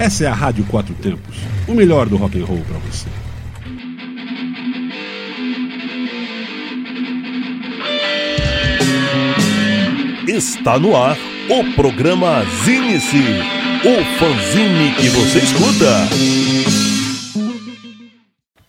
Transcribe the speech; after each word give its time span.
Essa 0.00 0.24
é 0.24 0.26
a 0.28 0.32
Rádio 0.32 0.64
Quatro 0.64 0.94
Tempos, 0.94 1.36
o 1.68 1.74
melhor 1.74 2.08
do 2.08 2.16
rock 2.16 2.40
and 2.40 2.46
roll 2.46 2.62
para 2.66 2.78
você. 2.78 3.06
Está 10.26 10.78
no 10.78 10.96
ar 10.96 11.18
o 11.50 11.74
programa 11.74 12.42
Zine-se, 12.64 13.18
o 13.18 14.18
fanzine 14.18 14.94
que 14.94 15.10
você 15.10 15.38
escuta. 15.40 16.08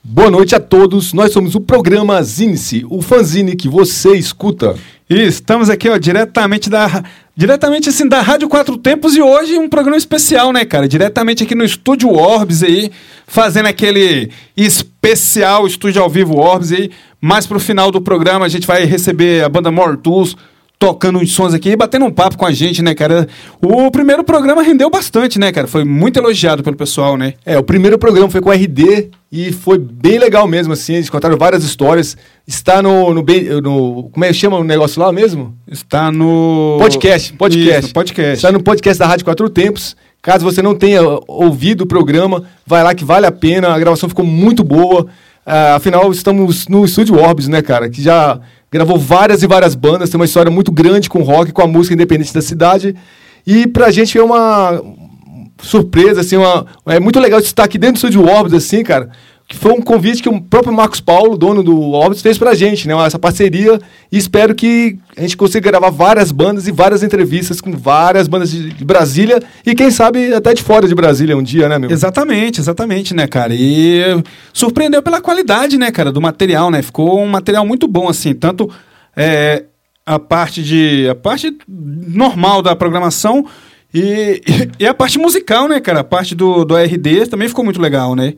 Boa 0.04 0.30
noite 0.30 0.54
a 0.54 0.60
todos, 0.60 1.14
nós 1.14 1.32
somos 1.32 1.56
o 1.56 1.62
programa 1.62 2.22
Zine-se, 2.22 2.86
o 2.90 3.02
fanzine 3.02 3.56
que 3.56 3.70
você 3.70 4.18
escuta. 4.18 4.76
Estamos 5.14 5.70
aqui, 5.70 5.90
ó, 5.90 5.98
diretamente 5.98 6.70
da. 6.70 7.04
Diretamente 7.36 7.90
assim, 7.90 8.08
da 8.08 8.22
Rádio 8.22 8.48
Quatro 8.48 8.78
Tempos 8.78 9.14
e 9.14 9.22
hoje 9.22 9.58
um 9.58 9.68
programa 9.68 9.98
especial, 9.98 10.54
né, 10.54 10.64
cara? 10.64 10.88
Diretamente 10.88 11.44
aqui 11.44 11.54
no 11.54 11.66
Estúdio 11.66 12.14
Orbs 12.14 12.64
aí, 12.64 12.90
fazendo 13.28 13.66
aquele 13.66 14.32
especial 14.56 15.68
Estúdio 15.68 16.02
ao 16.02 16.10
Vivo 16.10 16.38
Orbs 16.38 16.72
aí. 16.72 16.92
Mais 17.20 17.46
pro 17.46 17.60
final 17.60 17.92
do 17.92 18.00
programa 18.00 18.46
a 18.46 18.50
gente 18.50 18.66
vai 18.66 18.86
receber 18.86 19.44
a 19.44 19.50
banda 19.50 19.70
Mortus 19.70 20.38
tocando 20.82 21.20
uns 21.20 21.32
sons 21.32 21.54
aqui 21.54 21.70
e 21.70 21.76
batendo 21.76 22.06
um 22.06 22.12
papo 22.12 22.36
com 22.36 22.44
a 22.44 22.52
gente, 22.52 22.82
né, 22.82 22.96
cara? 22.96 23.28
O 23.62 23.92
primeiro 23.92 24.24
programa 24.24 24.64
rendeu 24.64 24.90
bastante, 24.90 25.38
né, 25.38 25.52
cara? 25.52 25.68
Foi 25.68 25.84
muito 25.84 26.18
elogiado 26.18 26.64
pelo 26.64 26.76
pessoal, 26.76 27.16
né? 27.16 27.36
É, 27.46 27.56
o 27.56 27.62
primeiro 27.62 28.00
programa 28.00 28.28
foi 28.28 28.42
com 28.42 28.50
o 28.50 28.52
RD 28.52 29.12
e 29.32 29.52
foi 29.52 29.78
bem 29.78 30.18
legal 30.18 30.48
mesmo, 30.48 30.74
assim. 30.74 30.96
Eles 30.96 31.08
contaram 31.08 31.38
várias 31.38 31.64
histórias. 31.64 32.18
Está 32.48 32.82
no. 32.82 33.14
no, 33.14 33.24
no 33.62 34.10
como 34.12 34.26
é 34.26 34.30
que 34.30 34.34
chama 34.34 34.58
o 34.58 34.64
negócio 34.64 35.00
lá 35.00 35.14
mesmo? 35.14 35.56
Está 35.68 36.12
no. 36.12 36.78
Podcast. 36.80 37.34
Podcast. 37.34 37.86
Isso, 37.86 37.94
podcast. 37.94 38.34
Está 38.34 38.52
no 38.52 38.64
podcast 38.64 38.98
da 38.98 39.06
Rádio 39.06 39.26
Quatro 39.26 39.48
Tempos. 39.52 39.96
Caso 40.20 40.44
você 40.44 40.64
não 40.64 40.74
tenha 40.74 41.02
ouvido 41.28 41.82
o 41.82 41.88
programa, 41.88 42.44
vai 42.66 42.84
lá 42.84 42.96
que 42.96 43.06
vale 43.06 43.28
a 43.28 43.32
pena. 43.32 43.68
A 43.68 43.78
gravação 43.78 44.10
ficou 44.10 44.26
muito 44.26 44.64
boa. 44.64 45.04
Uh, 45.46 45.76
afinal, 45.76 46.12
estamos 46.12 46.68
no 46.68 46.86
Estúdio 46.86 47.20
Orbs, 47.20 47.48
né, 47.48 47.62
cara? 47.62 47.90
Que 47.90 48.02
já 48.02 48.40
gravou 48.72 48.98
várias 48.98 49.44
e 49.44 49.48
várias 49.48 49.76
bandas, 49.76 50.10
tem 50.10 50.20
uma 50.20 50.26
história 50.26 50.50
muito 50.50 50.72
grande 50.72 51.10
com 51.10 51.22
rock, 51.22 51.52
com 51.52 51.62
a 51.62 51.68
música 51.68 51.94
independente 51.94 52.34
da 52.34 52.42
cidade. 52.42 52.96
E 53.46 53.68
pra 53.68 53.92
gente 53.92 54.18
é 54.18 54.24
uma 54.24 54.82
surpresa, 55.62 56.22
assim, 56.22 56.38
uma, 56.38 56.66
é 56.86 57.00
muito 57.00 57.20
legal 57.20 57.40
estar 57.40 57.66
aqui 57.66 57.78
dentro 57.78 57.96
do 57.96 57.98
Estúdio 57.98 58.26
Orbis, 58.26 58.54
assim, 58.54 58.84
cara, 58.84 59.10
que 59.52 59.58
foi 59.58 59.74
um 59.74 59.82
convite 59.82 60.24
que 60.24 60.30
o 60.30 60.40
próprio 60.40 60.74
Marcos 60.74 61.02
Paulo, 61.02 61.38
dono 61.38 61.62
do 61.62 61.78
Orbis, 61.92 62.22
fez 62.22 62.38
pra 62.38 62.56
gente, 62.56 62.88
né, 62.88 62.94
essa 63.06 63.20
parceria, 63.20 63.82
e 64.10 64.18
espero 64.18 64.56
que 64.56 64.98
a 65.18 65.22
gente 65.22 65.36
consiga 65.36 65.70
gravar 65.70 65.90
várias 65.90 66.32
bandas 66.32 66.70
e 66.70 66.72
várias 66.72 67.04
entrevistas 67.04 67.60
com 67.60 67.74
várias 67.74 68.30
bandas 68.30 68.50
de, 68.50 68.70
de 68.72 68.86
Brasília, 68.86 69.44
e 69.66 69.76
quem 69.76 69.92
sabe 69.92 70.34
até 70.34 70.54
de 70.54 70.64
fora 70.64 70.88
de 70.88 70.96
Brasília 70.96 71.36
um 71.36 71.44
dia, 71.44 71.68
né, 71.68 71.78
meu? 71.78 71.92
Exatamente, 71.92 72.62
exatamente, 72.62 73.14
né, 73.14 73.28
cara, 73.28 73.54
e 73.54 74.00
surpreendeu 74.54 75.04
pela 75.04 75.20
qualidade, 75.20 75.78
né, 75.78 75.92
cara, 75.92 76.14
do 76.14 76.22
material, 76.22 76.72
né, 76.72 76.82
ficou 76.82 77.20
um 77.20 77.28
material 77.28 77.66
muito 77.66 77.90
bom, 77.90 78.08
assim, 78.08 78.34
tanto... 78.34 78.70
É, 79.18 79.66
a 80.04 80.18
parte 80.18 80.64
de 80.64 81.08
a 81.10 81.14
parte 81.14 81.56
normal 81.68 82.64
da 82.64 82.76
programação 82.76 83.46
e, 83.94 84.42
e, 84.80 84.88
a 84.88 84.94
parte 84.94 85.20
musical, 85.20 85.68
né, 85.68 85.80
cara? 85.80 86.00
A 86.00 86.04
parte 86.04 86.34
do, 86.34 86.66
do 86.66 86.76
RD 86.76 87.28
também 87.28 87.48
ficou 87.48 87.64
muito 87.64 87.80
legal, 87.80 88.16
né? 88.16 88.34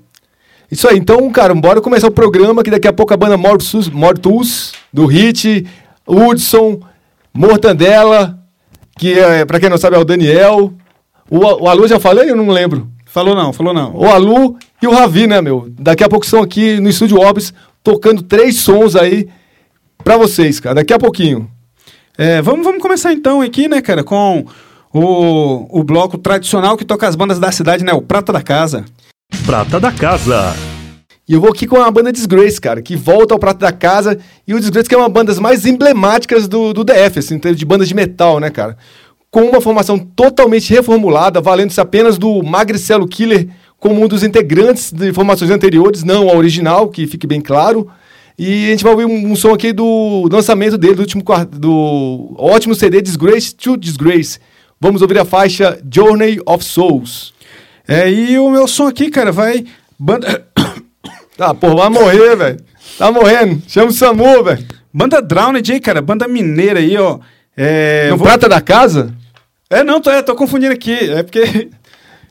Isso 0.74 0.88
aí, 0.88 0.98
então, 0.98 1.30
cara, 1.30 1.54
bora 1.54 1.80
começar 1.80 2.08
o 2.08 2.12
programa, 2.12 2.64
que 2.64 2.72
daqui 2.72 2.88
a 2.88 2.92
pouco 2.92 3.14
a 3.14 3.18
banda 3.18 3.38
Mortus, 3.38 3.88
Mortus 3.88 4.74
do 4.92 5.06
Hit, 5.06 5.68
Hudson, 6.08 6.80
Mortandela, 7.32 8.40
que 8.98 9.20
é, 9.20 9.46
pra 9.46 9.60
quem 9.60 9.70
não 9.70 9.78
sabe 9.78 9.98
é 9.98 10.00
o 10.00 10.04
Daniel. 10.04 10.74
O, 11.30 11.38
o 11.38 11.70
Alu 11.70 11.88
já 11.88 12.00
falei? 12.00 12.32
Eu 12.32 12.36
não 12.36 12.48
lembro. 12.48 12.88
Falou 13.06 13.36
não, 13.36 13.54
falou 13.54 13.72
não. 13.72 13.96
O 13.96 14.06
Alu 14.06 14.58
e 14.82 14.88
o 14.88 14.92
Ravi, 14.92 15.28
né, 15.28 15.42
meu? 15.42 15.68
Daqui 15.78 16.04
a 16.04 16.10
pouco 16.10 16.26
são 16.26 16.42
aqui 16.42 16.80
no 16.80 16.90
Estúdio 16.90 17.20
Orbis, 17.20 17.54
tocando 17.84 18.24
três 18.24 18.56
sons 18.56 18.96
aí 18.96 19.30
pra 20.04 20.18
vocês, 20.18 20.60
cara. 20.60 20.74
Daqui 20.74 20.92
a 20.92 20.98
pouquinho. 20.98 21.48
É, 22.18 22.42
vamos, 22.42 22.66
vamos 22.66 22.82
começar 22.82 23.14
então 23.14 23.42
aqui, 23.42 23.68
né, 23.68 23.80
cara, 23.80 24.04
com 24.04 24.44
o, 24.92 25.82
o 25.82 25.84
bloco 25.84 26.18
tradicional 26.18 26.76
que 26.76 26.84
toca 26.84 27.08
as 27.08 27.16
bandas 27.16 27.38
da 27.38 27.52
cidade, 27.52 27.84
né? 27.84 27.94
O 27.94 28.02
Prata 28.02 28.34
da 28.34 28.42
Casa. 28.42 28.84
Prata 29.46 29.80
da 29.80 29.92
Casa. 29.92 30.56
E 31.28 31.34
eu 31.34 31.42
vou 31.42 31.50
aqui 31.50 31.68
com 31.68 31.82
a 31.82 31.92
banda 31.92 32.12
Disgrace, 32.12 32.60
cara, 32.60 32.82
que 32.82 32.96
volta 32.96 33.34
ao 33.34 33.40
Prata 33.40 33.60
da 33.60 33.72
Casa. 33.72 34.18
E 34.48 34.54
o 34.54 34.60
Disgrace 34.60 34.88
que 34.88 34.96
é 34.96 34.98
uma 34.98 35.24
das 35.24 35.40
mais 35.40 35.66
emblemáticas 35.66 36.48
do, 36.48 36.74
do 36.74 36.84
DF, 36.84 37.20
assim, 37.20 37.38
de 37.38 37.66
bandas 37.66 37.88
de 37.88 37.94
metal, 37.94 38.40
né, 38.40 38.50
cara? 38.50 38.78
Com 39.30 39.44
uma 39.44 39.60
formação 39.60 39.98
totalmente 39.98 40.74
reformulada, 40.74 41.42
valendo-se 41.42 41.82
apenas 41.82 42.18
do 42.18 42.42
Magricelo 42.44 43.08
Killer 43.08 43.50
como 43.80 44.02
um 44.02 44.08
dos 44.08 44.24
integrantes 44.24 44.92
de 44.92 45.12
formações 45.12 45.52
anteriores, 45.52 46.04
não 46.04 46.30
a 46.30 46.36
original, 46.36 46.88
que 46.88 47.06
fique 47.06 47.28
bem 47.28 47.42
claro. 47.42 47.90
E 48.40 48.68
a 48.68 48.70
gente 48.72 48.84
vai 48.84 48.94
ouvir 48.94 49.06
um, 49.06 49.32
um 49.32 49.36
som 49.36 49.54
aqui 49.54 49.74
do 49.74 50.30
lançamento 50.32 50.78
dele, 50.78 50.96
do 50.96 51.02
último 51.02 51.24
do 51.52 52.34
ótimo 52.38 52.74
CD 52.74 53.02
Disgrace 53.02 53.54
to 53.54 53.76
Disgrace 53.76 54.40
Vamos 54.84 55.02
ouvir 55.02 55.18
a 55.18 55.24
faixa 55.24 55.82
Journey 55.90 56.42
of 56.46 56.62
Souls. 56.62 57.33
É, 57.88 58.10
e 58.10 58.38
o 58.40 58.50
meu 58.50 58.68
som 58.68 58.88
aqui, 58.88 59.10
cara, 59.10 59.32
vai. 59.32 59.66
Banda. 60.00 60.46
Tá, 61.38 61.54
pô, 61.56 61.76
vai 61.76 61.90
morrer, 61.90 62.36
velho. 62.36 62.60
Tá 62.98 63.12
morrendo. 63.12 63.62
Chama 63.68 63.90
o 63.90 63.94
SAMU, 63.94 64.44
velho. 64.44 64.66
Banda 64.94 65.22
Drowned 65.22 65.72
aí, 65.72 65.80
cara. 65.80 66.02
Banda 66.02 66.28
mineira 66.28 66.80
aí, 66.80 66.98
ó. 66.98 67.20
É. 67.58 68.10
No 68.10 68.18
vou... 68.18 68.28
Prata 68.28 68.48
da 68.48 68.62
Casa? 68.62 69.14
É, 69.70 69.84
não, 69.84 70.00
tô, 70.00 70.10
é, 70.10 70.22
tô 70.22 70.36
confundindo 70.36 70.74
aqui. 70.74 70.94
É 70.94 71.24
porque. 71.24 71.70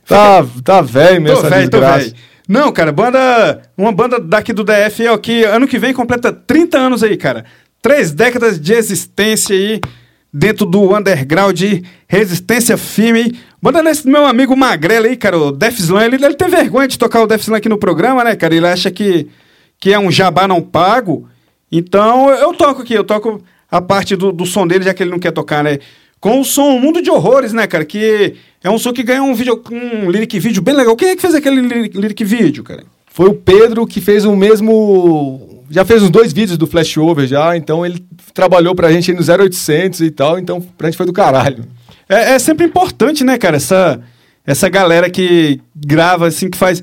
Tá, 0.04 0.44
tá 0.64 0.80
velho 0.80 1.22
mesmo, 1.22 1.36
tô 1.36 1.46
essa 1.46 1.56
véio, 1.56 1.70
desgraça. 1.70 2.10
Tô 2.10 2.16
Não, 2.48 2.72
cara, 2.72 2.91
banda. 2.91 3.62
Uma 3.78 3.92
banda 3.92 4.18
daqui 4.18 4.52
do 4.52 4.64
DF, 4.64 5.06
ó, 5.06 5.16
que 5.16 5.44
ano 5.44 5.68
que 5.68 5.78
vem 5.78 5.94
completa 5.94 6.32
30 6.32 6.76
anos 6.76 7.04
aí, 7.04 7.16
cara. 7.16 7.44
Três 7.80 8.10
décadas 8.10 8.60
de 8.60 8.72
existência 8.72 9.54
aí 9.54 9.80
dentro 10.32 10.65
do 10.65 10.97
underground 10.97 11.56
de 11.56 11.82
resistência 12.09 12.76
firme. 12.76 13.38
Banda 13.60 13.82
nesse 13.82 14.09
meu 14.09 14.25
amigo 14.25 14.56
Magrela 14.56 15.06
aí, 15.06 15.16
cara, 15.16 15.38
o 15.38 15.53
Def 15.53 15.78
Slam, 15.78 16.04
ele, 16.04 16.25
ele 16.25 16.34
tem 16.34 16.48
vergonha 16.48 16.88
de 16.88 16.98
tocar 16.98 17.22
o 17.22 17.26
Def 17.26 17.43
Slam 17.43 17.59
aqui 17.59 17.69
no 17.69 17.78
programa, 17.78 18.25
né, 18.25 18.34
cara? 18.34 18.54
Ele 18.54 18.66
acha 18.66 18.91
que, 18.91 19.28
que 19.78 19.92
é 19.92 19.98
um 19.98 20.10
jabá 20.10 20.48
não 20.48 20.62
pago. 20.62 21.28
Então, 21.71 22.31
eu 22.31 22.54
toco 22.54 22.82
aqui, 22.82 22.94
eu 22.94 23.04
toco 23.04 23.42
a 23.71 23.81
parte 23.81 24.16
do, 24.16 24.32
do 24.32 24.47
som 24.47 24.66
dele, 24.66 24.84
já 24.84 24.94
que 24.94 25.03
ele 25.03 25.10
não 25.10 25.19
quer 25.19 25.32
tocar, 25.32 25.62
né? 25.62 25.78
Com 26.19 26.41
o 26.41 26.44
som 26.44 26.78
Mundo 26.78 27.03
de 27.03 27.10
Horrores, 27.10 27.53
né, 27.53 27.66
cara? 27.66 27.84
Que 27.84 28.34
é 28.62 28.71
um 28.71 28.78
som 28.78 28.92
que 28.92 29.03
ganhou 29.03 29.26
um 29.26 29.34
vídeo, 29.34 29.60
um 29.71 30.10
lyric 30.10 30.38
vídeo 30.38 30.62
bem 30.62 30.75
legal. 30.75 30.94
Quem 30.97 31.10
é 31.10 31.16
que 31.16 31.22
fez 31.22 31.34
aquele 31.34 31.60
lyric 31.60 32.25
vídeo, 32.25 32.62
cara? 32.62 32.84
Foi 33.06 33.28
o 33.28 33.34
Pedro 33.34 33.87
que 33.87 34.00
fez 34.00 34.25
o 34.25 34.34
mesmo 34.34 35.61
já 35.72 35.87
fez 35.87 36.03
uns 36.03 36.10
dois 36.10 36.34
vídeos 36.34 36.59
do 36.59 36.66
Flashover 36.66 37.27
já, 37.27 37.56
então 37.56 37.84
ele 37.84 38.05
trabalhou 38.34 38.75
pra 38.75 38.93
gente 38.93 39.10
no 39.12 39.21
0800 39.21 40.03
e 40.03 40.10
tal, 40.10 40.38
então 40.38 40.60
pra 40.60 40.88
gente 40.88 40.99
foi 40.99 41.06
do 41.06 41.15
caralho. 41.15 41.65
É, 42.06 42.34
é, 42.34 42.38
sempre 42.38 42.66
importante, 42.66 43.25
né, 43.25 43.38
cara, 43.38 43.56
essa, 43.56 43.99
essa 44.47 44.69
galera 44.69 45.09
que 45.09 45.59
grava, 45.75 46.27
assim, 46.27 46.50
que 46.50 46.59
faz 46.59 46.83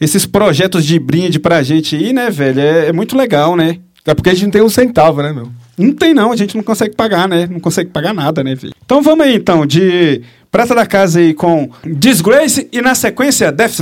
esses 0.00 0.24
projetos 0.24 0.86
de 0.86 0.98
brinde 0.98 1.38
pra 1.38 1.62
gente 1.62 1.94
aí, 1.94 2.14
né, 2.14 2.30
velho, 2.30 2.60
é, 2.60 2.86
é 2.86 2.92
muito 2.92 3.14
legal, 3.14 3.54
né? 3.54 3.78
Até 4.00 4.14
porque 4.14 4.30
a 4.30 4.32
gente 4.32 4.44
não 4.44 4.50
tem 4.50 4.62
um 4.62 4.70
centavo, 4.70 5.22
né, 5.22 5.34
meu? 5.34 5.50
Não 5.76 5.92
tem 5.92 6.14
não, 6.14 6.32
a 6.32 6.36
gente 6.36 6.56
não 6.56 6.62
consegue 6.62 6.96
pagar, 6.96 7.28
né? 7.28 7.46
Não 7.46 7.60
consegue 7.60 7.90
pagar 7.90 8.14
nada, 8.14 8.42
né, 8.42 8.54
velho? 8.54 8.72
Então 8.82 9.02
vamos 9.02 9.26
aí, 9.26 9.36
então, 9.36 9.66
de 9.66 10.22
Prata 10.50 10.74
da 10.74 10.86
Casa 10.86 11.20
aí 11.20 11.34
com 11.34 11.68
Disgrace 11.84 12.68
e 12.72 12.80
na 12.80 12.94
sequência 12.94 13.52
Death 13.52 13.80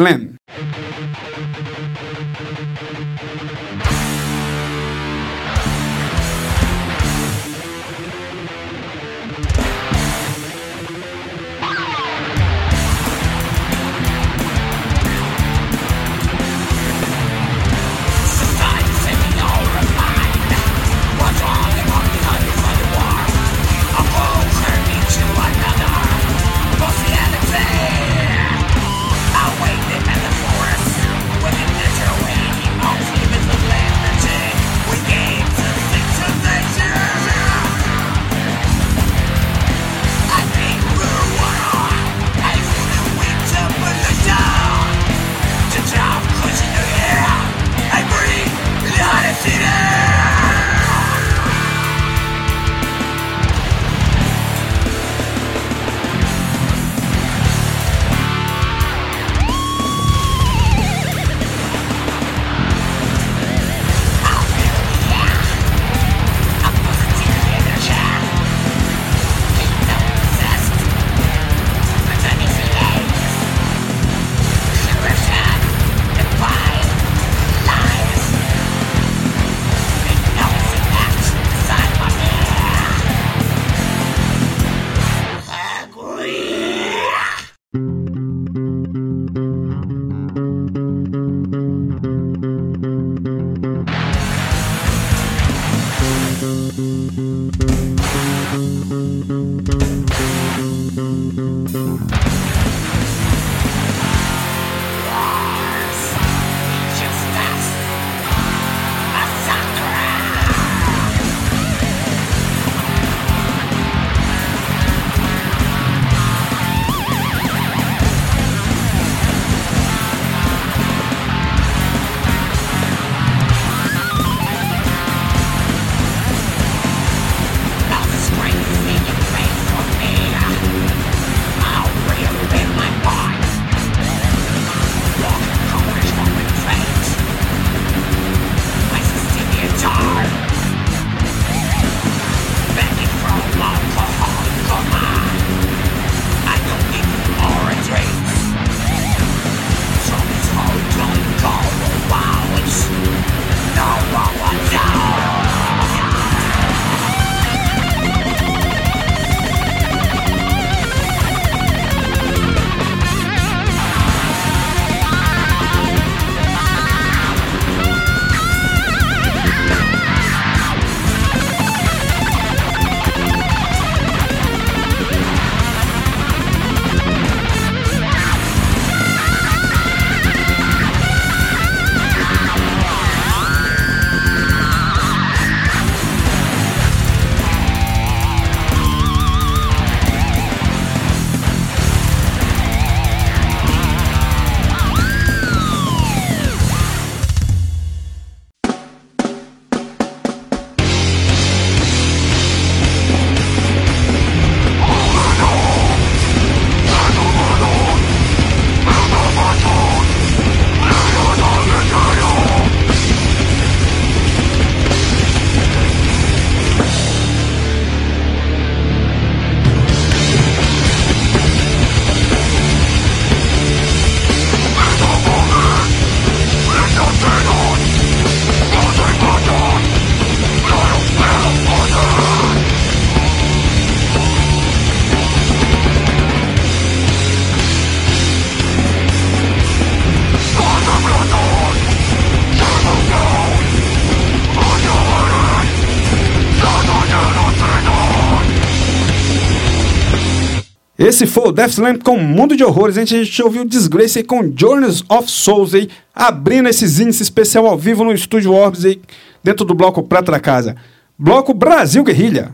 Esse 251.19 251.27
foi 251.27 251.49
o 251.49 251.51
Death 251.53 251.71
Slam 251.71 251.99
com 251.99 252.17
Mundo 252.17 252.57
de 252.57 252.63
Horrores. 252.63 252.97
A 252.97 253.01
gente, 253.01 253.17
a 253.17 253.25
gente 253.25 253.43
ouviu 253.43 253.65
Disgrace 253.65 254.21
aí 254.21 254.25
com 254.25 254.53
Journeys 254.57 255.03
of 255.09 255.29
Souls 255.29 255.75
aí, 255.75 255.89
abrindo 256.15 256.69
esses 256.69 257.01
índices 257.01 257.23
especial 257.23 257.67
ao 257.67 257.77
vivo 257.77 258.05
no 258.05 258.13
Estúdio 258.13 258.53
Orbs 258.53 258.85
aí, 258.85 259.01
dentro 259.43 259.65
do 259.65 259.75
bloco 259.75 260.01
Prata 260.05 260.31
da 260.31 260.39
Casa. 260.39 260.77
Bloco 261.19 261.53
Brasil 261.53 262.05
Guerrilha. 262.05 262.51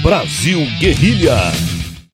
Brasil 0.00 0.60
Guerrilha. 0.78 1.34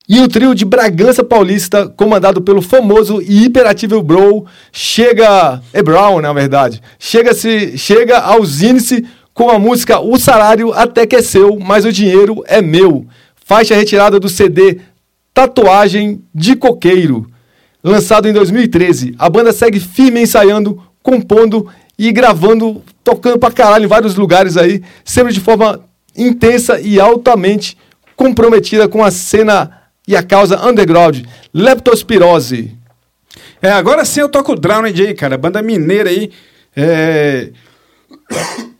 E 0.09 0.19
o 0.21 0.27
trio 0.27 0.55
de 0.55 0.65
Bragança 0.65 1.23
Paulista, 1.23 1.87
comandado 1.87 2.41
pelo 2.41 2.63
famoso 2.63 3.21
e 3.21 3.43
hiperativo 3.43 4.01
Bro, 4.01 4.47
chega. 4.71 5.61
É 5.71 5.83
Brown, 5.83 6.19
na 6.19 6.33
verdade. 6.33 6.81
Chega, 6.97 7.31
-se, 7.35 7.77
chega 7.77 8.17
aos 8.17 8.63
índices 8.63 9.03
com 9.35 9.51
a 9.51 9.59
música 9.59 9.99
O 9.99 10.17
Salário 10.17 10.73
Até 10.73 11.05
Que 11.05 11.17
É 11.17 11.21
Seu, 11.21 11.59
mas 11.59 11.85
o 11.85 11.91
Dinheiro 11.91 12.43
É 12.47 12.59
Meu. 12.59 13.05
Faixa 13.45 13.75
retirada 13.75 14.19
do 14.19 14.29
CD 14.29 14.79
Tatuagem 15.33 16.23
de 16.33 16.55
Coqueiro. 16.55 17.29
Lançado 17.83 18.27
em 18.27 18.33
2013, 18.33 19.15
a 19.17 19.27
banda 19.27 19.51
segue 19.51 19.79
firme 19.79 20.21
ensaiando, 20.21 20.81
compondo 21.01 21.67
e 21.97 22.11
gravando, 22.11 22.83
tocando 23.03 23.39
pra 23.39 23.51
caralho 23.51 23.85
em 23.85 23.87
vários 23.87 24.15
lugares 24.15 24.55
aí, 24.55 24.83
sempre 25.03 25.33
de 25.33 25.39
forma 25.39 25.83
intensa 26.15 26.79
e 26.79 26.99
altamente 26.99 27.75
comprometida 28.15 28.87
com 28.87 29.03
a 29.03 29.09
cena 29.09 29.81
e 30.07 30.15
a 30.15 30.21
causa 30.21 30.63
underground, 30.63 31.25
leptospirose. 31.53 32.77
É, 33.61 33.71
agora 33.71 34.03
sim 34.05 34.19
eu 34.19 34.29
toco 34.29 34.53
o 34.53 34.55
Drowned 34.55 35.01
aí, 35.01 35.13
cara, 35.13 35.37
banda 35.37 35.61
mineira 35.61 36.09
aí. 36.09 36.31
É... 36.75 37.49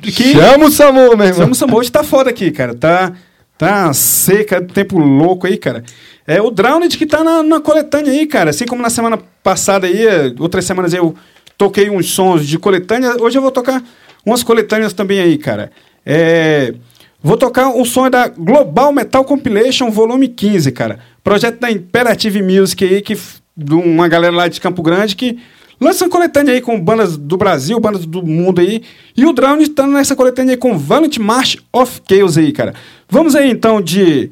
Que... 0.00 0.32
Chama 0.32 0.66
o 0.66 0.70
Samu, 0.70 1.16
meu 1.16 1.26
irmão. 1.26 1.34
Chama 1.34 1.52
o 1.52 1.54
Samu, 1.54 1.76
hoje 1.76 1.90
tá 1.90 2.02
foda 2.04 2.30
aqui, 2.30 2.50
cara, 2.50 2.74
tá... 2.74 3.12
Tá 3.58 3.92
seca, 3.92 4.60
tempo 4.60 4.98
louco 4.98 5.46
aí, 5.46 5.56
cara. 5.56 5.82
É 6.26 6.40
o 6.42 6.50
Drowned 6.50 6.96
que 6.98 7.06
tá 7.06 7.24
na, 7.24 7.42
na, 7.42 7.60
coletânea 7.60 8.12
aí, 8.12 8.26
cara. 8.26 8.50
Assim 8.50 8.66
como 8.66 8.82
na 8.82 8.90
semana 8.90 9.18
passada 9.42 9.86
aí, 9.86 10.04
outras 10.38 10.64
semanas 10.64 10.92
eu 10.92 11.14
toquei 11.56 11.88
uns 11.88 12.10
sons 12.10 12.46
de 12.46 12.58
coletânea, 12.58 13.16
hoje 13.20 13.38
eu 13.38 13.42
vou 13.42 13.50
tocar 13.50 13.82
umas 14.24 14.42
coletâneas 14.42 14.92
também 14.92 15.20
aí, 15.20 15.38
cara. 15.38 15.70
É, 16.04 16.74
vou 17.22 17.36
tocar 17.36 17.68
um 17.68 17.84
som 17.84 18.10
da 18.10 18.28
Global 18.28 18.92
Metal 18.92 19.24
Compilation 19.24 19.90
Volume 19.90 20.28
15, 20.28 20.70
cara. 20.72 20.98
Projeto 21.24 21.58
da 21.58 21.70
Imperative 21.70 22.42
Music 22.42 22.84
aí, 22.84 23.00
que, 23.00 23.16
de 23.56 23.74
uma 23.74 24.06
galera 24.06 24.34
lá 24.34 24.48
de 24.48 24.60
Campo 24.60 24.82
Grande 24.82 25.16
que 25.16 25.38
lança 25.80 26.08
coletânea 26.08 26.54
aí 26.54 26.60
com 26.60 26.80
bandas 26.80 27.16
do 27.16 27.36
Brasil, 27.36 27.78
bandas 27.80 28.06
do 28.06 28.22
mundo 28.22 28.60
aí. 28.60 28.82
E 29.16 29.24
o 29.24 29.32
Drowned 29.32 29.70
tá 29.70 29.86
nessa 29.86 30.16
coletânea 30.16 30.54
aí 30.54 30.56
com 30.56 30.78
Valiant 30.78 31.18
March 31.18 31.56
of 31.72 32.00
Chaos 32.08 32.36
aí, 32.38 32.52
cara. 32.52 32.74
Vamos 33.08 33.34
aí 33.34 33.50
então 33.50 33.80
de 33.80 34.30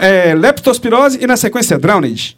é, 0.00 0.34
leptospirose 0.34 1.18
e 1.22 1.26
na 1.26 1.36
sequência 1.36 1.78
Drowned. 1.78 2.36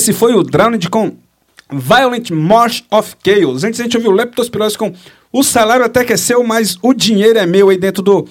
Esse 0.00 0.14
foi 0.14 0.32
o 0.32 0.42
Drowned 0.42 0.88
com 0.88 1.12
Violent 1.70 2.30
March 2.30 2.80
of 2.90 3.14
Chaos. 3.22 3.64
Antes 3.64 3.78
a 3.80 3.82
gente 3.82 3.98
ouviu 3.98 4.10
Leptospirose 4.10 4.78
com 4.78 4.94
O 5.30 5.42
Salário 5.42 5.84
Até 5.84 6.06
Que 6.06 6.14
É 6.14 6.16
Seu, 6.16 6.42
mas 6.42 6.78
o 6.80 6.94
Dinheiro 6.94 7.38
É 7.38 7.44
Meu 7.44 7.68
aí 7.68 7.76
dentro 7.76 8.02
do 8.02 8.26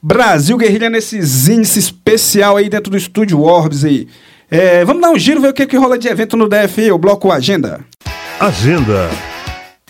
Brasil 0.00 0.56
Guerrilha 0.56 0.88
nesses 0.88 1.46
índices 1.46 1.84
especial 1.84 2.56
aí 2.56 2.70
dentro 2.70 2.90
do 2.90 2.96
Estúdio 2.96 3.42
Orbs 3.42 3.84
aí. 3.84 4.08
É, 4.50 4.82
vamos 4.82 5.02
dar 5.02 5.10
um 5.10 5.18
giro, 5.18 5.42
ver 5.42 5.48
o 5.48 5.52
que, 5.52 5.66
que 5.66 5.76
rola 5.76 5.98
de 5.98 6.08
evento 6.08 6.38
no 6.38 6.48
DFE, 6.48 6.90
o 6.90 6.96
bloco 6.96 7.30
Agenda. 7.30 7.84
Agenda. 8.40 9.10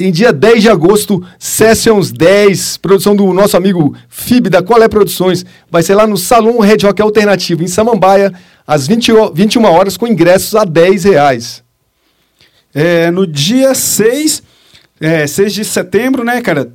Tem 0.01 0.11
dia 0.11 0.33
10 0.33 0.63
de 0.63 0.71
agosto, 0.71 1.23
Sessions 1.39 2.11
10, 2.11 2.79
produção 2.79 3.15
do 3.15 3.35
nosso 3.35 3.55
amigo 3.55 3.95
Fib 4.09 4.49
da 4.49 4.63
Qual 4.63 4.83
é 4.83 4.89
Produções. 4.89 5.45
Vai 5.71 5.83
ser 5.83 5.95
lá 5.95 6.07
no 6.07 6.17
Salão 6.17 6.59
Red 6.61 6.79
Rock 6.85 7.03
Alternativo, 7.03 7.63
em 7.63 7.67
Samambaia, 7.67 8.33
às 8.67 8.87
20, 8.87 9.13
ho- 9.13 9.31
21 9.35 9.63
horas, 9.67 9.99
com 9.99 10.07
ingressos 10.07 10.55
a 10.55 10.65
10 10.65 11.05
reais. 11.05 11.63
É, 12.75 13.11
no 13.11 13.27
dia 13.27 13.75
6, 13.75 14.43
é, 14.99 15.27
6 15.27 15.53
de 15.53 15.67
setembro, 15.67 16.25
né, 16.25 16.41
cara, 16.41 16.73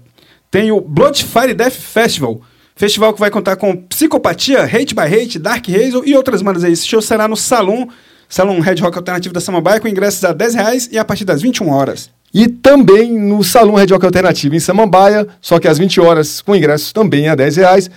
tem 0.51 0.71
o 0.71 0.79
Blood 0.79 1.25
Fire 1.25 1.55
Death 1.55 1.73
Festival. 1.73 2.39
Festival 2.75 3.11
que 3.11 3.19
vai 3.19 3.31
contar 3.31 3.55
com 3.55 3.75
Psicopatia, 3.75 4.65
Hate 4.65 4.93
by 4.93 5.01
Hate, 5.01 5.39
Dark 5.39 5.67
Hazel 5.67 6.03
e 6.05 6.15
outras 6.15 6.43
bandas 6.43 6.63
aí. 6.63 6.73
Esse 6.73 6.85
show 6.85 7.01
será 7.01 7.27
no 7.27 7.35
Salão, 7.35 7.89
Salão 8.29 8.59
Red 8.59 8.75
Rock 8.81 8.95
Alternativo 8.99 9.33
da 9.33 9.41
Samambaia, 9.41 9.79
com 9.79 9.87
ingressos 9.87 10.23
a 10.23 10.31
10 10.31 10.53
reais 10.53 10.89
e 10.91 10.99
a 10.99 11.03
partir 11.03 11.25
das 11.25 11.41
21 11.41 11.69
horas. 11.71 12.13
E 12.35 12.49
também 12.49 13.17
no 13.17 13.41
Salão 13.45 13.75
Red 13.75 13.85
Rock 13.91 14.05
Alternativo, 14.05 14.55
em 14.55 14.59
Samambaia, 14.59 15.25
só 15.39 15.57
que 15.57 15.69
às 15.69 15.77
20 15.77 16.01
horas, 16.01 16.41
com 16.41 16.53
ingressos 16.53 16.91
também 16.91 17.29
a 17.29 17.33
10 17.33 17.55
reais, 17.55 17.89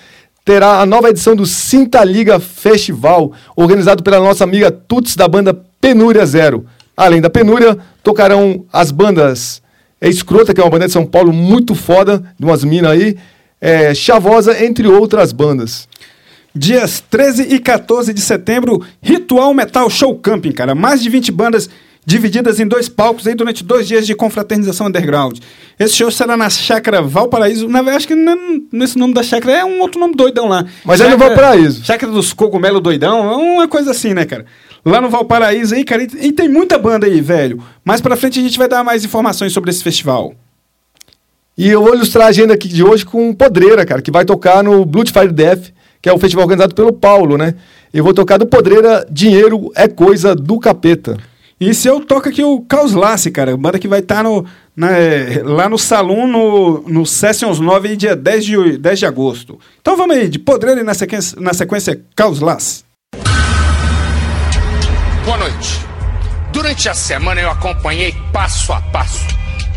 terá 0.44 0.80
a 0.80 0.86
nova 0.86 1.10
edição 1.10 1.34
do 1.34 1.44
Cinta 1.44 2.04
Liga 2.04 2.38
Festival, 2.38 3.32
organizado 3.56 4.00
pela 4.00 4.20
nossa 4.20 4.44
amiga 4.44 4.70
Tuts 4.70 5.16
da 5.16 5.26
banda 5.26 5.60
Penúria 5.80 6.24
Zero. 6.24 6.64
Além 6.96 7.20
da 7.20 7.28
Penúria, 7.28 7.76
tocarão 8.00 8.64
as 8.72 8.92
bandas 8.92 9.60
Escrota, 10.00 10.54
que 10.54 10.60
é 10.60 10.64
uma 10.64 10.70
banda 10.70 10.86
de 10.86 10.92
São 10.92 11.04
Paulo 11.04 11.32
muito 11.32 11.74
foda, 11.74 12.22
de 12.38 12.44
umas 12.44 12.62
minas 12.62 12.92
aí, 12.92 13.16
é, 13.60 13.92
Chavosa, 13.92 14.64
entre 14.64 14.86
outras 14.86 15.32
bandas. 15.32 15.88
Dias 16.54 17.02
13 17.10 17.54
e 17.54 17.58
14 17.58 18.14
de 18.14 18.20
setembro, 18.20 18.84
Ritual 19.02 19.52
Metal 19.52 19.90
Show 19.90 20.14
Camping, 20.14 20.52
cara. 20.52 20.76
Mais 20.76 21.02
de 21.02 21.10
20 21.10 21.32
bandas 21.32 21.68
divididas 22.08 22.58
em 22.58 22.66
dois 22.66 22.88
palcos 22.88 23.26
aí 23.26 23.34
durante 23.34 23.62
dois 23.62 23.86
dias 23.86 24.06
de 24.06 24.14
confraternização 24.14 24.86
underground. 24.86 25.40
Esse 25.78 25.94
show 25.94 26.10
será 26.10 26.38
na 26.38 26.48
Chácara 26.48 27.02
Valparaíso. 27.02 27.68
Na 27.68 27.80
verdade, 27.82 27.96
acho 27.98 28.08
que 28.08 28.14
não- 28.14 28.62
nesse 28.72 28.96
nome 28.96 29.12
da 29.12 29.22
chácara 29.22 29.52
é 29.58 29.62
um 29.64 29.78
outro 29.82 30.00
nome 30.00 30.14
doidão 30.14 30.48
lá. 30.48 30.64
Mas 30.86 31.02
é 31.02 31.08
no 31.10 31.18
Valparaíso. 31.18 31.84
Chácara 31.84 32.10
dos 32.10 32.32
Cogumelo 32.32 32.80
Doidão, 32.80 33.30
é 33.30 33.36
uma 33.36 33.68
coisa 33.68 33.90
assim, 33.90 34.14
né, 34.14 34.24
cara? 34.24 34.46
Lá 34.82 35.02
no 35.02 35.10
Valparaíso 35.10 35.74
aí, 35.74 35.84
cara, 35.84 36.02
e 36.02 36.32
tem 36.32 36.48
muita 36.48 36.78
banda 36.78 37.06
aí, 37.06 37.20
velho. 37.20 37.62
Mais 37.84 38.00
pra 38.00 38.16
frente 38.16 38.38
a 38.38 38.42
gente 38.42 38.56
vai 38.56 38.68
dar 38.68 38.82
mais 38.82 39.04
informações 39.04 39.52
sobre 39.52 39.68
esse 39.68 39.84
festival. 39.84 40.32
E 41.58 41.68
eu 41.68 41.82
vou 41.82 41.94
ilustrar 41.94 42.26
a 42.28 42.30
agenda 42.30 42.54
aqui 42.54 42.68
de 42.68 42.82
hoje 42.82 43.04
com 43.04 43.34
Podreira, 43.34 43.84
cara, 43.84 44.00
que 44.00 44.10
vai 44.10 44.24
tocar 44.24 44.62
no 44.64 44.82
Blood 44.86 45.12
Fire 45.12 45.30
Death, 45.32 45.72
que 46.00 46.08
é 46.08 46.12
o 46.12 46.18
festival 46.18 46.44
organizado 46.44 46.74
pelo 46.74 46.90
Paulo, 46.92 47.36
né? 47.36 47.54
Eu 47.92 48.02
vou 48.02 48.14
tocar 48.14 48.38
do 48.38 48.46
Podreira 48.46 49.06
Dinheiro 49.10 49.70
é 49.76 49.86
Coisa 49.88 50.34
do 50.34 50.58
Capeta. 50.58 51.18
E 51.60 51.74
se 51.74 51.88
eu 51.88 52.00
toco 52.00 52.28
aqui 52.28 52.42
o 52.42 52.60
Caos 52.60 52.92
Lasse, 52.92 53.30
cara, 53.32 53.56
banda 53.56 53.78
que 53.80 53.88
vai 53.88 53.98
estar 53.98 54.22
no, 54.22 54.44
na- 54.76 54.92
é, 54.96 55.42
lá 55.42 55.68
no 55.68 55.76
Salão, 55.76 56.26
no, 56.26 56.82
no 56.86 57.04
Sessions 57.04 57.58
9, 57.58 57.88
aí, 57.88 57.96
dia 57.96 58.14
10 58.14 58.44
de, 58.44 58.78
10 58.78 58.98
de 59.00 59.06
agosto. 59.06 59.58
Então 59.80 59.96
vamos 59.96 60.16
aí, 60.16 60.28
de 60.28 60.38
podreiro 60.38 60.84
na 60.84 60.94
sequência, 60.94 61.40
na 61.40 61.52
sequência 61.52 62.00
Caos 62.14 62.38
Lasse. 62.40 62.84
Boa 65.24 65.36
noite. 65.36 65.80
Durante 66.52 66.88
a 66.88 66.94
semana 66.94 67.40
eu 67.40 67.50
acompanhei 67.50 68.14
passo 68.32 68.72
a 68.72 68.80
passo 68.80 69.26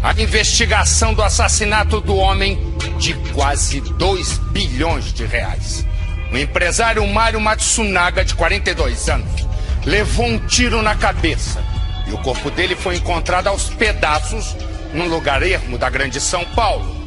a 0.04 0.20
investigação 0.20 1.14
do 1.14 1.22
assassinato 1.22 2.02
do 2.02 2.16
homem 2.16 2.58
de 2.98 3.14
quase 3.34 3.82
2 3.82 4.40
bilhões 4.52 5.14
de 5.14 5.26
reais. 5.26 5.86
O 6.34 6.38
empresário 6.38 7.06
Mário 7.06 7.40
Matsunaga, 7.40 8.26
de 8.26 8.34
42 8.34 9.10
anos, 9.10 9.30
levou 9.86 10.26
um 10.26 10.40
tiro 10.40 10.82
na 10.82 10.96
cabeça 10.96 11.64
e 12.08 12.14
o 12.14 12.18
corpo 12.20 12.50
dele 12.52 12.76
foi 12.76 12.98
encontrado 12.98 13.48
aos 13.48 13.70
pedaços 13.70 14.56
num 14.94 15.08
lugar 15.08 15.42
ermo 15.42 15.78
da 15.78 15.90
grande 15.90 16.20
São 16.20 16.44
Paulo. 16.46 17.01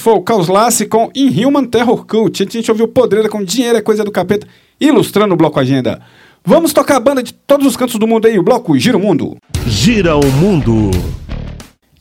Foi 0.00 0.14
o 0.14 0.22
Caos 0.22 0.48
Lassi 0.48 0.86
com 0.86 1.10
Inhuman 1.14 1.64
Terror 1.64 2.04
Cult. 2.06 2.42
A 2.42 2.50
gente 2.50 2.70
ouviu 2.70 2.88
Podreira 2.88 3.28
com 3.28 3.44
Dinheiro 3.44 3.78
é 3.78 3.82
Coisa 3.82 4.02
do 4.02 4.10
Capeta, 4.10 4.46
ilustrando 4.80 5.34
o 5.34 5.36
Bloco 5.36 5.60
Agenda. 5.60 6.00
Vamos 6.44 6.72
tocar 6.72 6.96
a 6.96 7.00
banda 7.00 7.22
de 7.22 7.34
todos 7.34 7.66
os 7.66 7.76
cantos 7.76 7.96
do 7.96 8.06
mundo 8.06 8.26
aí, 8.26 8.38
o 8.38 8.42
Bloco 8.42 8.76
Gira 8.78 8.96
o 8.96 9.00
Mundo. 9.00 9.36
Gira 9.66 10.16
o 10.16 10.26
mundo. 10.32 10.90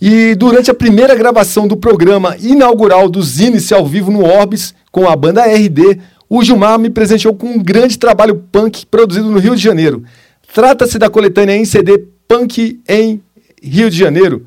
E 0.02 0.34
durante 0.36 0.72
a 0.72 0.74
primeira 0.74 1.14
gravação 1.14 1.68
do 1.68 1.76
programa 1.76 2.38
inaugural 2.40 3.10
do 3.10 3.22
Zinice 3.22 3.74
ao 3.74 3.86
vivo 3.86 4.10
no 4.10 4.24
Orbis, 4.24 4.74
com 4.92 5.10
a 5.10 5.16
banda 5.16 5.44
RD, 5.44 6.00
o 6.30 6.42
Gilmar 6.42 6.80
me 6.80 6.90
presenteou 6.90 7.36
com 7.36 7.48
um 7.48 7.62
grande 7.62 7.98
trabalho 7.98 8.44
punk 8.50 8.86
produzido 8.86 9.30
no 9.30 9.40
Rio 9.40 9.56
de 9.58 9.62
Janeiro. 9.62 10.04
Trata-se 10.54 10.98
da 10.98 11.10
coletânea 11.10 11.56
em 11.56 11.66
CD 11.66 11.98
Punk 12.28 12.80
em 12.88 13.22
Rio 13.62 13.90
de 13.90 13.98
Janeiro. 13.98 14.46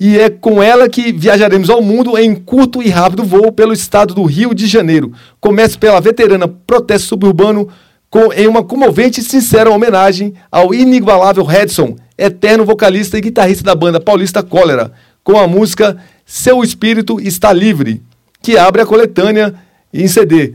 E 0.00 0.18
é 0.18 0.30
com 0.30 0.62
ela 0.62 0.88
que 0.88 1.12
viajaremos 1.12 1.68
ao 1.68 1.82
mundo 1.82 2.16
em 2.16 2.34
curto 2.34 2.82
e 2.82 2.88
rápido 2.88 3.22
voo 3.22 3.52
pelo 3.52 3.74
estado 3.74 4.14
do 4.14 4.24
Rio 4.24 4.54
de 4.54 4.66
Janeiro. 4.66 5.12
Começo 5.38 5.78
pela 5.78 6.00
veterana 6.00 6.48
Protesto 6.48 7.08
Suburbano, 7.08 7.68
com, 8.08 8.32
em 8.32 8.46
uma 8.46 8.64
comovente 8.64 9.20
e 9.20 9.22
sincera 9.22 9.70
homenagem 9.70 10.32
ao 10.50 10.72
inigualável 10.72 11.44
Redson, 11.44 11.96
eterno 12.16 12.64
vocalista 12.64 13.18
e 13.18 13.20
guitarrista 13.20 13.62
da 13.62 13.74
banda 13.74 14.00
paulista 14.00 14.42
Cólera, 14.42 14.90
com 15.22 15.38
a 15.38 15.46
música 15.46 15.98
Seu 16.24 16.64
Espírito 16.64 17.20
Está 17.20 17.52
Livre, 17.52 18.02
que 18.42 18.56
abre 18.56 18.80
a 18.80 18.86
coletânea 18.86 19.54
em 19.92 20.08
CD. 20.08 20.54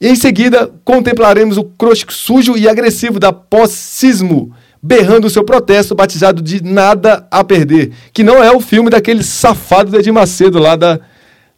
Em 0.00 0.16
seguida, 0.16 0.68
contemplaremos 0.84 1.56
o 1.56 1.62
crush 1.62 2.06
sujo 2.08 2.56
e 2.56 2.68
agressivo 2.68 3.20
da 3.20 3.32
pós-sismo, 3.32 4.52
berrando 4.82 5.28
seu 5.28 5.44
protesto 5.44 5.94
batizado 5.94 6.40
de 6.40 6.62
Nada 6.62 7.26
a 7.30 7.44
Perder, 7.44 7.92
que 8.12 8.22
não 8.22 8.42
é 8.42 8.50
o 8.50 8.60
filme 8.60 8.88
daquele 8.88 9.22
safado 9.22 9.90
do 9.90 9.98
Edir 9.98 10.12
Macedo 10.12 10.58
lá 10.58 10.74
da, 10.74 11.00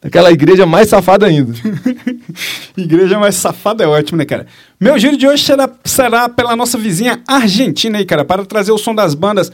daquela 0.01 0.31
igreja 0.31 0.65
mais 0.65 0.89
safada 0.89 1.25
ainda. 1.25 1.53
Igreja 2.75 3.17
mais 3.17 3.35
safada 3.35 3.83
é 3.83 3.87
ótimo, 3.87 4.17
né, 4.17 4.25
cara? 4.25 4.45
Meu 4.79 4.97
giro 4.99 5.15
de 5.15 5.27
hoje 5.27 5.43
será, 5.43 5.69
será 5.85 6.27
pela 6.27 6.55
nossa 6.55 6.77
vizinha 6.77 7.21
Argentina 7.27 7.97
aí, 7.97 8.05
cara, 8.05 8.25
para 8.25 8.45
trazer 8.45 8.71
o 8.71 8.77
som 8.77 8.93
das 8.93 9.13
bandas 9.13 9.51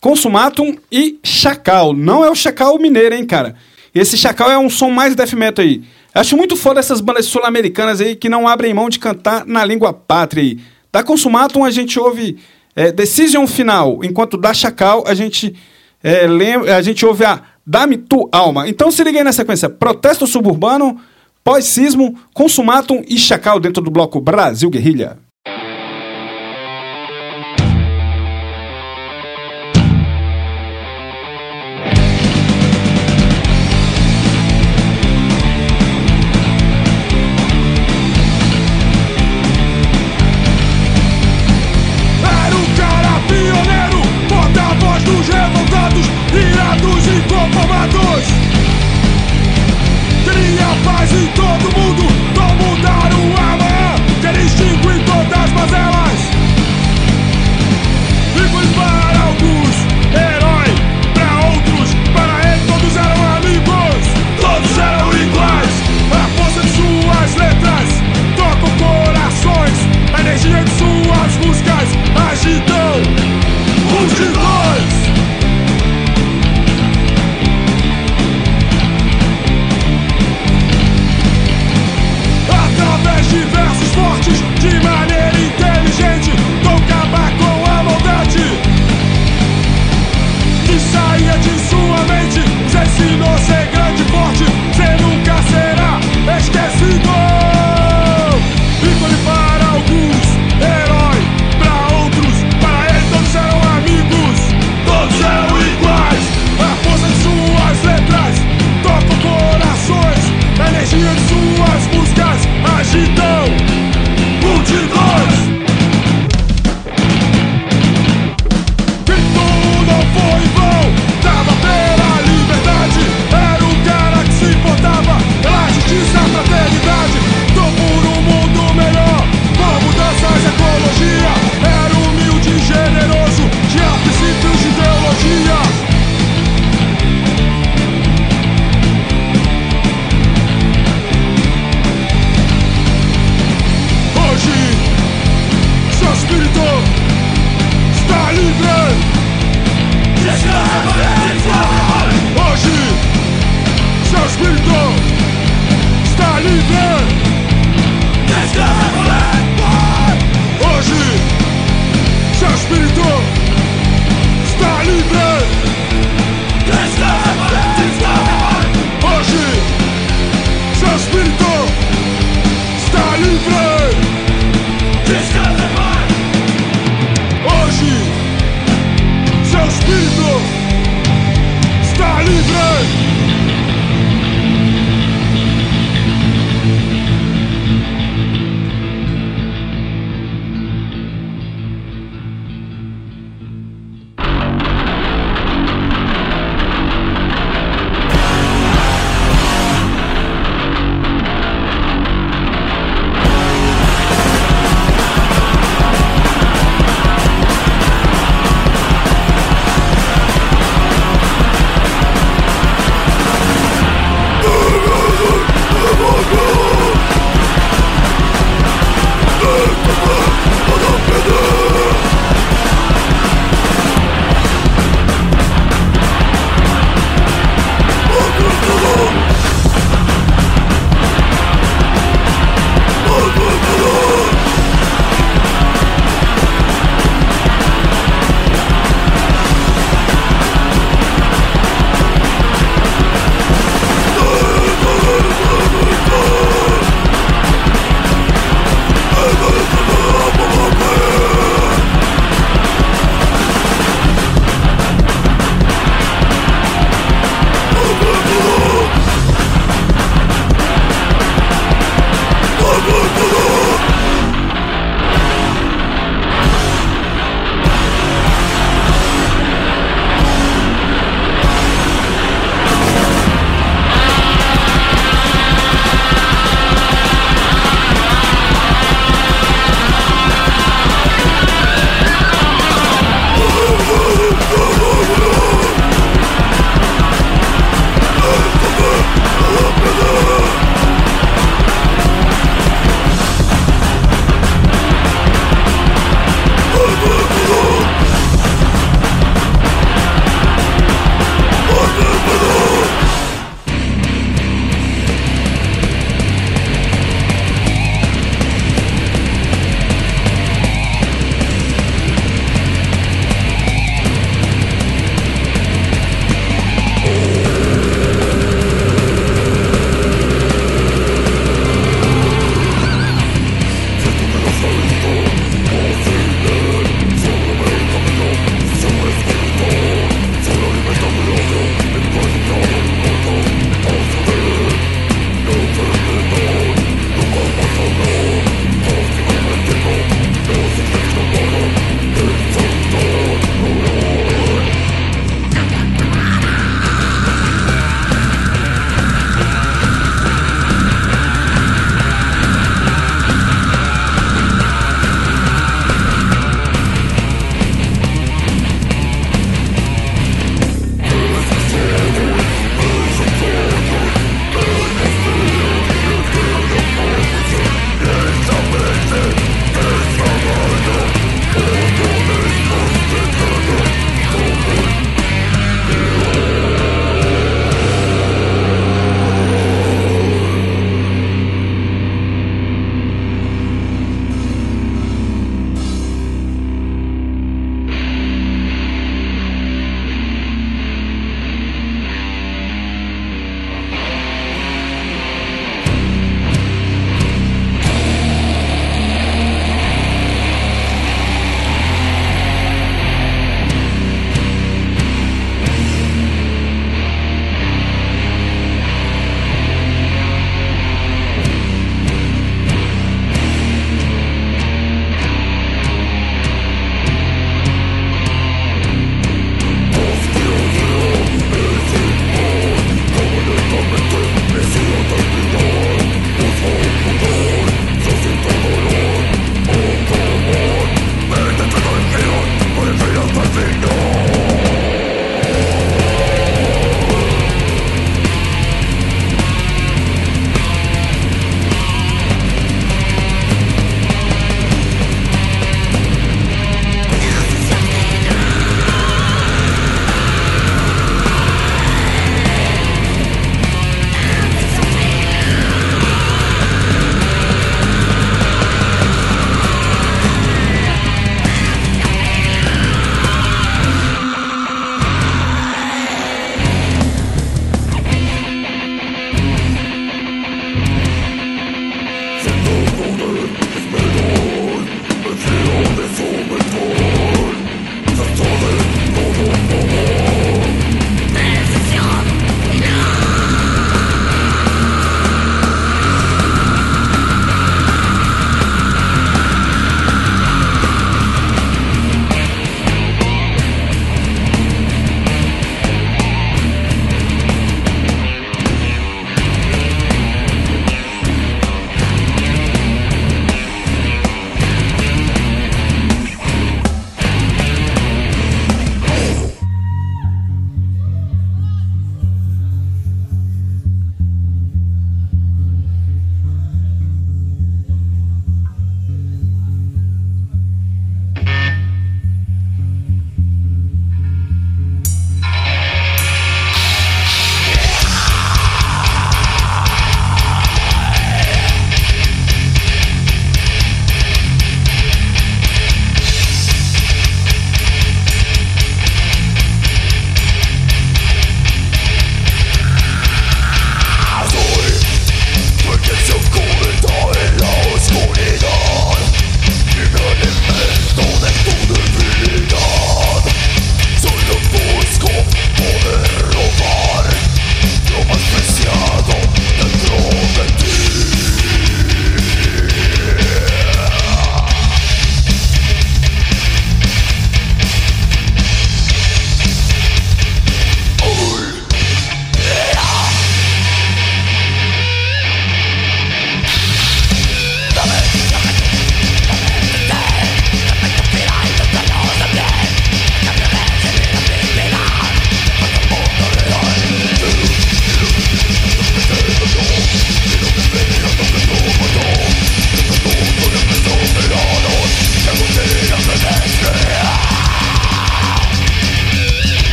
Consumatum 0.00 0.76
e 0.92 1.18
Chacal. 1.24 1.92
Não 1.92 2.24
é 2.24 2.30
o 2.30 2.34
Chacal 2.34 2.78
mineiro, 2.78 3.14
hein, 3.14 3.26
cara? 3.26 3.56
Esse 3.92 4.16
Chacal 4.16 4.50
é 4.50 4.58
um 4.58 4.70
som 4.70 4.90
mais 4.90 5.16
death 5.16 5.32
metal 5.32 5.64
aí. 5.64 5.82
Acho 6.14 6.36
muito 6.36 6.56
foda 6.56 6.78
essas 6.78 7.00
bandas 7.00 7.26
sul-americanas 7.26 8.00
aí 8.00 8.14
que 8.14 8.28
não 8.28 8.46
abrem 8.46 8.72
mão 8.72 8.88
de 8.88 8.98
cantar 8.98 9.44
na 9.44 9.64
língua 9.64 9.92
pátria 9.92 10.42
aí. 10.42 10.58
Da 10.92 11.02
Consumatum 11.02 11.64
a 11.64 11.70
gente 11.70 11.98
ouve 11.98 12.38
é, 12.78 12.92
Decision 12.92 13.44
Final, 13.44 13.98
enquanto 14.04 14.36
da 14.36 14.54
Chacal 14.54 15.02
a 15.04 15.12
gente, 15.12 15.52
é, 16.00 16.28
lembra, 16.28 16.76
a 16.76 16.80
gente 16.80 17.04
ouve 17.04 17.24
a 17.24 17.42
Dame 17.66 17.98
Tu 17.98 18.28
Alma. 18.30 18.68
Então 18.68 18.88
se 18.92 19.02
liga 19.02 19.18
aí 19.18 19.24
na 19.24 19.32
sequência. 19.32 19.68
Protesto 19.68 20.28
Suburbano, 20.28 20.96
Pós-Sismo, 21.42 22.16
Consumatum 22.32 23.02
e 23.08 23.18
Chacal 23.18 23.58
dentro 23.58 23.82
do 23.82 23.90
bloco 23.90 24.20
Brasil 24.20 24.70
Guerrilha. 24.70 25.18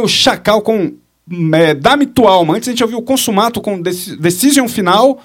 Foi 0.00 0.04
o 0.04 0.08
Chacal 0.08 0.62
com 0.62 0.92
é, 1.54 1.74
Dame 1.74 2.06
Tua 2.06 2.30
Alma. 2.30 2.56
Antes 2.56 2.68
a 2.68 2.72
gente 2.72 2.82
ouviu 2.82 2.98
o 2.98 3.02
Consumato 3.02 3.60
com 3.60 3.80
Dec- 3.80 4.16
Decision 4.18 4.66
Final, 4.66 5.20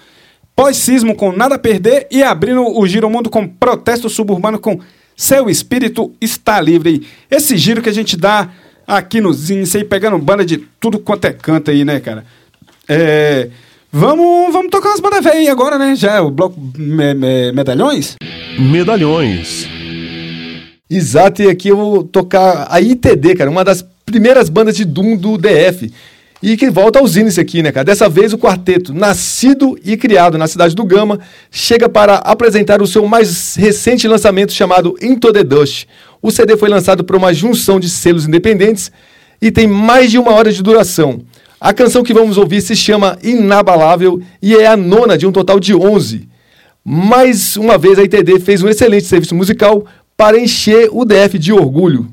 Pós-Sismo 0.56 1.16
com 1.16 1.32
Nada 1.32 1.56
a 1.56 1.60
Perder 1.60 2.08
e 2.12 2.22
abrindo 2.22 2.62
o 2.78 2.86
Giro 2.88 3.10
Mundo 3.10 3.30
com 3.30 3.48
Protesto 3.48 4.10
Suburbano 4.10 4.60
com 4.60 4.80
Seu 5.16 5.50
Espírito 5.50 6.12
Está 6.20 6.60
Livre. 6.60 7.08
Esse 7.32 7.58
giro 7.58 7.82
que 7.82 7.90
a 7.90 7.94
gente 7.94 8.18
dá 8.18 8.50
aqui 8.88 9.20
no 9.22 9.34
Zinice 9.34 9.78
aí, 9.78 9.84
pegando 9.84 10.18
banda 10.20 10.46
de 10.46 10.58
tudo 10.80 11.00
quanto 11.00 11.26
é 11.26 11.34
canto 11.34 11.72
aí, 11.72 11.84
né, 11.86 12.00
cara? 12.00 12.26
É, 12.88 13.50
vamos, 13.92 14.54
vamos 14.54 14.70
tocar 14.70 14.90
umas 14.90 15.00
bandas 15.00 15.24
velhas 15.24 15.40
aí 15.40 15.48
agora, 15.50 15.78
né? 15.80 15.96
Já 15.96 16.16
é 16.16 16.22
o 16.22 16.30
bloco 16.30 16.60
me- 16.78 17.14
me- 17.14 17.52
Medalhões? 17.52 18.16
Medalhões. 18.60 19.68
Exato, 20.88 21.42
e 21.42 21.50
aqui 21.50 21.70
eu 21.70 21.78
vou 21.78 22.04
tocar 22.04 22.68
a 22.70 22.80
ITD, 22.80 23.34
cara, 23.36 23.50
uma 23.50 23.64
das 23.64 23.84
primeiras 24.06 24.50
bandas 24.50 24.76
de 24.76 24.86
Doom 24.86 25.18
do 25.18 25.38
DF. 25.38 25.92
E 26.44 26.56
que 26.56 26.70
volta 26.70 27.00
aos 27.00 27.16
índices 27.16 27.40
aqui, 27.40 27.64
né, 27.64 27.72
cara? 27.72 27.86
Dessa 27.86 28.08
vez 28.08 28.32
o 28.32 28.38
quarteto, 28.38 28.94
nascido 28.94 29.80
e 29.84 29.98
criado 29.98 30.38
na 30.38 30.48
cidade 30.48 30.76
do 30.76 30.86
Gama, 30.86 31.20
chega 31.50 31.90
para 31.90 32.16
apresentar 32.18 32.82
o 32.82 32.88
seu 32.88 33.08
mais 33.08 33.56
recente 33.56 34.08
lançamento 34.08 34.54
chamado 34.54 34.96
Into 35.02 35.34
the 35.34 35.44
Dust. 35.44 35.88
O 36.22 36.30
CD 36.30 36.56
foi 36.56 36.70
lançado 36.70 37.04
por 37.04 37.16
uma 37.16 37.34
junção 37.34 37.80
de 37.80 37.90
selos 37.90 38.28
independentes 38.28 38.92
e 39.42 39.50
tem 39.50 39.66
mais 39.66 40.12
de 40.12 40.20
uma 40.20 40.34
hora 40.34 40.52
de 40.52 40.62
duração. 40.62 41.22
A 41.60 41.74
canção 41.74 42.04
que 42.04 42.14
vamos 42.14 42.38
ouvir 42.38 42.62
se 42.62 42.76
chama 42.76 43.18
Inabalável 43.24 44.22
e 44.42 44.56
é 44.56 44.68
a 44.68 44.78
nona 44.78 45.18
de 45.18 45.26
um 45.26 45.32
total 45.32 45.60
de 45.60 45.74
11. 45.74 46.28
Mais 46.84 47.58
uma 47.58 47.78
vez 47.78 47.98
a 47.98 48.04
ITD 48.04 48.40
fez 48.40 48.62
um 48.62 48.70
excelente 48.70 49.06
serviço 49.06 49.34
musical 49.34 49.84
para 50.16 50.40
encher 50.40 50.90
o 50.92 51.04
DF 51.06 51.40
de 51.40 51.52
orgulho. 51.52 52.08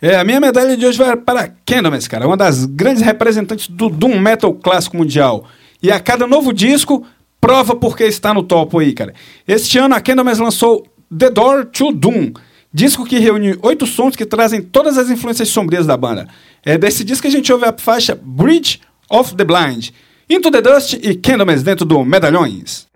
É, 0.00 0.14
a 0.14 0.22
minha 0.22 0.38
medalha 0.38 0.76
de 0.76 0.86
hoje 0.86 0.96
vai 0.96 1.16
para 1.16 1.52
Candlemas, 1.66 2.06
cara, 2.06 2.24
uma 2.24 2.36
das 2.36 2.64
grandes 2.64 3.02
representantes 3.02 3.66
do 3.66 3.88
Doom 3.88 4.20
Metal 4.20 4.54
clássico 4.54 4.96
mundial. 4.96 5.44
E 5.82 5.90
a 5.90 5.98
cada 5.98 6.24
novo 6.24 6.52
disco, 6.52 7.04
prova 7.40 7.74
porque 7.74 8.04
está 8.04 8.32
no 8.32 8.44
topo 8.44 8.78
aí, 8.78 8.92
cara. 8.92 9.12
Este 9.46 9.76
ano 9.76 9.96
a 9.96 10.00
Candlemas 10.00 10.38
lançou 10.38 10.86
The 11.16 11.30
Door 11.30 11.64
to 11.66 11.90
Doom, 11.90 12.32
disco 12.72 13.04
que 13.04 13.18
reúne 13.18 13.58
oito 13.60 13.86
sons 13.86 14.14
que 14.14 14.24
trazem 14.24 14.62
todas 14.62 14.96
as 14.96 15.10
influências 15.10 15.48
sombrias 15.48 15.84
da 15.84 15.96
banda. 15.96 16.28
É 16.64 16.78
desse 16.78 17.02
disco 17.02 17.22
que 17.22 17.28
a 17.28 17.32
gente 17.32 17.52
ouve 17.52 17.64
a 17.64 17.74
faixa 17.76 18.16
Bridge 18.22 18.80
of 19.10 19.34
the 19.34 19.44
Blind, 19.44 19.88
Into 20.30 20.48
the 20.50 20.62
Dust 20.62 20.92
e 20.92 21.16
Candlemas 21.16 21.64
dentro 21.64 21.84
do 21.84 22.04
Medalhões. 22.04 22.86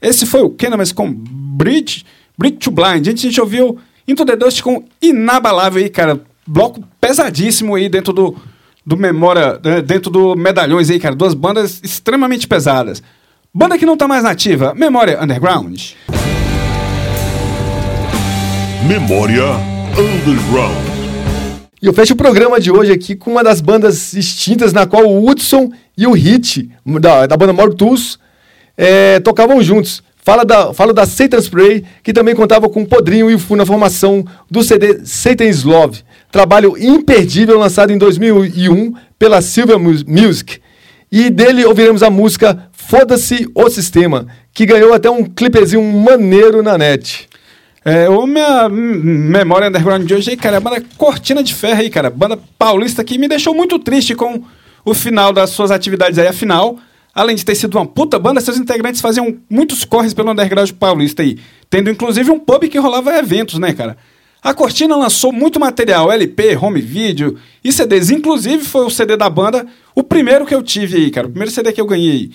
Esse 0.00 0.26
foi 0.26 0.42
o 0.42 0.50
Kenamas 0.50 0.92
com 0.92 1.10
Bridge, 1.10 2.04
Bridge 2.36 2.58
to 2.58 2.70
Blind. 2.70 3.08
A 3.08 3.16
gente 3.16 3.40
ouviu 3.40 3.78
Into 4.06 4.24
the 4.26 4.36
Dust 4.36 4.60
com 4.62 4.84
Inabalável 5.00 5.82
aí, 5.82 5.88
cara. 5.88 6.20
Bloco 6.46 6.84
pesadíssimo 7.00 7.74
aí 7.74 7.88
dentro 7.88 8.12
do, 8.12 8.36
do 8.84 8.96
Memória, 8.98 9.58
né, 9.64 9.80
dentro 9.80 10.10
do 10.10 10.36
Medalhões 10.36 10.90
aí, 10.90 11.00
cara. 11.00 11.14
Duas 11.14 11.32
bandas 11.32 11.80
extremamente 11.82 12.46
pesadas. 12.46 13.02
Banda 13.52 13.78
que 13.78 13.86
não 13.86 13.96
tá 13.96 14.06
mais 14.06 14.22
nativa, 14.22 14.74
Memória 14.74 15.22
Underground. 15.22 15.92
Memória 18.86 19.46
Underground. 19.96 20.93
E 21.84 21.86
eu 21.86 21.92
fecho 21.92 22.14
o 22.14 22.16
programa 22.16 22.58
de 22.58 22.70
hoje 22.70 22.90
aqui 22.92 23.14
com 23.14 23.30
uma 23.30 23.44
das 23.44 23.60
bandas 23.60 24.14
extintas 24.14 24.72
na 24.72 24.86
qual 24.86 25.04
o 25.04 25.28
Hudson 25.28 25.70
e 25.98 26.06
o 26.06 26.12
Hit, 26.12 26.70
da, 26.98 27.26
da 27.26 27.36
banda 27.36 27.52
Mortus, 27.52 28.18
é, 28.74 29.20
tocavam 29.20 29.62
juntos. 29.62 30.02
Fala 30.16 30.46
da, 30.46 30.72
falo 30.72 30.94
da 30.94 31.04
Satan 31.04 31.36
Spray, 31.42 31.84
que 32.02 32.14
também 32.14 32.34
contava 32.34 32.70
com 32.70 32.86
Podrinho 32.86 33.30
e 33.30 33.38
Fu 33.38 33.54
na 33.54 33.66
formação 33.66 34.24
do 34.50 34.62
CD 34.64 35.04
Satan's 35.04 35.62
Love. 35.62 36.00
Trabalho 36.32 36.74
imperdível 36.78 37.58
lançado 37.58 37.92
em 37.92 37.98
2001 37.98 38.94
pela 39.18 39.42
Silver 39.42 39.78
Mus- 39.78 40.04
Music. 40.04 40.60
E 41.12 41.28
dele 41.28 41.66
ouviremos 41.66 42.02
a 42.02 42.08
música 42.08 42.66
Foda-se 42.72 43.46
o 43.54 43.68
Sistema, 43.68 44.26
que 44.54 44.64
ganhou 44.64 44.94
até 44.94 45.10
um 45.10 45.22
clipezinho 45.22 45.82
maneiro 45.82 46.62
na 46.62 46.78
net. 46.78 47.28
É, 47.84 48.08
o 48.08 48.26
minha 48.26 48.66
memória 48.68 49.68
underground 49.68 50.06
de 50.06 50.14
hoje 50.14 50.30
aí, 50.30 50.36
cara, 50.36 50.56
é 50.56 50.58
a 50.58 50.60
banda 50.60 50.82
Cortina 50.96 51.42
de 51.42 51.54
Ferro 51.54 51.80
aí, 51.80 51.90
cara. 51.90 52.08
Banda 52.08 52.38
paulista 52.58 53.04
que 53.04 53.18
me 53.18 53.28
deixou 53.28 53.54
muito 53.54 53.78
triste 53.78 54.14
com 54.14 54.42
o 54.84 54.94
final 54.94 55.32
das 55.32 55.50
suas 55.50 55.70
atividades 55.70 56.18
aí. 56.18 56.26
Afinal, 56.26 56.78
além 57.14 57.36
de 57.36 57.44
ter 57.44 57.54
sido 57.54 57.76
uma 57.76 57.84
puta 57.84 58.18
banda, 58.18 58.40
seus 58.40 58.56
integrantes 58.56 59.02
faziam 59.02 59.36
muitos 59.50 59.84
corres 59.84 60.14
pelo 60.14 60.30
underground 60.30 60.70
paulista 60.72 61.22
aí. 61.22 61.38
Tendo 61.68 61.90
inclusive 61.90 62.30
um 62.30 62.38
pub 62.38 62.66
que 62.68 62.78
rolava 62.78 63.18
eventos, 63.18 63.58
né, 63.58 63.74
cara? 63.74 63.98
A 64.42 64.54
Cortina 64.54 64.96
lançou 64.96 65.32
muito 65.32 65.60
material, 65.60 66.10
LP, 66.10 66.56
home 66.56 66.80
video 66.80 67.38
e 67.62 67.70
CDs. 67.70 68.10
Inclusive, 68.10 68.64
foi 68.64 68.84
o 68.84 68.90
CD 68.90 69.16
da 69.16 69.28
banda, 69.28 69.66
o 69.94 70.02
primeiro 70.02 70.46
que 70.46 70.54
eu 70.54 70.62
tive 70.62 70.96
aí, 70.96 71.10
cara. 71.10 71.26
O 71.26 71.30
primeiro 71.30 71.50
CD 71.50 71.72
que 71.72 71.80
eu 71.80 71.86
ganhei. 71.86 72.30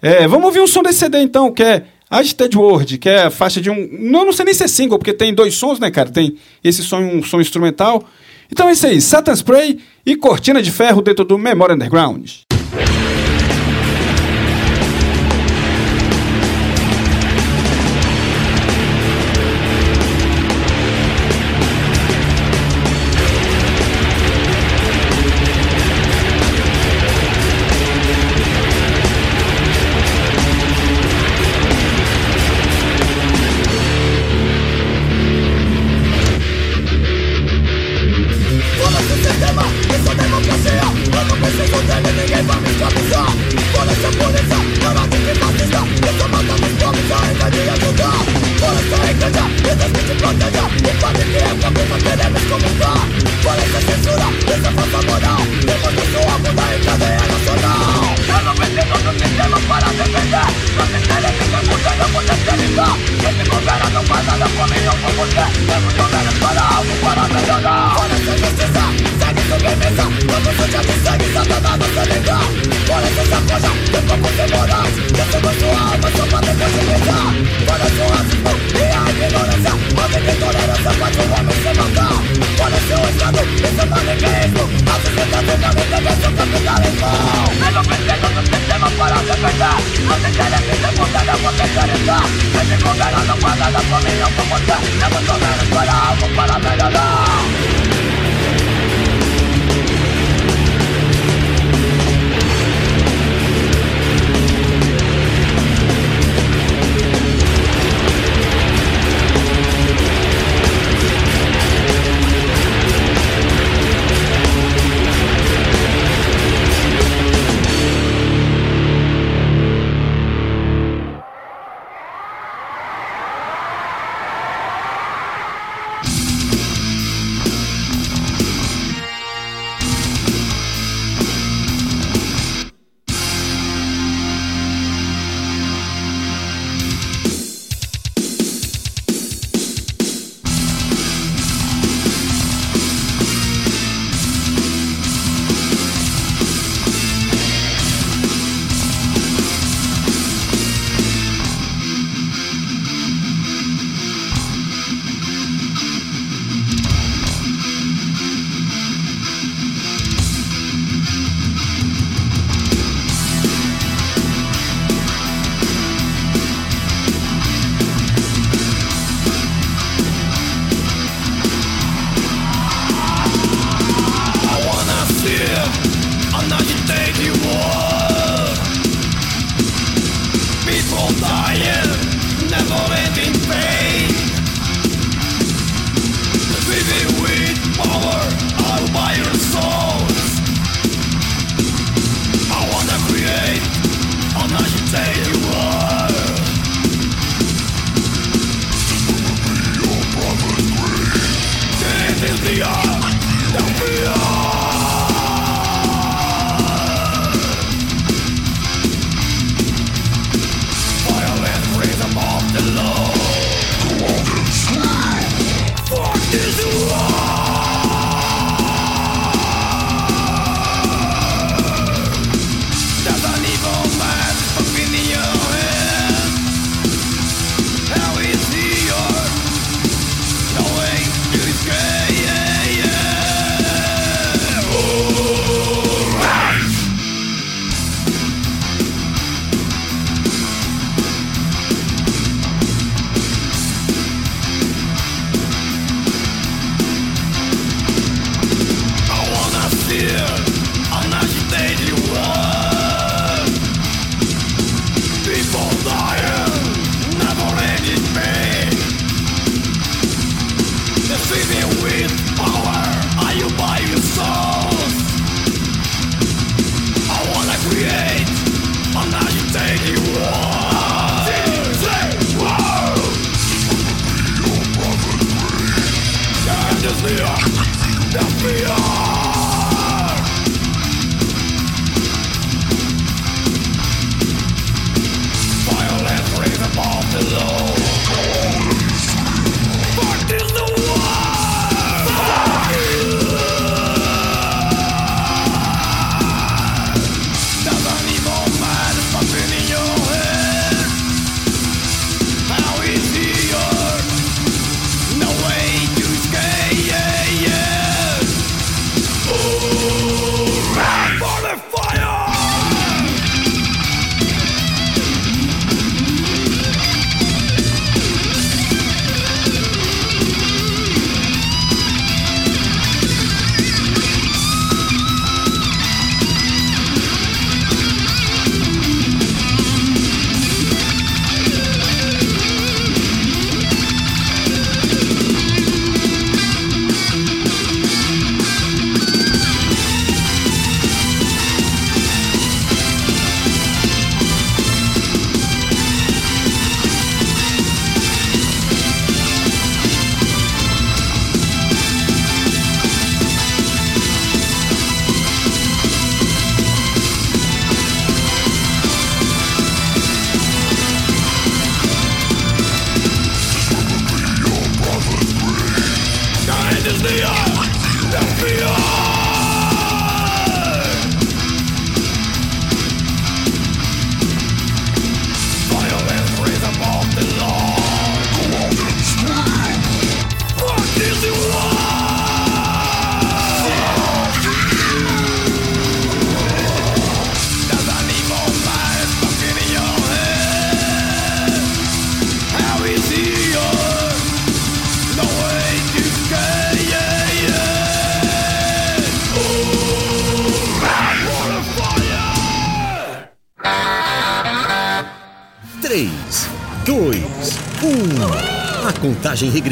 É, 0.00 0.26
vamos 0.28 0.44
ouvir 0.46 0.60
um 0.60 0.66
som 0.66 0.82
desse 0.82 0.98
CD 0.98 1.20
então, 1.20 1.50
que 1.50 1.62
é 1.62 1.84
Agitated 2.14 2.56
World, 2.56 2.98
que 2.98 3.08
é 3.08 3.24
a 3.24 3.30
faixa 3.30 3.60
de 3.60 3.68
um. 3.70 3.88
Não, 3.90 4.24
não 4.24 4.32
sei 4.32 4.44
nem 4.44 4.54
se 4.54 4.62
é 4.62 4.68
single, 4.68 4.98
porque 4.98 5.12
tem 5.12 5.34
dois 5.34 5.54
sons, 5.54 5.80
né, 5.80 5.90
cara? 5.90 6.10
Tem 6.10 6.36
esse 6.62 6.82
som 6.82 7.00
um 7.00 7.22
som 7.22 7.40
instrumental. 7.40 8.04
Então 8.50 8.68
é 8.68 8.72
isso 8.72 8.86
aí, 8.86 9.00
Satan 9.00 9.34
Spray 9.34 9.80
e 10.06 10.14
Cortina 10.14 10.62
de 10.62 10.70
Ferro 10.70 11.02
dentro 11.02 11.24
do 11.24 11.36
Memory 11.36 11.74
Underground. 11.74 12.30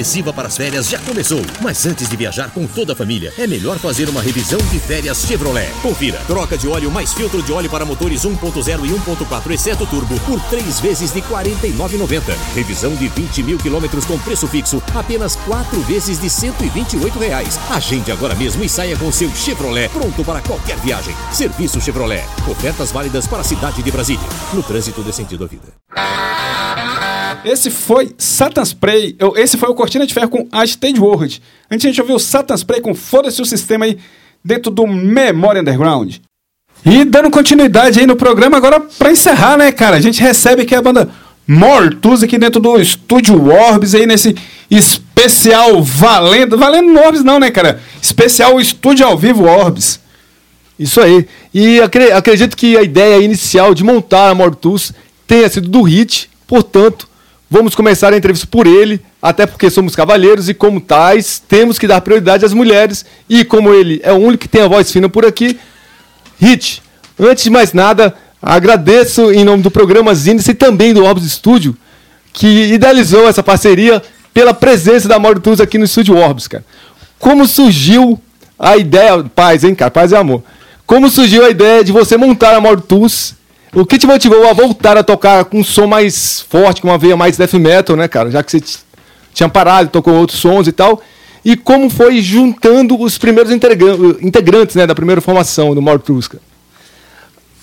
Contagem 0.02 0.12
regressiva 0.12 0.32
para 0.32 0.48
as 0.48 0.56
férias 0.56 0.88
já 0.88 0.98
começou. 0.98 1.40
Mas 1.60 1.86
antes 1.86 2.08
de 2.08 2.16
viajar 2.16 2.50
com 2.50 2.66
toda 2.66 2.92
a 2.92 2.96
família, 2.96 3.32
é 3.38 3.46
melhor 3.46 3.78
fazer 3.78 4.08
uma 4.08 4.20
revisão 4.20 4.58
de 4.70 4.78
férias 4.80 5.24
Chevrolet. 5.24 5.70
Confira. 5.80 6.18
Troca 6.26 6.58
de 6.58 6.66
óleo 6.66 6.90
mais 6.90 7.14
filtro 7.14 7.42
de 7.42 7.52
óleo 7.52 7.70
para 7.70 7.84
motores 7.84 8.22
1.0 8.22 8.84
e 8.84 8.88
1.4, 8.88 9.50
exceto 9.52 9.86
turbo, 9.86 10.18
por 10.20 10.40
3 10.50 10.80
vezes 10.80 11.12
de 11.12 11.20
R$ 11.20 11.26
49,90. 11.28 12.34
Revisão 12.54 12.94
de 12.96 13.08
20 13.08 13.42
mil 13.42 13.58
quilômetros 13.58 14.04
com 14.04 14.18
preço 14.18 14.48
fixo, 14.48 14.82
apenas 14.94 15.36
4 15.36 15.80
vezes 15.82 16.20
de 16.20 16.28
128 16.28 17.18
reais. 17.18 17.58
Agende 17.70 18.10
agora 18.10 18.34
mesmo 18.34 18.64
e 18.64 18.68
saia 18.68 18.96
com 18.96 19.12
seu 19.12 19.30
Chevrolet 19.34 19.88
pronto 19.90 20.24
para 20.24 20.40
qualquer 20.40 20.76
viagem. 20.78 21.14
Serviço 21.32 21.80
Chevrolet. 21.80 22.24
Ofertas 22.50 22.90
válidas 22.90 23.26
para 23.26 23.40
a 23.40 23.44
cidade 23.44 23.82
de 23.82 23.90
Brasília. 23.90 24.26
No 24.52 24.62
trânsito 24.62 25.02
de 25.02 25.12
sentido 25.12 25.44
à 25.44 25.46
vida. 25.46 25.71
Esse 27.44 27.70
foi 27.70 28.14
Satan 28.16 28.62
Spray. 28.64 29.16
Eu- 29.18 29.34
Esse 29.36 29.56
foi 29.56 29.68
o 29.68 29.74
Cortina 29.74 30.06
de 30.06 30.14
Ferro 30.14 30.28
com 30.28 30.46
a 30.52 30.64
Stage 30.64 30.98
World. 31.00 31.42
Antes 31.70 31.84
a 31.84 31.88
gente 31.88 32.00
ouviu 32.00 32.18
Satan 32.18 32.54
Spray 32.56 32.80
com 32.80 32.94
Foda-se 32.94 33.42
o 33.42 33.44
Sistema 33.44 33.84
aí 33.84 33.98
dentro 34.44 34.70
do 34.70 34.86
Memória 34.86 35.60
Underground. 35.60 36.16
E 36.84 37.04
dando 37.04 37.30
continuidade 37.30 37.98
aí 38.00 38.06
no 38.06 38.16
programa, 38.16 38.56
agora 38.56 38.80
pra 38.80 39.10
encerrar, 39.12 39.56
né, 39.56 39.70
cara? 39.72 39.96
A 39.96 40.00
gente 40.00 40.20
recebe 40.20 40.62
aqui 40.62 40.74
a 40.74 40.82
banda 40.82 41.08
Mortus 41.46 42.22
aqui 42.22 42.38
dentro 42.38 42.60
do 42.60 42.80
Estúdio 42.80 43.48
Orbs 43.48 43.94
aí 43.94 44.06
nesse 44.06 44.34
especial 44.70 45.82
valendo. 45.82 46.56
Valendo 46.56 46.96
Orbs 46.98 47.24
não, 47.24 47.38
né, 47.40 47.50
cara? 47.50 47.80
Especial 48.00 48.60
Estúdio 48.60 49.04
ao 49.06 49.18
Vivo 49.18 49.44
Orbs. 49.44 50.00
Isso 50.78 51.00
aí. 51.00 51.26
E 51.52 51.80
acre- 51.80 52.12
acredito 52.12 52.56
que 52.56 52.76
a 52.76 52.82
ideia 52.82 53.22
inicial 53.22 53.74
de 53.74 53.82
montar 53.84 54.30
a 54.30 54.34
Mortus 54.34 54.92
tenha 55.26 55.48
sido 55.48 55.68
do 55.68 55.82
Hit, 55.82 56.30
portanto, 56.46 57.08
vamos 57.52 57.74
começar 57.74 58.14
a 58.14 58.16
entrevista 58.16 58.46
por 58.46 58.66
ele, 58.66 58.98
até 59.20 59.44
porque 59.44 59.68
somos 59.68 59.94
cavalheiros 59.94 60.48
e, 60.48 60.54
como 60.54 60.80
tais, 60.80 61.38
temos 61.46 61.78
que 61.78 61.86
dar 61.86 62.00
prioridade 62.00 62.46
às 62.46 62.54
mulheres. 62.54 63.04
E 63.28 63.44
como 63.44 63.74
ele 63.74 64.00
é 64.02 64.10
o 64.10 64.16
único 64.16 64.38
que 64.38 64.48
tem 64.48 64.62
a 64.62 64.66
voz 64.66 64.90
fina 64.90 65.06
por 65.06 65.26
aqui, 65.26 65.58
Hit, 66.40 66.82
antes 67.20 67.44
de 67.44 67.50
mais 67.50 67.74
nada, 67.74 68.14
agradeço 68.40 69.30
em 69.30 69.44
nome 69.44 69.62
do 69.62 69.70
programa 69.70 70.14
Zinice 70.14 70.52
e 70.52 70.54
também 70.54 70.94
do 70.94 71.04
Orbs 71.04 71.30
Studio, 71.30 71.76
que 72.32 72.72
idealizou 72.72 73.28
essa 73.28 73.42
parceria 73.42 74.02
pela 74.32 74.54
presença 74.54 75.06
da 75.06 75.18
Mortus 75.18 75.60
aqui 75.60 75.76
no 75.76 75.84
Estúdio 75.84 76.16
Orbs, 76.16 76.48
cara. 76.48 76.64
Como 77.18 77.46
surgiu 77.46 78.18
a 78.58 78.78
ideia, 78.78 79.22
paz, 79.24 79.62
hein, 79.62 79.74
cara, 79.74 79.90
paz 79.90 80.10
e 80.10 80.16
amor. 80.16 80.42
Como 80.86 81.10
surgiu 81.10 81.44
a 81.44 81.50
ideia 81.50 81.84
de 81.84 81.92
você 81.92 82.16
montar 82.16 82.54
a 82.54 82.60
Mortus? 82.62 83.34
O 83.74 83.86
que 83.86 83.98
te 83.98 84.06
motivou 84.06 84.46
a 84.48 84.52
voltar 84.52 84.96
a 84.98 85.02
tocar 85.02 85.44
com 85.46 85.60
um 85.60 85.64
som 85.64 85.86
mais 85.86 86.40
forte, 86.40 86.82
com 86.82 86.88
uma 86.88 86.98
veia 86.98 87.16
mais 87.16 87.36
death 87.36 87.54
metal, 87.54 87.96
né, 87.96 88.06
cara? 88.06 88.30
Já 88.30 88.42
que 88.42 88.50
você 88.50 88.62
tinha 89.32 89.48
parado, 89.48 89.88
tocou 89.88 90.14
outros 90.14 90.38
sons 90.40 90.68
e 90.68 90.72
tal. 90.72 91.00
E 91.44 91.56
como 91.56 91.88
foi 91.88 92.20
juntando 92.20 93.00
os 93.00 93.16
primeiros 93.18 93.50
integra- 93.50 93.96
integrantes, 94.20 94.76
né, 94.76 94.86
da 94.86 94.94
primeira 94.94 95.20
formação 95.20 95.74
do 95.74 95.80
Mortus, 95.82 96.28
cara? 96.28 96.42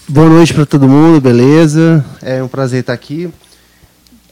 Boa 0.08 0.28
noite 0.28 0.54
para 0.54 0.66
todo 0.66 0.90
mundo, 0.90 1.22
beleza? 1.22 2.04
É 2.22 2.42
um 2.42 2.48
prazer 2.48 2.82
estar 2.82 2.94
aqui. 2.94 3.30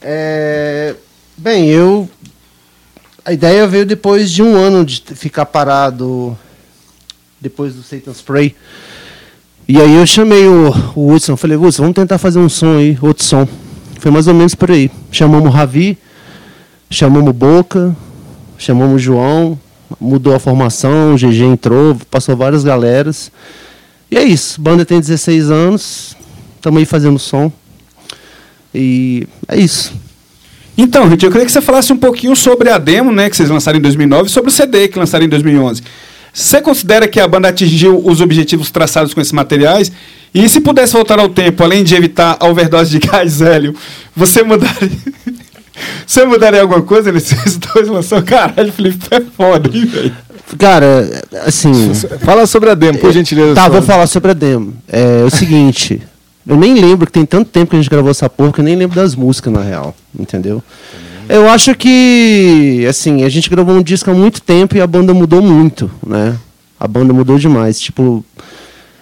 É, 0.02 0.94
Bem, 1.40 1.68
eu. 1.68 2.10
A 3.24 3.32
ideia 3.32 3.64
veio 3.68 3.86
depois 3.86 4.28
de 4.28 4.42
um 4.42 4.56
ano 4.56 4.84
de 4.84 5.00
ficar 5.14 5.46
parado 5.46 6.36
depois 7.40 7.76
do 7.76 7.82
Satan 7.84 8.10
Spray. 8.10 8.56
E 9.70 9.78
aí 9.78 9.96
eu 9.96 10.06
chamei 10.06 10.46
o, 10.46 10.72
o 10.96 11.12
Hudson, 11.12 11.36
falei, 11.36 11.54
Hudson, 11.54 11.82
vamos 11.82 11.94
tentar 11.94 12.16
fazer 12.16 12.38
um 12.38 12.48
som 12.48 12.78
aí, 12.78 12.96
outro 13.02 13.22
som. 13.22 13.46
Foi 14.00 14.10
mais 14.10 14.26
ou 14.26 14.32
menos 14.32 14.54
por 14.54 14.70
aí. 14.70 14.90
Chamamos 15.12 15.46
o 15.46 15.52
Ravi, 15.52 15.98
chamamos 16.88 17.28
o 17.28 17.32
Boca, 17.34 17.94
chamamos 18.56 18.96
o 18.96 18.98
João, 18.98 19.60
mudou 20.00 20.34
a 20.34 20.38
formação, 20.38 21.12
o 21.12 21.16
GG 21.18 21.42
entrou, 21.42 21.94
passou 22.10 22.34
várias 22.34 22.64
galeras. 22.64 23.30
E 24.10 24.16
é 24.16 24.24
isso, 24.24 24.58
banda 24.58 24.86
tem 24.86 24.98
16 24.98 25.50
anos, 25.50 26.16
estamos 26.56 26.78
aí 26.78 26.86
fazendo 26.86 27.18
som. 27.18 27.52
E 28.74 29.28
é 29.46 29.58
isso. 29.58 29.92
Então, 30.78 31.06
Rit, 31.08 31.22
eu 31.22 31.30
queria 31.30 31.44
que 31.44 31.52
você 31.52 31.60
falasse 31.60 31.92
um 31.92 31.98
pouquinho 31.98 32.34
sobre 32.34 32.70
a 32.70 32.78
demo, 32.78 33.12
né, 33.12 33.28
que 33.28 33.36
vocês 33.36 33.50
lançaram 33.50 33.78
em 33.78 33.82
2009, 33.82 34.28
e 34.28 34.30
sobre 34.30 34.50
o 34.50 34.52
CD 34.52 34.88
que 34.88 34.98
lançaram 34.98 35.26
em 35.26 35.28
2011. 35.28 35.82
Você 36.32 36.60
considera 36.60 37.08
que 37.08 37.18
a 37.20 37.26
banda 37.26 37.48
atingiu 37.48 38.00
os 38.04 38.20
objetivos 38.20 38.70
traçados 38.70 39.14
com 39.14 39.20
esses 39.20 39.32
materiais? 39.32 39.90
E 40.34 40.48
se 40.48 40.60
pudesse 40.60 40.92
voltar 40.92 41.18
ao 41.18 41.28
tempo, 41.28 41.62
além 41.62 41.82
de 41.82 41.94
evitar 41.94 42.36
a 42.38 42.46
overdose 42.46 42.90
de 42.90 42.98
gás 43.06 43.40
hélio, 43.40 43.74
você 44.14 44.42
mudaria... 44.42 44.90
você 46.06 46.24
mudaria 46.24 46.60
alguma 46.60 46.82
coisa 46.82 47.10
nesses 47.10 47.56
dois 47.74 47.88
lançados? 47.88 48.28
Caralho, 48.28 48.72
Felipe, 48.72 48.98
tu 48.98 49.14
é 49.14 49.20
foda, 49.20 49.70
hein, 49.76 49.84
velho? 49.84 50.14
Cara, 50.56 51.22
assim. 51.44 51.92
Fala 52.20 52.46
sobre 52.46 52.70
a 52.70 52.74
demo, 52.74 52.98
por 52.98 53.12
gentileza. 53.12 53.54
Tá, 53.54 53.68
vou 53.68 53.82
falar 53.82 54.06
sobre 54.06 54.30
a 54.30 54.34
demo. 54.34 54.74
É, 54.88 55.22
o 55.24 55.30
seguinte, 55.30 56.00
eu 56.46 56.56
nem 56.56 56.74
lembro 56.74 57.06
que 57.06 57.12
tem 57.12 57.26
tanto 57.26 57.50
tempo 57.50 57.70
que 57.70 57.76
a 57.76 57.78
gente 57.78 57.90
gravou 57.90 58.10
essa 58.10 58.30
porra 58.30 58.52
que 58.52 58.60
eu 58.60 58.64
nem 58.64 58.74
lembro 58.74 58.96
das 58.96 59.14
músicas, 59.14 59.52
na 59.52 59.60
real. 59.60 59.94
Entendeu? 60.18 60.62
Eu 61.28 61.48
acho 61.48 61.74
que, 61.74 62.86
assim, 62.88 63.22
a 63.22 63.28
gente 63.28 63.50
gravou 63.50 63.74
um 63.74 63.82
disco 63.82 64.10
há 64.10 64.14
muito 64.14 64.40
tempo 64.40 64.76
e 64.76 64.80
a 64.80 64.86
banda 64.86 65.12
mudou 65.12 65.42
muito, 65.42 65.90
né? 66.06 66.38
A 66.80 66.88
banda 66.88 67.12
mudou 67.12 67.38
demais. 67.38 67.78
Tipo, 67.78 68.24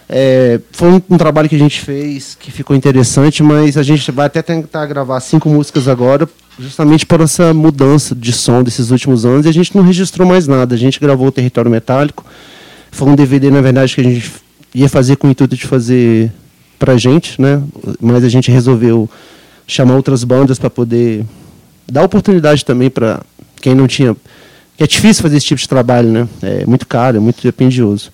é, 0.08 0.60
foi 0.72 0.90
um, 0.90 1.02
um 1.10 1.16
trabalho 1.16 1.48
que 1.48 1.54
a 1.54 1.58
gente 1.58 1.80
fez 1.80 2.36
que 2.38 2.50
ficou 2.50 2.74
interessante, 2.74 3.44
mas 3.44 3.76
a 3.76 3.82
gente 3.84 4.10
vai 4.10 4.26
até 4.26 4.42
tentar 4.42 4.86
gravar 4.86 5.20
cinco 5.20 5.48
músicas 5.48 5.86
agora, 5.86 6.28
justamente 6.58 7.06
por 7.06 7.20
essa 7.20 7.54
mudança 7.54 8.12
de 8.12 8.32
som 8.32 8.62
desses 8.62 8.90
últimos 8.90 9.24
anos, 9.24 9.46
e 9.46 9.48
a 9.48 9.52
gente 9.52 9.76
não 9.76 9.84
registrou 9.84 10.26
mais 10.26 10.48
nada. 10.48 10.74
A 10.74 10.78
gente 10.78 10.98
gravou 10.98 11.28
o 11.28 11.32
Território 11.32 11.70
Metálico, 11.70 12.24
foi 12.90 13.08
um 13.08 13.14
DVD, 13.14 13.50
na 13.50 13.60
verdade, 13.60 13.94
que 13.94 14.00
a 14.00 14.04
gente 14.04 14.32
ia 14.74 14.88
fazer 14.88 15.14
com 15.16 15.28
o 15.28 15.30
intuito 15.30 15.54
de 15.54 15.66
fazer 15.66 16.32
pra 16.76 16.96
gente, 16.96 17.40
né? 17.40 17.62
Mas 18.00 18.24
a 18.24 18.28
gente 18.28 18.50
resolveu 18.50 19.08
chamar 19.66 19.94
outras 19.94 20.24
bandas 20.24 20.58
para 20.58 20.70
poder 20.70 21.24
dar 21.90 22.04
oportunidade 22.04 22.64
também 22.64 22.90
para 22.90 23.20
quem 23.60 23.74
não 23.74 23.86
tinha. 23.86 24.16
Que 24.76 24.84
é 24.84 24.86
difícil 24.86 25.22
fazer 25.22 25.36
esse 25.38 25.46
tipo 25.46 25.60
de 25.60 25.68
trabalho, 25.68 26.08
né? 26.08 26.28
É 26.42 26.66
muito 26.66 26.86
caro, 26.86 27.16
é 27.16 27.20
muito 27.20 27.40
dispendioso. 27.40 28.10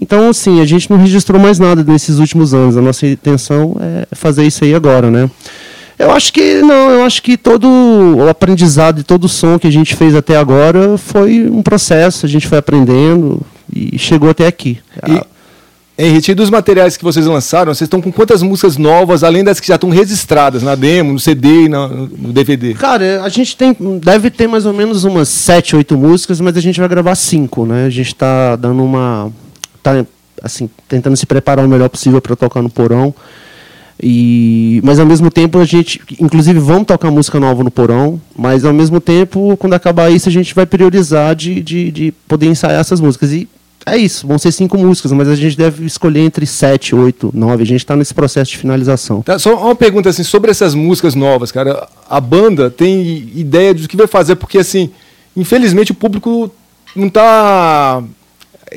Então, 0.00 0.30
assim, 0.30 0.60
a 0.60 0.64
gente 0.64 0.90
não 0.90 0.96
registrou 0.96 1.40
mais 1.40 1.58
nada 1.58 1.84
nesses 1.84 2.18
últimos 2.18 2.52
anos. 2.54 2.76
A 2.76 2.80
nossa 2.80 3.06
intenção 3.06 3.76
é 3.80 4.14
fazer 4.14 4.44
isso 4.44 4.64
aí 4.64 4.74
agora, 4.74 5.10
né? 5.10 5.30
Eu 5.98 6.10
acho 6.10 6.32
que 6.32 6.60
não, 6.62 6.90
eu 6.90 7.04
acho 7.04 7.22
que 7.22 7.36
todo 7.36 7.68
o 7.68 8.28
aprendizado 8.28 9.00
e 9.00 9.04
todo 9.04 9.24
o 9.24 9.28
som 9.28 9.58
que 9.58 9.68
a 9.68 9.70
gente 9.70 9.94
fez 9.94 10.14
até 10.16 10.36
agora 10.36 10.98
foi 10.98 11.48
um 11.48 11.62
processo, 11.62 12.26
a 12.26 12.28
gente 12.28 12.48
foi 12.48 12.58
aprendendo 12.58 13.40
e 13.72 13.96
chegou 13.98 14.28
até 14.30 14.46
aqui. 14.46 14.80
E, 15.06 15.22
Henrique, 16.04 16.34
dos 16.34 16.50
materiais 16.50 16.96
que 16.96 17.04
vocês 17.04 17.26
lançaram, 17.26 17.72
vocês 17.72 17.86
estão 17.86 18.02
com 18.02 18.10
quantas 18.10 18.42
músicas 18.42 18.76
novas, 18.76 19.22
além 19.22 19.44
das 19.44 19.60
que 19.60 19.68
já 19.68 19.76
estão 19.76 19.88
registradas 19.88 20.62
na 20.62 20.74
demo, 20.74 21.12
no 21.12 21.18
CD 21.20 21.66
e 21.66 21.68
no 21.68 22.32
DVD? 22.32 22.74
Cara, 22.74 23.22
a 23.22 23.28
gente 23.28 23.56
tem, 23.56 23.76
deve 24.02 24.28
ter 24.28 24.48
mais 24.48 24.66
ou 24.66 24.72
menos 24.72 25.04
umas 25.04 25.28
sete, 25.28 25.76
oito 25.76 25.96
músicas, 25.96 26.40
mas 26.40 26.56
a 26.56 26.60
gente 26.60 26.80
vai 26.80 26.88
gravar 26.88 27.14
cinco, 27.14 27.64
né? 27.64 27.86
A 27.86 27.90
gente 27.90 28.14
tá 28.14 28.56
dando 28.56 28.82
uma, 28.82 29.30
tá 29.80 30.04
assim, 30.42 30.68
tentando 30.88 31.16
se 31.16 31.24
preparar 31.24 31.64
o 31.64 31.68
melhor 31.68 31.88
possível 31.88 32.20
para 32.20 32.34
tocar 32.34 32.62
no 32.62 32.68
porão. 32.68 33.14
E, 34.02 34.80
mas 34.82 34.98
ao 34.98 35.06
mesmo 35.06 35.30
tempo 35.30 35.58
a 35.58 35.64
gente, 35.64 36.00
inclusive 36.18 36.58
vamos 36.58 36.86
tocar 36.86 37.12
música 37.12 37.38
nova 37.38 37.62
no 37.62 37.70
porão, 37.70 38.20
mas 38.36 38.64
ao 38.64 38.72
mesmo 38.72 39.00
tempo, 39.00 39.56
quando 39.56 39.74
acabar 39.74 40.10
isso, 40.10 40.28
a 40.28 40.32
gente 40.32 40.52
vai 40.52 40.66
priorizar 40.66 41.36
de, 41.36 41.62
de, 41.62 41.92
de 41.92 42.12
poder 42.26 42.46
ensaiar 42.46 42.80
essas 42.80 43.00
músicas. 43.00 43.30
E 43.30 43.48
é 43.84 43.96
isso, 43.96 44.26
vão 44.26 44.38
ser 44.38 44.52
cinco 44.52 44.78
músicas, 44.78 45.12
mas 45.12 45.28
a 45.28 45.34
gente 45.34 45.56
deve 45.56 45.84
escolher 45.84 46.20
entre 46.20 46.46
sete, 46.46 46.94
oito, 46.94 47.30
nove. 47.34 47.62
A 47.62 47.66
gente 47.66 47.80
está 47.80 47.96
nesse 47.96 48.14
processo 48.14 48.50
de 48.52 48.58
finalização. 48.58 49.22
Tá, 49.22 49.38
só 49.38 49.56
uma 49.56 49.74
pergunta 49.74 50.08
assim 50.08 50.22
sobre 50.22 50.50
essas 50.50 50.74
músicas 50.74 51.14
novas, 51.14 51.50
cara. 51.50 51.88
A 52.08 52.20
banda 52.20 52.70
tem 52.70 53.30
ideia 53.34 53.74
do 53.74 53.88
que 53.88 53.96
vai 53.96 54.06
fazer, 54.06 54.36
porque 54.36 54.58
assim, 54.58 54.90
infelizmente 55.36 55.90
o 55.90 55.94
público 55.94 56.50
não 56.94 57.08
tá 57.08 58.02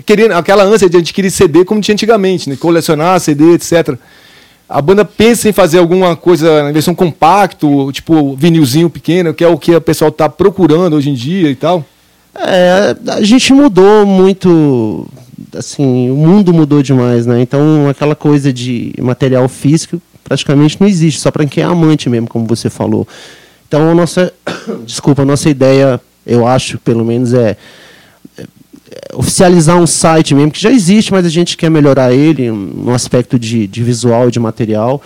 querendo 0.06 0.34
aquela 0.34 0.64
ânsia 0.64 0.90
de 0.90 0.98
adquirir 0.98 1.30
CD 1.30 1.64
como 1.64 1.82
tinha 1.82 1.94
antigamente, 1.94 2.50
né? 2.50 2.56
Colecionar 2.56 3.20
CD, 3.20 3.54
etc. 3.54 3.98
A 4.68 4.82
banda 4.82 5.06
pensa 5.06 5.48
em 5.48 5.54
fazer 5.54 5.78
alguma 5.78 6.16
coisa 6.16 6.68
em 6.68 6.74
versão 6.74 6.96
compacto, 6.96 7.92
tipo 7.92 8.36
vinilzinho 8.36 8.90
pequeno, 8.90 9.34
que 9.34 9.44
é 9.44 9.48
o 9.48 9.58
que 9.58 9.76
o 9.76 9.82
pessoal 9.82 10.12
tá 10.12 10.28
procurando 10.28 10.96
hoje 10.96 11.12
em 11.12 11.14
dia 11.14 11.50
e 11.50 11.56
tal. 11.56 11.86
É, 12.38 12.96
a 13.12 13.22
gente 13.22 13.54
mudou 13.54 14.06
muito, 14.06 15.08
assim, 15.58 16.10
o 16.10 16.16
mundo 16.16 16.54
mudou 16.54 16.84
demais, 16.84 17.26
né? 17.26 17.42
Então, 17.42 17.88
aquela 17.90 18.16
coisa 18.16 18.52
de 18.52 18.94
material 19.00 19.48
físico 19.48 20.02
praticamente 20.24 20.82
não 20.82 20.88
existe, 20.88 21.22
só 21.22 21.32
para 21.32 21.46
quem 21.46 21.64
é 21.64 21.68
amante 21.68 22.10
mesmo, 22.10 22.28
como 22.28 22.46
você 22.46 22.70
falou. 22.70 23.08
Então, 23.68 23.90
a 23.90 23.96
nossa, 23.96 24.34
desculpa, 24.86 25.22
a 25.22 25.26
nossa 25.26 25.50
ideia, 25.50 26.02
eu 26.26 26.46
acho, 26.46 26.78
pelo 26.80 27.06
menos, 27.06 27.34
é, 27.34 27.56
é 28.38 28.46
oficializar 29.14 29.78
um 29.78 29.88
site 29.88 30.36
mesmo, 30.36 30.52
que 30.52 30.62
já 30.62 30.72
existe, 30.72 31.14
mas 31.14 31.26
a 31.26 31.30
gente 31.30 31.56
quer 31.56 31.70
melhorar 31.70 32.12
ele 32.14 32.52
no 32.52 32.94
aspecto 32.94 33.40
de, 33.40 33.66
de 33.68 33.84
visual, 33.84 34.30
de 34.30 34.40
material, 34.40 35.02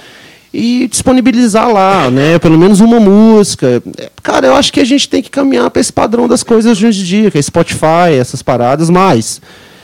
e 0.53 0.87
disponibilizar 0.87 1.71
lá, 1.71 2.09
né? 2.09 2.39
Pelo 2.39 2.57
menos 2.57 2.79
uma 2.79 2.99
música. 2.99 3.81
Cara, 4.23 4.47
eu 4.47 4.55
acho 4.55 4.73
que 4.73 4.79
a 4.79 4.85
gente 4.85 5.07
tem 5.07 5.21
que 5.21 5.29
caminhar 5.29 5.69
para 5.69 5.79
esse 5.79 5.93
padrão 5.93 6.27
das 6.27 6.43
coisas 6.43 6.77
de 6.77 6.85
hoje 6.85 7.01
em 7.01 7.05
dia, 7.05 7.31
que 7.31 7.37
é 7.37 7.41
Spotify, 7.41 8.13
essas 8.19 8.41
paradas, 8.41 8.89
mas 8.89 9.41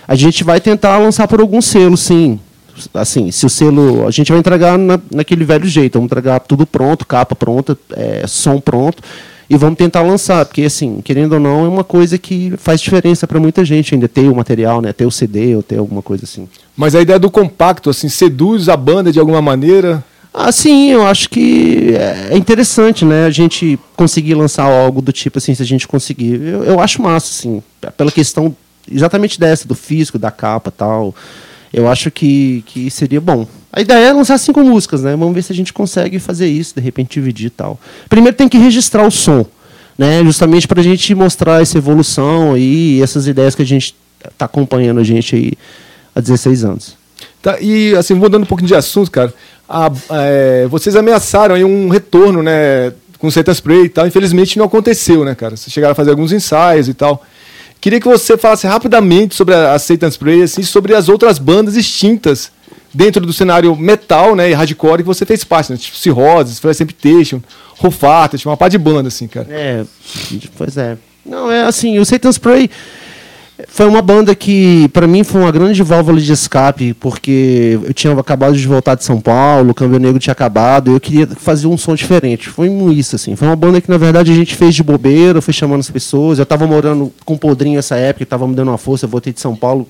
a 0.08 0.16
gente 0.16 0.44
vai 0.44 0.60
tentar 0.60 0.98
lançar 0.98 1.28
por 1.28 1.40
algum 1.40 1.62
selo, 1.62 1.96
sim. 1.96 2.40
Assim, 2.94 3.32
se 3.32 3.46
o 3.46 3.50
selo. 3.50 4.06
A 4.08 4.12
gente 4.12 4.32
vai 4.32 4.40
entregar 4.40 4.78
na, 4.78 5.00
naquele 5.12 5.46
velho 5.46 5.66
jeito, 5.66 5.94
vamos 5.94 6.08
entregar 6.08 6.40
tudo 6.42 6.66
pronto, 6.66 7.06
capa 7.06 7.36
pronta, 7.36 7.78
é, 7.92 8.26
som 8.28 8.60
pronto. 8.60 9.02
E 9.48 9.56
vamos 9.56 9.78
tentar 9.78 10.02
lançar, 10.02 10.44
porque 10.44 10.64
assim, 10.64 11.02
querendo 11.02 11.34
ou 11.34 11.40
não, 11.40 11.66
é 11.66 11.68
uma 11.68 11.84
coisa 11.84 12.18
que 12.18 12.54
faz 12.58 12.82
diferença 12.82 13.28
para 13.28 13.40
muita 13.40 13.64
gente 13.64 13.94
ainda 13.94 14.08
ter 14.08 14.28
o 14.28 14.36
material, 14.36 14.82
né? 14.82 14.92
Ter 14.92 15.06
o 15.06 15.12
CD 15.12 15.56
ou 15.56 15.62
ter 15.62 15.78
alguma 15.78 16.02
coisa 16.02 16.24
assim. 16.24 16.50
Mas 16.76 16.96
a 16.96 17.02
ideia 17.02 17.20
do 17.20 17.30
compacto, 17.30 17.92
assim, 17.92 18.10
seduz 18.10 18.68
a 18.68 18.76
banda 18.76 19.12
de 19.12 19.20
alguma 19.20 19.44
maneira? 19.44 20.04
Ah, 20.38 20.52
sim, 20.52 20.92
eu 20.92 21.08
acho 21.08 21.30
que 21.30 21.96
é 21.96 22.36
interessante, 22.36 23.06
né? 23.06 23.26
A 23.26 23.30
gente 23.30 23.80
conseguir 23.96 24.34
lançar 24.34 24.66
algo 24.66 25.02
do 25.02 25.14
tipo 25.14 25.38
assim, 25.38 25.56
se 25.56 25.64
a 25.64 25.66
gente 25.66 25.88
conseguir. 25.88 26.42
Eu, 26.42 26.64
eu 26.66 26.80
acho 26.82 27.02
massa, 27.02 27.28
assim, 27.28 27.64
pela 27.96 28.12
questão 28.12 28.54
exatamente 28.92 29.40
dessa, 29.40 29.66
do 29.66 29.74
físico, 29.74 30.20
da 30.20 30.30
capa 30.30 30.70
tal. 30.70 31.16
Eu 31.72 31.88
acho 31.88 32.12
que, 32.12 32.66
que 32.68 32.92
seria 32.92 33.22
bom. 33.22 33.48
A 33.72 33.80
ideia 33.80 34.08
é 34.08 34.12
lançar 34.12 34.38
cinco 34.38 34.62
músicas, 34.62 35.04
né? 35.04 35.16
Vamos 35.16 35.34
ver 35.34 35.42
se 35.42 35.54
a 35.54 35.56
gente 35.56 35.72
consegue 35.72 36.20
fazer 36.20 36.48
isso, 36.48 36.76
de 36.76 36.82
repente 36.82 37.14
dividir 37.14 37.48
e 37.48 37.52
tal. 37.52 37.80
Primeiro 38.10 38.36
tem 38.36 38.50
que 38.50 38.58
registrar 38.58 39.08
o 39.08 39.12
som, 39.12 39.46
né? 39.98 40.22
Justamente 40.26 40.68
para 40.68 40.82
a 40.82 40.84
gente 40.84 41.16
mostrar 41.16 41.62
essa 41.62 41.78
evolução 41.78 42.56
aí, 42.56 43.02
essas 43.02 43.26
ideias 43.26 43.56
que 43.56 43.62
a 43.62 43.66
gente 43.66 43.96
está 44.26 44.44
acompanhando 44.44 45.00
a 45.00 45.04
gente 45.04 45.34
aí 45.34 45.54
há 46.14 46.20
16 46.20 46.66
anos. 46.66 47.06
Tá, 47.42 47.60
e 47.62 47.96
assim, 47.96 48.16
mudando 48.16 48.42
um 48.44 48.48
pouquinho 48.48 48.68
de 48.68 48.76
assunto, 48.76 49.12
cara, 49.12 49.32
a, 49.68 49.92
é, 50.12 50.68
vocês 50.68 50.96
ameaçaram 50.96 51.56
aí 51.56 51.64
um 51.64 51.90
retorno, 51.90 52.44
né, 52.44 52.94
com 53.18 53.28
o 53.28 53.32
Satan 53.32 53.52
Spray 53.52 53.86
e 53.86 53.90
tal. 53.90 54.08
Infelizmente 54.08 54.58
não 54.58 54.66
aconteceu, 54.66 55.26
né, 55.26 55.36
cara? 55.36 55.56
Vocês 55.56 55.74
chegaram 55.74 55.94
a 55.94 55.96
fazer 55.96 56.12
alguns 56.12 56.32
ensaios 56.32 56.88
e 56.88 56.94
tal. 56.94 57.24
Queria 57.82 58.00
que 58.00 58.08
você 58.08 58.38
falasse 58.38 58.66
rapidamente 58.66 59.36
sobre 59.36 59.54
a, 59.54 59.74
a 59.74 59.80
Satan 59.80 60.10
Spray, 60.10 60.42
assim, 60.42 60.64
sobre 60.64 60.96
as 60.96 61.10
outras 61.10 61.38
bandas 61.38 61.76
extintas 61.76 62.52
dentro 62.94 63.26
do 63.26 63.34
cenário 63.34 63.76
metal, 63.76 64.36
né, 64.36 64.50
e 64.50 64.54
hardcore 64.54 65.04
que 65.04 65.08
você 65.08 65.26
fez 65.26 65.44
parte, 65.44 65.72
né? 65.72 65.78
Tipo 65.78 65.98
Cirrhosis, 65.98 66.60
Flash 66.60 66.78
Temptation, 66.78 67.42
Rufata, 67.78 68.38
tinha 68.38 68.50
uma 68.50 68.58
par 68.58 68.70
de 68.70 68.78
banda, 68.78 69.10
assim, 69.10 69.28
cara. 69.28 69.48
É, 69.50 69.84
pois 70.58 70.78
é. 70.78 70.98
Não, 71.26 71.52
é 71.52 71.64
assim, 71.64 72.00
o 72.00 72.06
Satan 72.06 72.32
Spray 72.32 72.70
foi 73.68 73.86
uma 73.88 74.02
banda 74.02 74.36
que, 74.36 74.90
para 74.90 75.08
mim, 75.08 75.24
foi 75.24 75.40
uma 75.42 75.52
grande 75.52 75.82
válvula 75.82 76.20
de 76.20 76.32
escape, 76.32 76.94
porque 76.94 77.80
eu 77.84 77.94
tinha 77.94 78.14
acabado 78.14 78.56
de 78.56 78.68
voltar 78.68 78.96
de 78.96 79.04
São 79.06 79.22
Paulo, 79.22 79.72
o 79.72 79.74
Câmbio 79.74 79.98
Negro 79.98 80.20
tinha 80.20 80.34
acabado, 80.34 80.92
e 80.92 80.94
eu 80.94 81.00
queria 81.00 81.26
fazer 81.28 81.68
um 81.68 81.78
som 81.78 81.96
diferente. 81.96 82.50
Foi 82.50 82.70
isso, 82.94 83.16
assim. 83.16 83.36
Foi 83.36 83.48
uma 83.48 83.56
banda 83.56 83.80
que, 83.80 83.90
na 83.90 83.98
verdade, 83.98 84.30
a 84.32 84.36
gente 84.36 84.56
fez 84.56 84.76
de 84.76 84.84
bobeira, 84.84 85.42
foi 85.42 85.54
chamando 85.54 85.80
as 85.80 85.90
pessoas. 85.90 86.38
Eu 86.38 86.44
estava 86.44 86.68
morando 86.68 87.14
com 87.24 87.36
o 87.36 87.38
Podrinho 87.38 87.78
nessa 87.78 87.96
época, 87.96 88.24
estava 88.24 88.46
me 88.46 88.56
dando 88.56 88.72
uma 88.72 88.78
força, 88.78 89.06
eu 89.06 89.10
voltei 89.10 89.32
de 89.32 89.40
São 89.40 89.56
Paulo, 89.56 89.88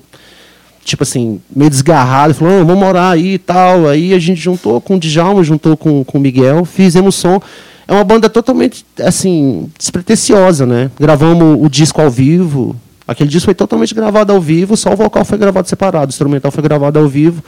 tipo 0.84 1.02
assim, 1.02 1.40
meio 1.54 1.68
desgarrado, 1.68 2.34
falou, 2.34 2.64
vamos 2.64 2.78
morar 2.78 3.10
aí 3.10 3.34
e 3.34 3.38
tal. 3.38 3.88
Aí 3.88 4.14
a 4.14 4.18
gente 4.20 4.40
juntou 4.40 4.80
com 4.80 4.94
o 4.94 5.00
Djalma, 5.00 5.42
juntou 5.42 5.76
com, 5.76 6.04
com 6.04 6.18
o 6.18 6.20
Miguel, 6.20 6.64
fizemos 6.64 7.16
som. 7.16 7.42
É 7.88 7.92
uma 7.92 8.04
banda 8.04 8.28
totalmente, 8.28 8.86
assim, 9.00 9.68
despretensiosa, 9.76 10.64
né? 10.66 10.90
Gravamos 10.98 11.58
o 11.60 11.68
disco 11.68 12.00
ao 12.00 12.10
vivo, 12.10 12.76
Aquele 13.06 13.30
disco 13.30 13.44
foi 13.44 13.54
totalmente 13.54 13.94
gravado 13.94 14.32
ao 14.32 14.40
vivo, 14.40 14.76
só 14.76 14.92
o 14.92 14.96
vocal 14.96 15.24
foi 15.24 15.38
gravado 15.38 15.68
separado, 15.68 16.06
o 16.06 16.10
instrumental 16.10 16.50
foi 16.50 16.62
gravado 16.62 16.98
ao 16.98 17.08
vivo. 17.08 17.42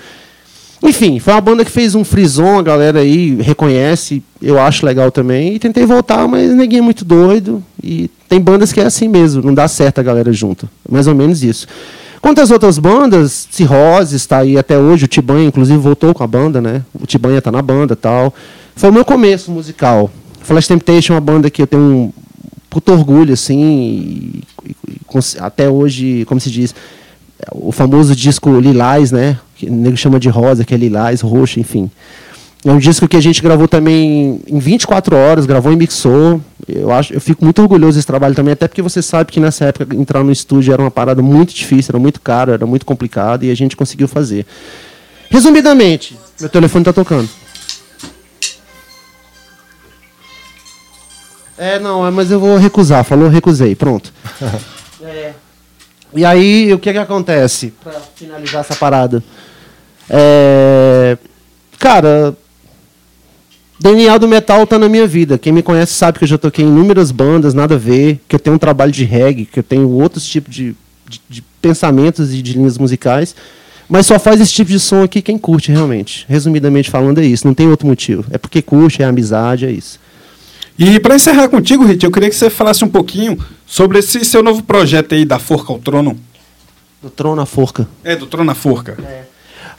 Enfim, 0.82 1.18
foi 1.18 1.32
uma 1.32 1.40
banda 1.40 1.64
que 1.64 1.70
fez 1.70 1.96
um 1.96 2.04
frison, 2.04 2.58
a 2.58 2.62
galera 2.62 3.00
aí 3.00 3.34
reconhece, 3.42 4.22
eu 4.40 4.60
acho 4.60 4.86
legal 4.86 5.10
também. 5.10 5.54
E 5.54 5.58
tentei 5.58 5.84
voltar, 5.84 6.28
mas 6.28 6.52
ninguém 6.52 6.78
é 6.78 6.82
muito 6.82 7.04
doido. 7.04 7.62
E 7.82 8.08
tem 8.28 8.40
bandas 8.40 8.72
que 8.72 8.80
é 8.80 8.84
assim 8.84 9.08
mesmo, 9.08 9.42
não 9.42 9.52
dá 9.52 9.66
certo 9.66 9.98
a 9.98 10.02
galera 10.02 10.32
junto. 10.32 10.68
Mais 10.88 11.08
ou 11.08 11.14
menos 11.14 11.42
isso. 11.42 11.66
Quanto 12.20 12.40
às 12.40 12.50
outras 12.50 12.78
bandas, 12.78 13.48
Cirrose 13.50 14.14
está 14.14 14.38
aí 14.38 14.56
até 14.56 14.78
hoje, 14.78 15.04
o 15.04 15.08
Tibanha, 15.08 15.46
inclusive, 15.46 15.78
voltou 15.78 16.14
com 16.14 16.22
a 16.22 16.26
banda, 16.26 16.60
né? 16.60 16.82
O 17.00 17.06
Tibanha 17.06 17.38
está 17.38 17.50
na 17.50 17.62
banda 17.62 17.96
tal. 17.96 18.32
Foi 18.76 18.90
o 18.90 18.92
meu 18.92 19.04
começo 19.04 19.50
musical. 19.50 20.10
Flash 20.40 20.68
Temptation 20.68 21.12
é 21.12 21.16
uma 21.16 21.20
banda 21.20 21.50
que 21.50 21.62
eu 21.62 21.66
tenho 21.66 22.12
puto 22.68 22.92
orgulho, 22.92 23.32
assim, 23.32 23.60
e, 23.60 24.42
e, 24.66 24.98
até 25.40 25.68
hoje, 25.68 26.24
como 26.26 26.40
se 26.40 26.50
diz, 26.50 26.74
o 27.52 27.72
famoso 27.72 28.14
disco 28.14 28.58
Lilás, 28.58 29.12
né? 29.12 29.38
Que 29.54 29.66
o 29.66 29.72
nego 29.72 29.96
chama 29.96 30.18
de 30.20 30.28
rosa, 30.28 30.64
que 30.64 30.74
é 30.74 30.76
lilás, 30.76 31.20
roxo, 31.20 31.60
enfim. 31.60 31.90
É 32.64 32.72
um 32.72 32.78
disco 32.78 33.06
que 33.06 33.16
a 33.16 33.20
gente 33.20 33.40
gravou 33.40 33.68
também 33.68 34.40
em 34.46 34.58
24 34.58 35.16
horas, 35.16 35.46
gravou 35.46 35.72
e 35.72 35.76
mixou. 35.76 36.40
Eu, 36.66 36.92
acho, 36.92 37.14
eu 37.14 37.20
fico 37.20 37.44
muito 37.44 37.62
orgulhoso 37.62 37.96
desse 37.96 38.06
trabalho 38.06 38.34
também, 38.34 38.52
até 38.52 38.66
porque 38.66 38.82
você 38.82 39.00
sabe 39.00 39.30
que 39.30 39.38
nessa 39.38 39.66
época 39.66 39.94
entrar 39.94 40.24
no 40.24 40.32
estúdio 40.32 40.72
era 40.72 40.82
uma 40.82 40.90
parada 40.90 41.22
muito 41.22 41.54
difícil, 41.54 41.92
era 41.92 41.98
muito 42.00 42.20
caro, 42.20 42.52
era 42.52 42.66
muito 42.66 42.84
complicado 42.84 43.44
e 43.44 43.50
a 43.50 43.54
gente 43.54 43.76
conseguiu 43.76 44.08
fazer. 44.08 44.44
Resumidamente, 45.30 46.16
meu 46.40 46.48
telefone 46.48 46.82
está 46.82 46.92
tocando. 46.92 47.28
É, 51.58 51.78
não, 51.80 52.06
é, 52.06 52.10
mas 52.10 52.30
eu 52.30 52.38
vou 52.38 52.56
recusar. 52.56 53.04
Falou, 53.04 53.28
recusei. 53.28 53.74
Pronto. 53.74 54.12
é. 55.02 55.32
E 56.14 56.24
aí, 56.24 56.72
o 56.72 56.78
que 56.78 56.92
que 56.92 56.98
acontece? 56.98 57.74
Pra 57.82 57.92
finalizar 58.14 58.60
essa 58.60 58.76
parada. 58.76 59.22
É... 60.08 61.18
Cara, 61.78 62.34
Daniel 63.78 64.18
do 64.18 64.26
Metal 64.26 64.66
tá 64.66 64.78
na 64.78 64.88
minha 64.88 65.06
vida. 65.06 65.36
Quem 65.36 65.52
me 65.52 65.62
conhece 65.62 65.92
sabe 65.92 66.18
que 66.18 66.24
eu 66.24 66.28
já 66.28 66.38
toquei 66.38 66.64
em 66.64 66.68
inúmeras 66.68 67.10
bandas, 67.10 67.54
nada 67.54 67.74
a 67.74 67.78
ver, 67.78 68.20
que 68.26 68.36
eu 68.36 68.40
tenho 68.40 68.56
um 68.56 68.58
trabalho 68.58 68.90
de 68.90 69.04
reggae, 69.04 69.44
que 69.44 69.58
eu 69.58 69.62
tenho 69.62 69.88
outros 69.90 70.26
tipos 70.26 70.54
de, 70.54 70.74
de, 71.06 71.20
de 71.28 71.42
pensamentos 71.60 72.32
e 72.32 72.40
de 72.40 72.54
linhas 72.54 72.78
musicais. 72.78 73.34
Mas 73.88 74.06
só 74.06 74.18
faz 74.18 74.40
esse 74.40 74.52
tipo 74.52 74.70
de 74.70 74.78
som 74.78 75.02
aqui 75.02 75.20
quem 75.20 75.38
curte 75.38 75.72
realmente. 75.72 76.24
Resumidamente 76.28 76.90
falando, 76.90 77.18
é 77.18 77.24
isso. 77.24 77.46
Não 77.46 77.54
tem 77.54 77.68
outro 77.68 77.86
motivo. 77.86 78.24
É 78.30 78.38
porque 78.38 78.60
curte, 78.62 79.02
é 79.02 79.06
amizade, 79.06 79.66
é 79.66 79.70
isso. 79.70 79.98
E 80.78 81.00
para 81.00 81.16
encerrar 81.16 81.48
contigo, 81.48 81.84
Rit, 81.84 82.04
eu 82.04 82.10
queria 82.12 82.30
que 82.30 82.36
você 82.36 82.48
falasse 82.48 82.84
um 82.84 82.88
pouquinho 82.88 83.36
sobre 83.66 83.98
esse 83.98 84.24
seu 84.24 84.44
novo 84.44 84.62
projeto 84.62 85.14
aí 85.14 85.24
da 85.24 85.38
Forca 85.38 85.72
ao 85.72 85.78
Trono. 85.80 86.16
Do 87.02 87.10
Trono 87.10 87.40
à 87.42 87.46
Forca. 87.46 87.88
É, 88.04 88.14
do 88.14 88.26
Trono 88.26 88.50
à 88.50 88.54
Forca. 88.54 88.96
É. 89.02 89.22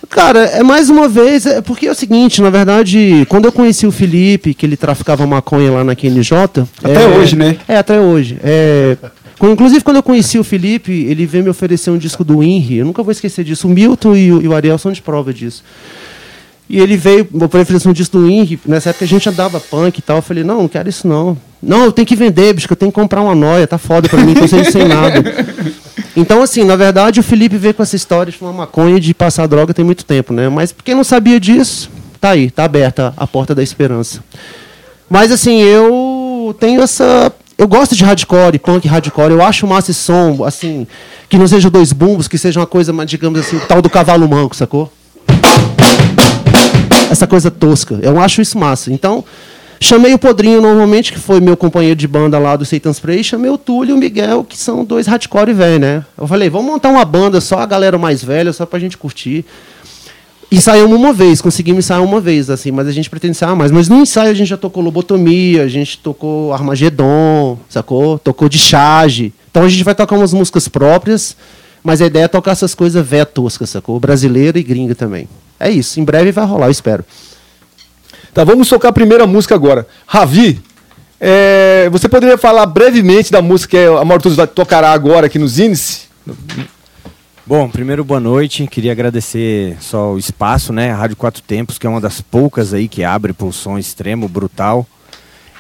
Cara, 0.09 0.39
é 0.45 0.63
mais 0.63 0.89
uma 0.89 1.07
vez, 1.07 1.45
é 1.45 1.61
porque 1.61 1.87
é 1.87 1.91
o 1.91 1.95
seguinte, 1.95 2.41
na 2.41 2.49
verdade, 2.49 3.25
quando 3.29 3.45
eu 3.45 3.51
conheci 3.51 3.85
o 3.85 3.91
Felipe, 3.91 4.53
que 4.53 4.65
ele 4.65 4.75
traficava 4.75 5.25
maconha 5.27 5.71
lá 5.71 5.83
na 5.83 5.95
QNJ. 5.95 6.65
Até 6.83 7.03
é, 7.03 7.07
hoje, 7.07 7.35
né? 7.35 7.57
É, 7.67 7.77
até 7.77 7.99
hoje. 7.99 8.37
É, 8.43 8.97
inclusive, 9.43 9.83
quando 9.83 9.97
eu 9.97 10.03
conheci 10.03 10.39
o 10.39 10.43
Felipe, 10.43 10.91
ele 10.91 11.25
veio 11.25 11.43
me 11.43 11.49
oferecer 11.49 11.91
um 11.91 11.97
disco 11.97 12.23
do 12.23 12.41
Inri. 12.41 12.77
Eu 12.77 12.85
nunca 12.85 13.03
vou 13.03 13.11
esquecer 13.11 13.43
disso. 13.43 13.67
O 13.67 13.71
Milton 13.71 14.15
e 14.15 14.31
o, 14.31 14.41
e 14.41 14.47
o 14.47 14.55
Ariel 14.55 14.77
são 14.77 14.91
de 14.91 15.01
prova 15.01 15.33
disso. 15.33 15.63
E 16.69 16.79
ele 16.79 16.95
veio, 16.95 17.27
meu 17.31 17.49
pai 17.49 17.61
ofereceu 17.61 17.89
um 17.89 17.93
disco 17.93 18.19
do 18.19 18.29
Inri, 18.29 18.59
nessa 18.63 18.91
época 18.91 19.03
a 19.03 19.07
gente 19.07 19.27
andava 19.27 19.59
punk 19.59 19.97
e 19.97 20.01
tal. 20.03 20.17
Eu 20.17 20.21
falei, 20.21 20.43
não, 20.43 20.61
não 20.61 20.67
quero 20.67 20.87
isso 20.87 21.07
não. 21.07 21.35
Não, 21.61 21.83
eu 21.83 21.91
tenho 21.91 22.05
que 22.05 22.15
vender, 22.15 22.53
bicho, 22.53 22.67
eu 22.69 22.75
tenho 22.75 22.91
que 22.91 22.95
comprar 22.95 23.21
uma 23.21 23.33
noia, 23.33 23.65
tá 23.65 23.77
foda 23.77 24.07
pra 24.07 24.23
mim, 24.23 24.35
tô 24.35 24.47
sem 24.47 24.85
nada. 24.87 25.23
Então, 26.15 26.41
assim, 26.41 26.65
na 26.65 26.75
verdade, 26.75 27.19
o 27.19 27.23
Felipe 27.23 27.57
veio 27.57 27.73
com 27.73 27.83
essa 27.83 27.95
história 27.95 28.31
de 28.31 28.37
fumar 28.37 28.53
maconha 28.53 28.97
e 28.97 28.99
de 28.99 29.13
passar 29.13 29.47
droga 29.47 29.73
tem 29.73 29.85
muito 29.85 30.03
tempo, 30.03 30.33
né? 30.33 30.49
Mas 30.49 30.75
quem 30.83 30.93
não 30.93 31.03
sabia 31.03 31.39
disso, 31.39 31.89
tá 32.19 32.31
aí, 32.31 32.51
tá 32.51 32.65
aberta 32.65 33.13
a 33.15 33.25
porta 33.25 33.55
da 33.55 33.63
esperança. 33.63 34.21
Mas, 35.09 35.31
assim, 35.31 35.61
eu 35.61 36.53
tenho 36.59 36.81
essa. 36.81 37.31
Eu 37.57 37.67
gosto 37.67 37.95
de 37.95 38.03
hardcore, 38.03 38.59
punk 38.59 38.85
hardcore. 38.87 39.31
Eu 39.31 39.41
acho 39.41 39.65
massa 39.65 39.91
esse 39.91 40.01
som, 40.01 40.43
assim, 40.43 40.85
que 41.29 41.37
não 41.37 41.47
seja 41.47 41.69
dois 41.69 41.93
bumbos, 41.93 42.27
que 42.27 42.37
seja 42.37 42.59
uma 42.59 42.67
coisa, 42.67 42.93
digamos 43.05 43.39
assim, 43.39 43.57
tal 43.59 43.81
do 43.81 43.89
cavalo 43.89 44.27
manco, 44.27 44.55
sacou? 44.55 44.91
Essa 47.09 47.27
coisa 47.27 47.49
tosca. 47.49 47.99
Eu 48.01 48.19
acho 48.19 48.41
isso 48.41 48.57
massa. 48.57 48.91
Então, 48.91 49.23
chamei 49.79 50.13
o 50.13 50.19
Podrinho 50.19 50.61
normalmente, 50.61 51.11
que 51.11 51.19
foi 51.19 51.39
meu 51.39 51.57
companheiro 51.57 51.95
de 51.95 52.07
banda 52.07 52.37
lá 52.37 52.55
do 52.55 52.65
Satan 52.65 52.91
Spray, 52.93 53.23
chamei 53.23 53.49
o 53.49 53.57
Túlio 53.57 53.93
e 53.93 53.97
o 53.97 53.97
Miguel, 53.97 54.43
que 54.43 54.57
são 54.57 54.85
dois 54.85 55.07
hardcore 55.07 55.53
velho, 55.53 55.79
né? 55.79 56.05
Eu 56.17 56.27
falei, 56.27 56.49
vamos 56.49 56.67
montar 56.67 56.89
uma 56.89 57.05
banda 57.05 57.41
só 57.41 57.59
a 57.59 57.65
galera 57.65 57.97
mais 57.97 58.23
velha, 58.23 58.53
só 58.53 58.65
pra 58.65 58.79
gente 58.79 58.97
curtir. 58.97 59.45
Ensaiamos 60.51 60.97
uma 60.97 61.13
vez, 61.13 61.41
conseguimos 61.41 61.85
ensaiar 61.85 62.03
uma 62.03 62.19
vez, 62.19 62.49
assim, 62.49 62.71
mas 62.71 62.87
a 62.87 62.91
gente 62.91 63.07
pretende 63.07 63.31
ensaiar 63.31 63.55
mais. 63.55 63.71
Mas 63.71 63.87
no 63.87 63.97
ensaio 63.97 64.31
a 64.31 64.33
gente 64.33 64.47
já 64.47 64.57
tocou 64.57 64.81
Lobotomia, 64.81 65.63
a 65.63 65.67
gente 65.67 65.99
tocou 65.99 66.51
Armagedon, 66.51 67.59
sacou? 67.69 68.17
Tocou 68.17 68.49
de 68.49 68.57
charge. 68.57 69.31
Então 69.51 69.63
a 69.63 69.69
gente 69.69 69.83
vai 69.83 69.93
tocar 69.93 70.15
umas 70.15 70.33
músicas 70.33 70.67
próprias, 70.67 71.37
mas 71.83 72.01
a 72.01 72.07
ideia 72.07 72.23
é 72.23 72.27
tocar 72.27 72.51
essas 72.51 72.73
coisas 72.73 73.05
véia 73.05 73.27
toscas, 73.27 73.69
sacou? 73.69 73.99
Brasileira 73.99 74.57
e 74.57 74.63
gringa 74.63 74.95
também. 74.95 75.27
É 75.59 75.69
isso, 75.69 75.99
em 75.99 76.03
breve 76.03 76.31
vai 76.31 76.45
rolar, 76.45 76.67
eu 76.67 76.71
espero. 76.71 77.03
Tá, 78.33 78.43
vamos 78.43 78.69
tocar 78.69 78.89
a 78.89 78.93
primeira 78.93 79.27
música 79.27 79.55
agora. 79.55 79.87
Ravi, 80.05 80.61
é, 81.19 81.89
você 81.91 82.07
poderia 82.07 82.37
falar 82.37 82.65
brevemente 82.65 83.31
da 83.31 83.41
música 83.41 83.77
que 83.77 83.85
a 83.85 84.05
Mortus 84.05 84.37
tocará 84.55 84.91
agora 84.91 85.25
aqui 85.25 85.37
nos 85.37 85.59
Índice? 85.59 86.07
Bom, 87.45 87.67
primeiro 87.67 88.05
boa 88.05 88.19
noite. 88.19 88.67
Queria 88.67 88.91
agradecer 88.91 89.75
só 89.81 90.13
o 90.13 90.19
espaço, 90.19 90.71
né? 90.71 90.91
A 90.91 90.95
Rádio 90.95 91.17
Quatro 91.17 91.41
Tempos, 91.41 91.79
que 91.79 91.87
é 91.87 91.89
uma 91.89 91.99
das 91.99 92.21
poucas 92.21 92.73
aí 92.73 92.87
que 92.87 93.03
abre 93.03 93.33
por 93.33 93.51
som 93.51 93.77
extremo, 93.77 94.29
brutal. 94.29 94.87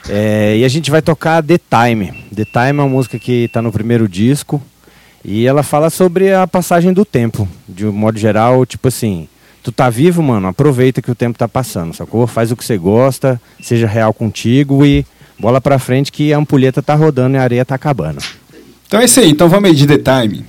É, 0.07 0.55
e 0.55 0.63
a 0.63 0.67
gente 0.69 0.91
vai 0.91 1.01
tocar 1.01 1.43
The 1.43 1.57
Time. 1.57 2.13
The 2.33 2.45
Time 2.45 2.79
é 2.79 2.83
uma 2.83 2.87
música 2.87 3.17
que 3.17 3.45
está 3.45 3.61
no 3.61 3.71
primeiro 3.71 4.07
disco 4.07 4.61
e 5.25 5.45
ela 5.45 5.63
fala 5.63 5.89
sobre 5.89 6.33
a 6.33 6.47
passagem 6.47 6.93
do 6.93 7.03
tempo. 7.03 7.47
De 7.67 7.85
um 7.85 7.91
modo 7.91 8.17
geral, 8.17 8.65
tipo 8.65 8.87
assim, 8.87 9.27
tu 9.63 9.71
tá 9.71 9.89
vivo, 9.89 10.21
mano, 10.21 10.47
aproveita 10.47 11.01
que 11.01 11.11
o 11.11 11.15
tempo 11.15 11.37
tá 11.37 11.47
passando, 11.47 11.93
sacou? 11.93 12.25
Faz 12.27 12.51
o 12.51 12.55
que 12.55 12.65
você 12.65 12.77
gosta, 12.77 13.39
seja 13.61 13.87
real 13.87 14.13
contigo 14.13 14.85
e 14.85 15.05
bola 15.37 15.61
pra 15.61 15.79
frente 15.79 16.11
que 16.11 16.33
a 16.33 16.37
ampulheta 16.37 16.81
tá 16.81 16.95
rodando 16.95 17.35
e 17.35 17.39
a 17.39 17.43
areia 17.43 17.65
tá 17.65 17.75
acabando. 17.75 18.21
Então 18.87 18.99
é 18.99 19.05
isso 19.05 19.19
aí, 19.19 19.29
então 19.29 19.47
vamos 19.47 19.77
de 19.77 19.85
The 19.85 19.97
Time. 19.97 20.45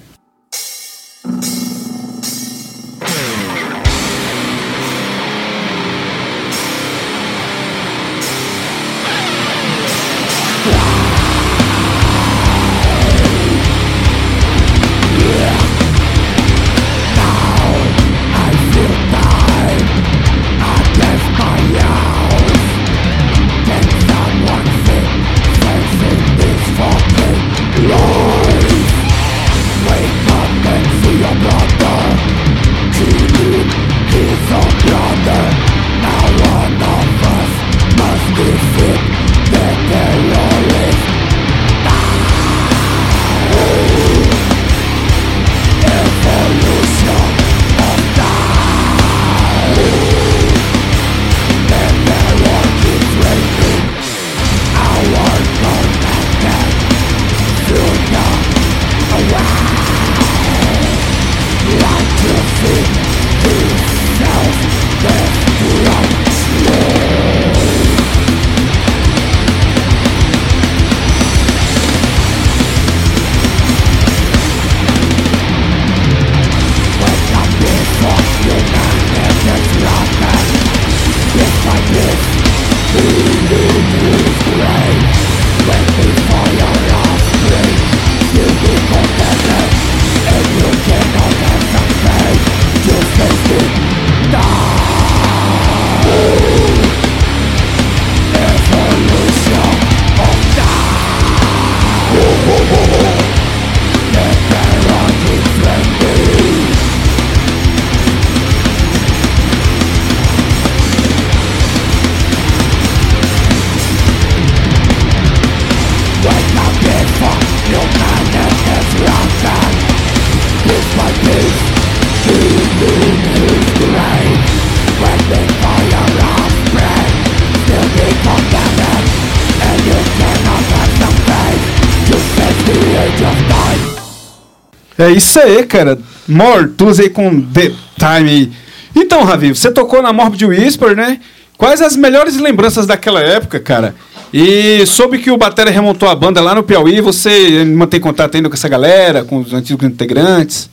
É 135.11 135.13
isso 135.13 135.41
aí, 135.41 135.67
cara. 135.67 135.99
Mortus 136.29 137.01
aí 137.01 137.11
com 137.11 137.43
The 137.43 137.73
Time. 137.99 138.53
Então, 138.95 139.25
Ravi, 139.25 139.53
você 139.53 139.69
tocou 139.73 140.01
na 140.01 140.13
Morbid 140.13 140.47
Whisper, 140.47 140.95
né? 140.95 141.19
Quais 141.59 141.83
as 141.83 141.97
melhores 141.97 142.37
lembranças 142.37 142.87
daquela 142.87 143.21
época, 143.21 143.59
cara? 143.59 143.97
E 144.33 144.87
soube 144.87 145.19
que 145.19 145.29
o 145.29 145.37
Batera 145.37 145.69
remontou 145.69 146.09
a 146.09 146.15
banda 146.15 146.41
lá 146.41 146.55
no 146.55 146.63
Piauí. 146.63 147.01
Você 147.01 147.65
mantém 147.65 147.99
contato 147.99 148.37
ainda 148.37 148.49
com 148.49 148.55
essa 148.55 148.69
galera, 148.69 149.25
com 149.25 149.39
os 149.39 149.53
antigos 149.53 149.85
integrantes? 149.85 150.71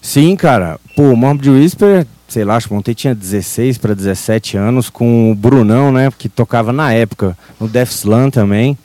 Sim, 0.00 0.34
cara. 0.34 0.80
Pô, 0.96 1.02
o 1.10 1.16
Morbid 1.16 1.50
Whisper, 1.50 2.06
sei 2.26 2.44
lá, 2.44 2.56
acho 2.56 2.68
que 2.68 2.74
montei 2.74 2.94
tinha 2.94 3.14
16 3.14 3.76
para 3.76 3.94
17 3.94 4.56
anos 4.56 4.88
com 4.88 5.30
o 5.30 5.34
Brunão, 5.34 5.92
né? 5.92 6.10
Que 6.16 6.30
tocava 6.30 6.72
na 6.72 6.90
época 6.94 7.36
no 7.60 7.68
Death 7.68 7.90
Slam 7.90 8.30
também. 8.30 8.78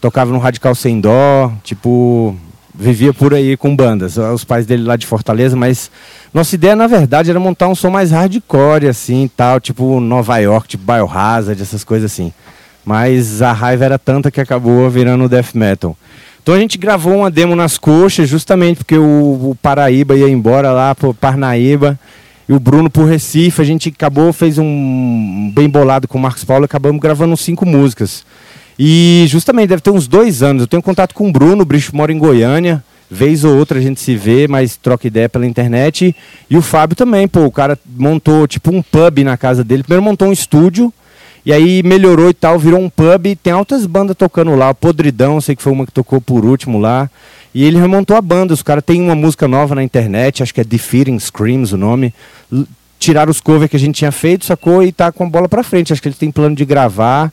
Tocava 0.00 0.32
no 0.32 0.40
Radical 0.40 0.74
Sem 0.74 1.00
Dó, 1.00 1.52
tipo, 1.62 2.36
vivia 2.74 3.14
por 3.14 3.32
aí 3.32 3.56
com 3.56 3.74
bandas, 3.74 4.16
os 4.16 4.44
pais 4.44 4.66
dele 4.66 4.82
lá 4.82 4.96
de 4.96 5.06
Fortaleza, 5.06 5.54
mas 5.54 5.90
nossa 6.32 6.54
ideia 6.54 6.74
na 6.74 6.86
verdade 6.86 7.30
era 7.30 7.38
montar 7.38 7.68
um 7.68 7.74
som 7.74 7.90
mais 7.90 8.10
hardcore 8.10 8.88
assim, 8.88 9.30
tal, 9.36 9.60
tipo 9.60 10.00
Nova 10.00 10.38
York, 10.38 10.68
tipo 10.68 10.84
Biohazard, 10.84 11.60
essas 11.62 11.84
coisas 11.84 12.10
assim. 12.10 12.32
Mas 12.84 13.40
a 13.40 13.52
raiva 13.52 13.84
era 13.84 13.98
tanta 13.98 14.30
que 14.30 14.40
acabou 14.40 14.90
virando 14.90 15.28
death 15.28 15.54
metal. 15.54 15.96
Então 16.42 16.54
a 16.54 16.58
gente 16.58 16.76
gravou 16.76 17.16
uma 17.16 17.30
demo 17.30 17.56
nas 17.56 17.78
coxas, 17.78 18.28
justamente 18.28 18.78
porque 18.78 18.98
o, 18.98 19.50
o 19.50 19.58
Paraíba 19.62 20.14
ia 20.14 20.28
embora 20.28 20.70
lá 20.72 20.94
pro 20.94 21.14
Parnaíba 21.14 21.98
e 22.46 22.52
o 22.52 22.60
Bruno 22.60 22.90
pro 22.90 23.06
Recife. 23.06 23.62
A 23.62 23.64
gente 23.64 23.88
acabou, 23.88 24.30
fez 24.30 24.58
um 24.58 25.50
bem 25.54 25.70
bolado 25.70 26.06
com 26.06 26.18
o 26.18 26.20
Marcos 26.20 26.44
Paulo, 26.44 26.66
acabamos 26.66 27.00
gravando 27.00 27.34
cinco 27.34 27.64
músicas. 27.64 28.26
E 28.78 29.24
justamente 29.28 29.68
deve 29.68 29.82
ter 29.82 29.90
uns 29.90 30.06
dois 30.08 30.42
anos. 30.42 30.62
Eu 30.62 30.66
tenho 30.66 30.82
contato 30.82 31.14
com 31.14 31.28
o 31.28 31.32
Bruno, 31.32 31.62
o 31.62 31.66
bicho 31.66 31.94
mora 31.94 32.12
em 32.12 32.18
Goiânia. 32.18 32.82
Vez 33.10 33.44
ou 33.44 33.56
outra 33.56 33.78
a 33.78 33.82
gente 33.82 34.00
se 34.00 34.16
vê, 34.16 34.48
mas 34.48 34.76
troca 34.76 35.06
ideia 35.06 35.28
pela 35.28 35.46
internet. 35.46 36.16
E 36.50 36.56
o 36.56 36.62
Fábio 36.62 36.96
também, 36.96 37.28
pô, 37.28 37.44
o 37.44 37.52
cara 37.52 37.78
montou 37.96 38.46
tipo 38.48 38.70
um 38.74 38.82
pub 38.82 39.18
na 39.22 39.36
casa 39.36 39.62
dele. 39.62 39.82
Primeiro 39.82 40.02
montou 40.02 40.28
um 40.28 40.32
estúdio, 40.32 40.92
e 41.46 41.52
aí 41.52 41.82
melhorou 41.84 42.30
e 42.30 42.34
tal, 42.34 42.58
virou 42.58 42.80
um 42.80 42.88
pub. 42.88 43.36
Tem 43.42 43.52
altas 43.52 43.86
bandas 43.86 44.16
tocando 44.16 44.56
lá. 44.56 44.70
O 44.70 44.74
Podridão, 44.74 45.40
sei 45.40 45.54
que 45.54 45.62
foi 45.62 45.72
uma 45.72 45.86
que 45.86 45.92
tocou 45.92 46.20
por 46.20 46.44
último 46.44 46.80
lá. 46.80 47.08
E 47.54 47.62
ele 47.62 47.78
remontou 47.78 48.16
a 48.16 48.20
banda. 48.22 48.52
Os 48.52 48.62
caras 48.62 48.82
têm 48.84 49.00
uma 49.00 49.14
música 49.14 49.46
nova 49.46 49.76
na 49.76 49.82
internet, 49.84 50.42
acho 50.42 50.52
que 50.52 50.60
é 50.60 50.64
Defeating 50.64 51.18
Screams 51.20 51.72
o 51.72 51.76
nome. 51.76 52.12
L- 52.52 52.66
Tiraram 52.98 53.30
os 53.30 53.40
covers 53.40 53.70
que 53.70 53.76
a 53.76 53.78
gente 53.78 53.96
tinha 53.96 54.10
feito, 54.10 54.46
sacou? 54.46 54.82
E 54.82 54.90
tá 54.90 55.12
com 55.12 55.24
a 55.24 55.28
bola 55.28 55.46
pra 55.48 55.62
frente. 55.62 55.92
Acho 55.92 56.00
que 56.00 56.08
eles 56.08 56.18
têm 56.18 56.32
plano 56.32 56.56
de 56.56 56.64
gravar. 56.64 57.30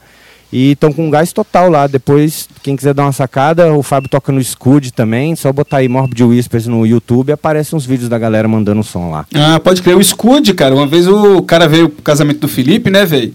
E 0.51 0.71
estão 0.71 0.91
com 0.91 1.09
gás 1.09 1.31
total 1.31 1.69
lá. 1.69 1.87
Depois, 1.87 2.49
quem 2.61 2.75
quiser 2.75 2.93
dar 2.93 3.03
uma 3.03 3.11
sacada, 3.11 3.73
o 3.73 3.81
Fábio 3.81 4.09
toca 4.09 4.31
no 4.31 4.43
Scud 4.43 4.91
também. 4.91 5.35
Só 5.35 5.51
botar 5.53 5.77
aí 5.77 5.87
Morbid 5.87 6.23
Whispers 6.23 6.67
no 6.67 6.85
YouTube, 6.85 7.31
aparecem 7.31 7.77
uns 7.77 7.85
vídeos 7.85 8.09
da 8.09 8.17
galera 8.17 8.47
mandando 8.47 8.83
som 8.83 9.09
lá. 9.09 9.25
Ah, 9.33 9.59
pode 9.59 9.81
crer. 9.81 9.95
O 9.95 10.03
Scud, 10.03 10.53
cara. 10.53 10.75
Uma 10.75 10.87
vez 10.87 11.07
o 11.07 11.41
cara 11.43 11.67
veio 11.67 11.89
pro 11.89 12.03
casamento 12.03 12.39
do 12.39 12.47
Felipe, 12.47 12.89
né, 12.89 13.05
velho? 13.05 13.33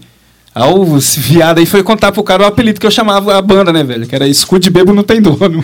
Aí 0.53 0.73
o 0.73 0.85
viado 1.17 1.59
aí 1.59 1.67
foi 1.67 1.83
contar 1.83 2.11
pro 2.11 2.23
cara 2.23 2.41
o 2.41 2.45
apelido 2.47 2.79
que 2.79 2.87
eu 2.87 2.91
chamava 2.91 3.37
a 3.37 3.41
banda, 3.43 3.71
né, 3.71 3.83
velho? 3.83 4.07
Que 4.07 4.15
era 4.15 4.31
Scud 4.33 4.67
Bebo 4.71 4.91
Não 4.91 5.03
Tem 5.03 5.21
Dono. 5.21 5.63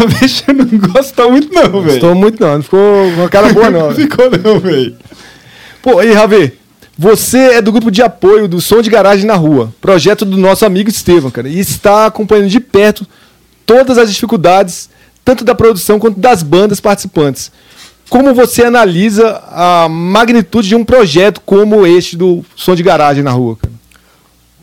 o 0.00 0.08
bicho 0.08 0.44
não 0.52 0.92
gostou 0.92 1.30
muito, 1.30 1.52
não, 1.52 1.70
velho. 1.70 1.84
Gostou 1.84 2.14
muito 2.14 2.40
não, 2.40 2.54
não 2.54 2.62
ficou 2.62 2.80
com 2.80 3.20
uma 3.20 3.28
cara 3.28 3.52
boa 3.52 3.70
não. 3.70 3.88
Não 3.90 3.94
ficou, 3.94 4.28
não, 4.30 4.58
velho. 4.58 4.96
Pô, 5.80 6.00
aí, 6.00 6.12
Ravi, 6.12 6.52
você 6.96 7.38
é 7.54 7.62
do 7.62 7.72
grupo 7.72 7.90
de 7.90 8.02
apoio 8.02 8.46
do 8.46 8.60
Som 8.60 8.82
de 8.82 8.90
Garagem 8.90 9.24
na 9.26 9.34
Rua, 9.34 9.72
projeto 9.80 10.24
do 10.24 10.36
nosso 10.36 10.64
amigo 10.64 10.90
Estevam, 10.90 11.30
cara, 11.30 11.48
e 11.48 11.58
está 11.58 12.06
acompanhando 12.06 12.48
de 12.48 12.60
perto 12.60 13.06
todas 13.64 13.96
as 13.98 14.12
dificuldades, 14.12 14.90
tanto 15.24 15.44
da 15.44 15.54
produção 15.54 15.98
quanto 15.98 16.20
das 16.20 16.42
bandas 16.42 16.80
participantes. 16.80 17.50
Como 18.10 18.34
você 18.34 18.64
analisa 18.64 19.42
a 19.50 19.88
magnitude 19.88 20.68
de 20.68 20.74
um 20.74 20.84
projeto 20.84 21.40
como 21.46 21.86
este 21.86 22.16
do 22.16 22.44
Som 22.54 22.74
de 22.74 22.82
Garagem 22.82 23.22
na 23.22 23.30
Rua, 23.30 23.56
cara? 23.56 23.72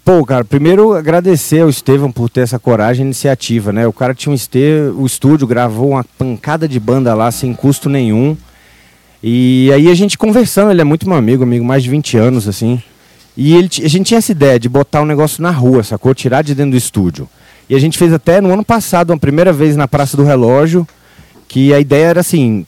Pô, 0.06 0.26
cara, 0.26 0.43
primeiro 0.43 0.93
agradecer 0.93 1.61
ao 1.61 1.69
Estevam 1.69 2.11
por 2.11 2.30
ter 2.30 2.41
essa 2.41 2.57
coragem 2.57 3.03
e 3.03 3.06
iniciativa, 3.06 3.72
né? 3.72 3.85
O 3.88 3.93
cara 3.93 4.14
tinha 4.14 4.31
um 4.31 4.35
este... 4.35 4.60
o 4.95 5.06
estúdio, 5.06 5.45
gravou 5.45 5.89
uma 5.89 6.03
pancada 6.03 6.68
de 6.68 6.80
banda 6.80 7.14
lá 7.14 7.31
sem 7.31 7.53
custo 7.53 7.89
nenhum. 7.89 8.35
E 9.22 9.72
aí 9.74 9.90
a 9.90 9.94
gente 9.94 10.18
conversando, 10.18 10.72
ele 10.72 10.82
é 10.82 10.84
muito 10.84 11.08
meu 11.08 11.18
amigo, 11.18 11.44
amigo 11.44 11.66
mais 11.66 11.84
de 11.84 11.90
20 11.90 12.18
anos, 12.18 12.48
assim. 12.48 12.82
E 13.36 13.56
ele, 13.56 13.70
a 13.84 13.88
gente 13.88 14.08
tinha 14.08 14.18
essa 14.18 14.32
ideia 14.32 14.60
de 14.60 14.68
botar 14.68 15.02
um 15.02 15.06
negócio 15.06 15.41
na 15.41 15.52
rua, 15.52 15.84
sacou? 15.84 16.14
Tirar 16.14 16.41
de 16.41 16.56
dentro 16.56 16.72
do 16.72 16.78
estúdio. 16.78 17.28
E 17.70 17.76
a 17.76 17.80
gente 17.80 17.98
fez 17.98 18.12
até 18.12 18.41
no 18.41 18.52
ano 18.52 18.66
passado, 18.66 19.12
uma 19.12 19.18
primeira 19.18 19.54
vez 19.54 19.76
na 19.76 19.88
Praça 19.88 20.18
do 20.18 20.24
Relógio, 20.24 20.88
que 21.48 21.74
a 21.74 21.80
ideia 21.80 22.08
era 22.08 22.20
assim, 22.22 22.66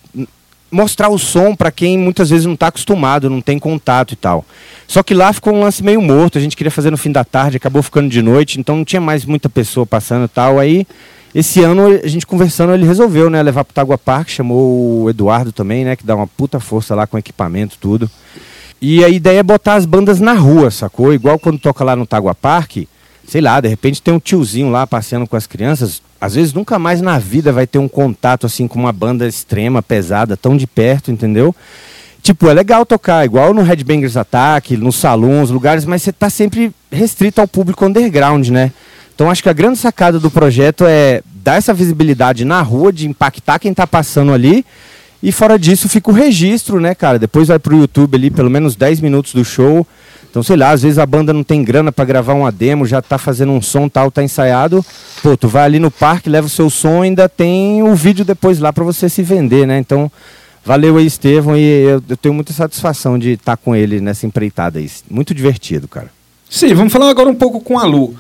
mostrar 0.72 1.10
o 1.10 1.20
som 1.20 1.56
para 1.56 1.72
quem 1.72 1.98
muitas 1.98 2.30
vezes 2.30 2.46
não 2.46 2.54
está 2.54 2.68
acostumado, 2.68 3.30
não 3.30 3.42
tem 3.42 3.60
contato 3.60 4.14
e 4.14 4.16
tal. 4.16 4.46
Só 4.88 5.04
que 5.04 5.14
lá 5.14 5.34
ficou 5.34 5.54
um 5.54 5.62
lance 5.62 5.84
meio 5.84 6.02
morto, 6.02 6.38
a 6.38 6.42
gente 6.42 6.56
queria 6.56 6.72
fazer 6.72 6.90
no 6.90 6.98
fim 6.98 7.12
da 7.12 7.24
tarde, 7.24 7.58
acabou 7.58 7.84
ficando 7.84 8.10
de 8.10 8.22
noite, 8.22 8.60
então 8.60 8.78
não 8.78 8.86
tinha 8.86 9.02
mais 9.02 9.26
muita 9.26 9.50
pessoa 9.50 9.86
passando 9.86 10.26
e 10.26 10.30
tal. 10.30 10.60
Aí, 10.60 10.88
esse 11.34 11.64
ano, 11.64 11.88
a 12.04 12.08
gente 12.08 12.28
conversando, 12.28 12.74
ele 12.74 12.86
resolveu, 12.86 13.30
né, 13.30 13.42
levar 13.42 13.64
pro 13.64 13.74
Tagua 13.74 13.98
Park, 13.98 14.30
chamou 14.30 15.04
o 15.04 15.10
Eduardo 15.10 15.52
também, 15.52 15.86
né, 15.86 15.96
que 15.96 16.06
dá 16.06 16.16
uma 16.16 16.28
puta 16.28 16.60
força 16.60 16.94
lá 16.94 17.08
com 17.08 17.18
equipamento, 17.18 17.78
tudo. 17.80 18.10
E 18.82 19.04
a 19.04 19.10
ideia 19.10 19.40
é 19.40 19.44
botar 19.44 19.76
as 19.76 19.86
bandas 19.86 20.20
na 20.20 20.34
rua, 20.34 20.72
sacou? 20.72 21.14
Igual 21.14 21.38
quando 21.38 21.60
toca 21.60 21.84
lá 21.84 21.96
no 21.96 22.06
Tagua 22.06 22.34
Park, 22.34 22.78
sei 23.28 23.40
lá, 23.40 23.62
de 23.62 23.68
repente 23.68 24.02
tem 24.02 24.14
um 24.14 24.20
tiozinho 24.20 24.70
lá 24.70 24.86
passeando 24.88 25.28
com 25.28 25.36
as 25.36 25.46
crianças. 25.46 26.02
Às 26.20 26.36
vezes 26.36 26.54
nunca 26.54 26.80
mais 26.80 27.00
na 27.00 27.20
vida 27.20 27.54
vai 27.54 27.68
ter 27.68 27.78
um 27.78 27.88
contato 27.88 28.46
assim 28.46 28.68
com 28.68 28.80
uma 28.80 28.92
banda 28.92 29.28
extrema, 29.28 29.82
pesada, 29.82 30.36
tão 30.36 30.58
de 30.58 30.66
perto, 30.66 31.12
entendeu? 31.12 31.56
Tipo, 32.22 32.50
é 32.50 32.54
legal 32.54 32.86
tocar, 32.86 33.26
igual 33.26 33.54
no 33.54 33.64
Headbangers 33.64 34.18
Attack, 34.18 34.76
nos 34.78 34.96
salões, 34.96 35.50
lugares, 35.50 35.86
mas 35.86 36.04
você 36.04 36.12
tá 36.12 36.30
sempre 36.30 36.72
restrito 36.92 37.40
ao 37.40 37.48
público 37.48 37.86
underground, 37.86 38.50
né? 38.50 38.72
Então 39.22 39.30
acho 39.30 39.44
que 39.44 39.50
a 39.50 39.54
grande 39.54 39.78
sacada 39.78 40.20
do 40.20 40.32
projeto 40.32 40.84
é 40.84 41.22
dar 41.44 41.54
essa 41.54 41.76
visibilidade 41.76 42.44
na 42.44 42.60
rua, 42.64 42.92
de 42.92 43.08
impactar 43.08 43.60
quem 43.60 43.72
tá 43.72 43.86
passando 43.86 44.34
ali. 44.34 44.66
E 45.22 45.32
fora 45.32 45.60
disso 45.60 45.88
fica 45.88 46.10
o 46.10 46.14
registro, 46.14 46.80
né, 46.80 46.96
cara? 46.96 47.20
Depois 47.20 47.50
vai 47.50 47.60
pro 47.60 47.78
YouTube 47.78 48.16
ali, 48.16 48.32
pelo 48.32 48.50
menos 48.50 48.76
10 48.76 49.00
minutos 49.00 49.36
do 49.36 49.46
show. 49.46 49.86
Então, 50.28 50.42
sei 50.42 50.56
lá, 50.58 50.72
às 50.72 50.82
vezes 50.82 50.98
a 50.98 51.06
banda 51.06 51.32
não 51.32 51.44
tem 51.44 51.64
grana 51.64 51.92
pra 51.92 52.04
gravar 52.04 52.34
uma 52.34 52.52
demo, 52.52 52.84
já 52.84 53.00
tá 53.00 53.20
fazendo 53.20 53.52
um 53.52 53.62
som 53.62 53.88
tal, 53.88 54.10
tá 54.10 54.24
ensaiado. 54.24 54.84
Pô, 55.22 55.38
tu 55.38 55.48
vai 55.48 55.66
ali 55.66 55.78
no 55.78 55.92
parque, 55.92 56.28
leva 56.28 56.48
o 56.48 56.50
seu 56.50 56.68
som, 56.68 57.04
ainda 57.04 57.30
tem 57.30 57.84
o 57.84 57.94
vídeo 57.94 58.26
depois 58.26 58.58
lá 58.58 58.74
pra 58.74 58.84
você 58.84 59.08
se 59.08 59.22
vender, 59.22 59.68
né? 59.68 59.78
Então, 59.78 60.12
valeu 60.66 60.98
aí, 60.98 61.06
Estevão, 61.06 61.56
e 61.56 61.62
eu, 61.62 62.04
eu 62.10 62.18
tenho 62.18 62.34
muita 62.34 62.54
satisfação 62.54 63.20
de 63.20 63.34
estar 63.34 63.56
com 63.56 63.76
ele 63.76 64.02
nessa 64.02 64.26
empreitada 64.26 64.80
aí. 64.80 64.90
Muito 65.12 65.32
divertido, 65.32 65.88
cara. 65.88 66.10
Sim, 66.50 66.74
vamos 66.74 66.92
falar 66.92 67.08
agora 67.12 67.30
um 67.30 67.36
pouco 67.36 67.62
com 67.62 67.78
a 67.78 67.86
Lu. 67.86 68.18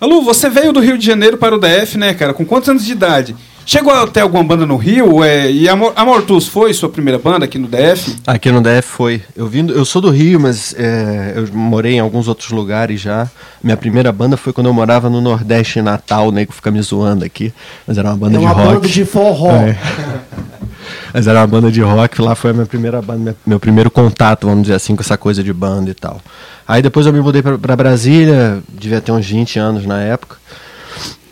A 0.00 0.06
Lu, 0.06 0.22
você 0.22 0.48
veio 0.48 0.72
do 0.72 0.80
Rio 0.80 0.96
de 0.96 1.04
Janeiro 1.04 1.36
para 1.36 1.54
o 1.54 1.58
DF, 1.58 1.98
né, 1.98 2.14
cara? 2.14 2.32
Com 2.32 2.44
quantos 2.46 2.68
anos 2.68 2.84
de 2.84 2.92
idade? 2.92 3.36
Chegou 3.66 3.92
a 3.92 4.06
ter 4.06 4.20
alguma 4.20 4.42
banda 4.42 4.64
no 4.66 4.76
Rio? 4.76 5.22
É, 5.22 5.50
e 5.52 5.68
a 5.68 5.76
Mor- 5.76 5.92
a 5.94 6.04
Mortus 6.04 6.48
foi 6.48 6.72
sua 6.72 6.88
primeira 6.88 7.18
banda 7.18 7.44
aqui 7.44 7.58
no 7.58 7.68
DF? 7.68 8.16
Aqui 8.26 8.50
no 8.50 8.62
DF 8.62 8.82
foi. 8.88 9.22
Eu, 9.36 9.46
vim, 9.46 9.68
eu 9.68 9.84
sou 9.84 10.00
do 10.00 10.10
Rio, 10.10 10.40
mas 10.40 10.74
é, 10.76 11.34
eu 11.36 11.46
morei 11.52 11.94
em 11.94 12.00
alguns 12.00 12.26
outros 12.26 12.50
lugares 12.50 13.00
já. 13.00 13.28
Minha 13.62 13.76
primeira 13.76 14.10
banda 14.10 14.36
foi 14.38 14.52
quando 14.54 14.68
eu 14.68 14.72
morava 14.72 15.10
no 15.10 15.20
Nordeste, 15.20 15.78
em 15.78 15.82
Natal. 15.82 16.28
O 16.28 16.32
nego 16.32 16.52
fica 16.52 16.70
me 16.70 16.80
zoando 16.80 17.24
aqui. 17.24 17.52
Mas 17.86 17.98
era 17.98 18.08
uma 18.08 18.16
banda 18.16 18.36
É 18.36 18.38
de 18.38 18.44
uma 18.44 18.52
rock. 18.54 18.74
banda 18.76 18.88
de 18.88 19.04
forró. 19.04 19.50
É. 19.52 19.76
Mas 21.12 21.26
era 21.26 21.40
uma 21.40 21.46
banda 21.46 21.70
de 21.70 21.80
rock, 21.80 22.20
lá 22.20 22.34
foi 22.34 22.50
a 22.50 22.54
minha 22.54 22.66
primeira 22.66 23.00
banda, 23.02 23.36
meu 23.46 23.58
primeiro 23.60 23.90
contato, 23.90 24.46
vamos 24.46 24.62
dizer 24.62 24.74
assim, 24.74 24.94
com 24.94 25.02
essa 25.02 25.16
coisa 25.16 25.42
de 25.42 25.52
banda 25.52 25.90
e 25.90 25.94
tal. 25.94 26.20
Aí 26.66 26.82
depois 26.82 27.06
eu 27.06 27.12
me 27.12 27.20
mudei 27.20 27.42
pra 27.42 27.76
Brasília, 27.76 28.62
devia 28.68 29.00
ter 29.00 29.12
uns 29.12 29.26
20 29.26 29.58
anos 29.58 29.86
na 29.86 30.00
época. 30.00 30.36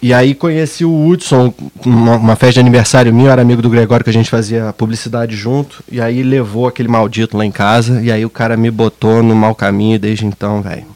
E 0.00 0.14
aí 0.14 0.32
conheci 0.32 0.84
o 0.84 1.08
Hudson, 1.08 1.52
uma, 1.84 2.16
uma 2.16 2.36
festa 2.36 2.54
de 2.54 2.60
aniversário 2.60 3.12
minha, 3.12 3.28
eu 3.28 3.32
era 3.32 3.42
amigo 3.42 3.60
do 3.60 3.68
Gregório, 3.68 4.04
que 4.04 4.10
a 4.10 4.12
gente 4.12 4.30
fazia 4.30 4.72
publicidade 4.72 5.34
junto. 5.34 5.82
E 5.90 6.00
aí 6.00 6.22
levou 6.22 6.68
aquele 6.68 6.88
maldito 6.88 7.36
lá 7.36 7.44
em 7.44 7.50
casa, 7.50 8.00
e 8.00 8.12
aí 8.12 8.24
o 8.24 8.30
cara 8.30 8.56
me 8.56 8.70
botou 8.70 9.22
no 9.24 9.34
mau 9.34 9.56
caminho 9.56 9.98
desde 9.98 10.24
então, 10.24 10.62
velho. 10.62 10.86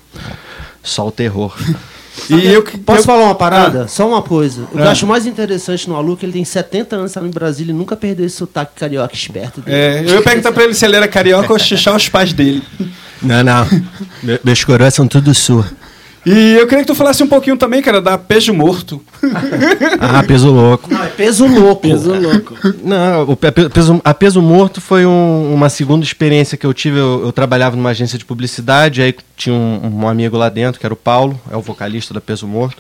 Só 0.85 1.09
o 1.09 1.13
terror. 1.13 1.57
E 2.29 2.47
eu, 2.47 2.63
Posso 2.63 3.01
eu- 3.01 3.05
falar 3.05 3.25
uma 3.25 3.35
parada? 3.35 3.89
Só 3.89 4.07
uma 4.09 4.23
coisa. 4.23 4.63
O 4.65 4.67
que 4.67 4.79
eu 4.79 4.85
Ah. 4.85 4.91
acho 4.91 5.07
mais 5.07 5.27
interessante 5.27 5.89
no 5.89 5.97
Alu 5.97 6.13
é 6.13 6.17
que 6.17 6.27
ele 6.27 6.33
tem 6.35 6.45
70 6.45 6.97
anos, 6.97 7.13
tá 7.13 7.21
em 7.23 7.31
Brasília 7.31 7.73
e 7.73 7.75
nunca 7.75 7.97
perdeu 7.97 8.27
esse 8.27 8.37
sotaque 8.37 8.73
carioca 8.79 9.15
esperto 9.15 9.61
dele. 9.61 9.77
É, 9.77 10.01
eu 10.07 10.17
ia 10.17 10.23
perguntar 10.23 10.53
pra 10.53 10.65
ele 10.65 10.75
se 10.75 10.85
ele 10.85 10.97
era 10.97 11.09
carioca 11.09 11.53
ou 11.53 11.59
xixar 11.59 11.97
os 11.97 12.09
pais 12.09 12.33
dele. 12.33 12.63
Não, 13.23 13.43
não. 13.43 13.65
Me- 14.23 14.39
Meus 14.45 14.63
coroas 14.65 14.93
são 14.95 15.07
tudo 15.09 15.35
sua. 15.35 15.67
E 16.25 16.55
eu 16.55 16.67
queria 16.69 16.85
que 16.85 16.87
tu 16.87 16.95
falasse 16.95 17.21
um 17.23 17.27
pouquinho 17.27 17.57
também, 17.57 17.83
cara, 17.83 18.01
da 18.01 18.17
Pejo 18.17 18.55
Morto. 18.55 19.03
Ah, 20.01 20.23
peso 20.23 20.51
louco. 20.51 20.93
Não, 20.93 21.03
é 21.03 21.09
peso 21.09 21.47
louco. 21.47 21.83
Peso 21.89 22.13
louco. 22.15 22.55
Não, 22.85 23.23
o 23.31 23.37
pe- 23.37 23.51
peso, 23.53 24.01
a 24.05 24.13
Peso 24.15 24.43
Morto 24.43 24.81
foi 24.81 25.07
um- 25.07 25.53
uma 25.55 25.69
segunda 25.69 26.05
experiência 26.05 26.57
que 26.59 26.67
eu 26.67 26.75
tive. 26.75 26.99
Eu, 26.99 27.23
eu 27.25 27.33
trabalhava 27.33 27.77
numa 27.77 27.91
agência 27.91 28.19
de 28.19 28.25
publicidade, 28.25 29.01
aí 29.03 29.15
tinha 29.37 29.55
um, 29.55 30.01
um 30.03 30.09
amigo 30.09 30.37
lá 30.37 30.49
dentro, 30.49 30.79
que 30.81 30.87
era 30.87 30.93
o 30.93 30.97
Paulo, 30.97 31.41
é 31.51 31.57
o 31.57 31.61
vocalista 31.61 32.13
da 32.13 32.21
Peso 32.21 32.47
Morto. 32.47 32.77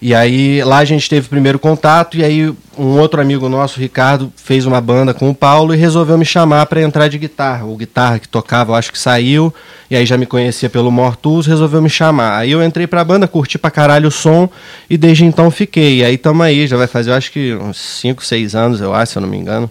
E 0.00 0.14
aí 0.14 0.62
lá 0.62 0.78
a 0.78 0.84
gente 0.84 1.08
teve 1.08 1.26
o 1.26 1.30
primeiro 1.30 1.58
contato, 1.58 2.18
e 2.18 2.24
aí 2.24 2.54
um 2.78 2.98
outro 2.98 3.20
amigo 3.20 3.48
nosso, 3.48 3.80
Ricardo, 3.80 4.30
fez 4.36 4.66
uma 4.66 4.80
banda 4.80 5.14
com 5.14 5.30
o 5.30 5.34
Paulo 5.34 5.74
e 5.74 5.76
resolveu 5.78 6.18
me 6.18 6.24
chamar 6.24 6.66
para 6.66 6.82
entrar 6.82 7.08
de 7.08 7.16
guitarra. 7.16 7.64
O 7.64 7.76
guitarra 7.76 8.18
que 8.18 8.28
tocava, 8.28 8.72
eu 8.72 8.76
acho 8.76 8.92
que 8.92 8.98
saiu, 8.98 9.52
e 9.90 9.96
aí 9.96 10.04
já 10.04 10.18
me 10.18 10.26
conhecia 10.26 10.68
pelo 10.68 10.90
Mortus, 10.90 11.46
resolveu 11.46 11.80
me 11.80 11.88
chamar. 11.88 12.36
Aí 12.36 12.50
eu 12.52 12.62
entrei 12.62 12.86
pra 12.86 13.02
banda, 13.04 13.26
curti 13.26 13.58
pra 13.58 13.70
caralho 13.70 14.08
o 14.08 14.12
som, 14.12 14.50
e 14.90 14.98
desde 14.98 15.24
então 15.24 15.50
fiquei. 15.50 16.00
E 16.00 16.04
aí 16.04 16.18
tamo 16.18 16.42
aí, 16.42 16.66
já 16.66 16.76
vai 16.76 16.86
fazer, 16.86 17.10
eu 17.10 17.14
acho 17.14 17.32
que 17.32 17.54
uns 17.54 17.78
5, 17.78 18.22
6 18.22 18.54
anos, 18.54 18.80
eu 18.82 18.94
acho, 18.94 19.12
se 19.12 19.18
eu 19.18 19.22
não 19.22 19.28
me 19.28 19.38
engano. 19.38 19.70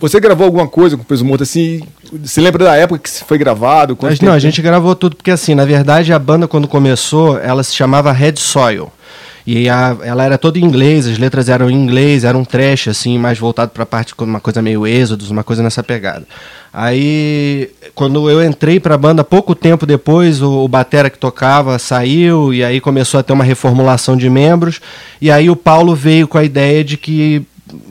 Você 0.00 0.18
gravou 0.18 0.46
alguma 0.46 0.66
coisa 0.66 0.96
com 0.96 1.02
o 1.02 1.06
Peso 1.06 1.24
Morto 1.24 1.42
assim? 1.42 1.82
Você 2.12 2.40
lembra 2.40 2.64
da 2.64 2.76
época 2.76 3.00
que 3.00 3.10
foi 3.10 3.38
gravado? 3.38 3.96
Mas 4.00 4.20
não, 4.20 4.32
a 4.32 4.38
gente 4.38 4.60
gravou 4.60 4.94
tudo 4.94 5.16
porque 5.16 5.30
assim, 5.30 5.54
na 5.54 5.64
verdade 5.64 6.12
a 6.12 6.18
banda 6.18 6.48
quando 6.48 6.66
começou, 6.66 7.38
ela 7.38 7.62
se 7.62 7.74
chamava 7.74 8.10
Red 8.10 8.36
Soil. 8.36 8.92
E 9.46 9.68
a- 9.68 9.96
ela 10.02 10.24
era 10.24 10.38
toda 10.38 10.58
em 10.58 10.64
inglês, 10.64 11.06
as 11.06 11.18
letras 11.18 11.48
eram 11.50 11.70
em 11.70 11.74
inglês, 11.74 12.24
era 12.24 12.36
um 12.36 12.44
trash 12.44 12.88
assim, 12.88 13.18
mais 13.18 13.38
voltado 13.38 13.72
pra 13.72 13.84
parte 13.84 14.14
uma 14.18 14.40
coisa 14.40 14.62
meio 14.62 14.86
êxodos, 14.86 15.30
uma 15.30 15.44
coisa 15.44 15.62
nessa 15.62 15.82
pegada. 15.82 16.26
Aí, 16.72 17.70
quando 17.94 18.28
eu 18.28 18.42
entrei 18.44 18.80
pra 18.80 18.98
banda, 18.98 19.22
pouco 19.22 19.54
tempo 19.54 19.86
depois, 19.86 20.42
o, 20.42 20.64
o 20.64 20.68
batera 20.68 21.08
que 21.08 21.18
tocava 21.18 21.78
saiu 21.78 22.52
e 22.52 22.64
aí 22.64 22.80
começou 22.80 23.20
a 23.20 23.22
ter 23.22 23.32
uma 23.32 23.44
reformulação 23.44 24.16
de 24.16 24.28
membros. 24.28 24.80
E 25.20 25.30
aí 25.30 25.48
o 25.48 25.54
Paulo 25.56 25.94
veio 25.94 26.26
com 26.26 26.36
a 26.38 26.42
ideia 26.42 26.82
de 26.82 26.96
que 26.96 27.42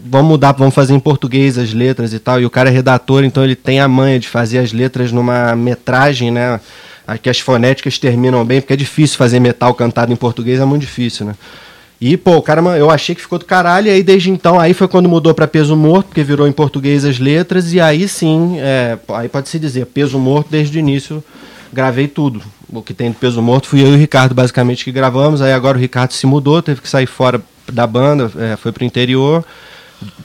vamos 0.06 0.28
mudar, 0.30 0.52
vamos 0.52 0.76
fazer 0.76 0.94
em 0.94 1.00
português 1.00 1.58
as 1.58 1.74
letras 1.74 2.14
e 2.14 2.20
tal. 2.20 2.42
E 2.42 2.46
o 2.46 2.50
cara 2.50 2.70
é 2.70 2.74
redator, 2.74 3.24
então 3.24 3.44
ele 3.44 3.56
tem 3.56 3.80
a 3.80 3.88
manha 3.88 4.20
de 4.20 4.28
fazer 4.28 4.58
as 4.60 4.74
letras 4.74 5.12
numa 5.12 5.56
metragem, 5.56 6.30
né? 6.30 6.60
Aqui 7.06 7.30
as 7.30 7.40
fonéticas 7.40 7.98
terminam 7.98 8.46
bem, 8.46 8.62
porque 8.62 8.74
é 8.74 8.78
difícil 8.78 9.18
fazer 9.18 9.40
metal 9.40 9.74
cantado 9.74 10.14
em 10.14 10.16
português, 10.16 10.60
é 10.60 10.66
muito 10.66 10.82
difícil, 10.82 11.26
né? 11.26 11.36
E, 12.00 12.18
pô, 12.18 12.36
o 12.36 12.42
cara, 12.42 12.62
eu 12.78 12.90
achei 12.90 13.16
que 13.16 13.22
ficou 13.22 13.40
do 13.40 13.46
caralho, 13.46 13.88
e 13.88 13.90
aí 13.90 14.04
desde 14.04 14.30
então, 14.30 14.60
aí 14.60 14.74
foi 14.74 14.88
quando 14.88 15.08
mudou 15.08 15.34
pra 15.34 15.48
peso 15.48 15.76
morto, 15.76 16.08
porque 16.08 16.24
virou 16.24 16.48
em 16.48 16.52
português 16.52 17.06
as 17.06 17.18
letras, 17.18 17.72
e 17.72 17.80
aí 17.80 18.08
sim, 18.08 18.58
é, 18.60 18.98
aí 19.10 19.30
pode-se 19.30 19.58
dizer, 19.58 19.86
peso 19.86 20.20
morto 20.20 20.50
desde 20.50 20.78
o 20.78 20.80
início, 20.80 21.24
gravei 21.72 22.08
tudo. 22.08 22.42
O 22.70 22.82
que 22.82 22.94
tem 22.94 23.10
de 23.10 23.16
peso 23.16 23.42
morto 23.42 23.68
fui 23.68 23.82
eu 23.82 23.88
e 23.88 23.94
o 23.94 23.98
Ricardo, 23.98 24.36
basicamente, 24.36 24.84
que 24.84 24.92
gravamos, 24.92 25.42
aí 25.42 25.54
agora 25.54 25.78
o 25.78 25.80
Ricardo 25.80 26.12
se 26.12 26.26
mudou, 26.26 26.62
teve 26.62 26.82
que 26.82 26.90
sair 26.90 27.06
fora 27.06 27.42
da 27.72 27.88
banda, 27.88 28.30
é, 28.38 28.58
foi 28.58 28.72
pro 28.72 28.84
interior, 28.84 29.46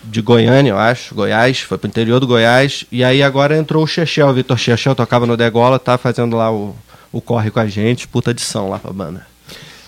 de 0.05 0.21
Goiânia, 0.21 0.71
eu 0.71 0.79
acho, 0.79 1.15
Goiás, 1.15 1.61
foi 1.61 1.79
pro 1.79 1.89
interior 1.89 2.21
do 2.21 2.27
Goiás, 2.27 2.85
e 2.91 3.05
aí 3.05 3.23
agora 3.23 3.57
entrou 3.57 3.83
o 3.83 3.87
Chechel, 3.87 4.29
o 4.29 4.33
Vitor 4.33 4.59
Chechel 4.59 4.95
tocava 4.95 5.27
no 5.27 5.37
Degola, 5.37 5.79
tá 5.79 5.99
fazendo 5.99 6.37
lá 6.37 6.51
o, 6.53 6.75
o 7.13 7.21
corre 7.21 7.51
com 7.51 7.61
a 7.61 7.67
gente, 7.67 8.09
puta 8.09 8.31
adição 8.31 8.69
lá 8.69 8.79
pra 8.79 8.93
banda. 8.93 9.27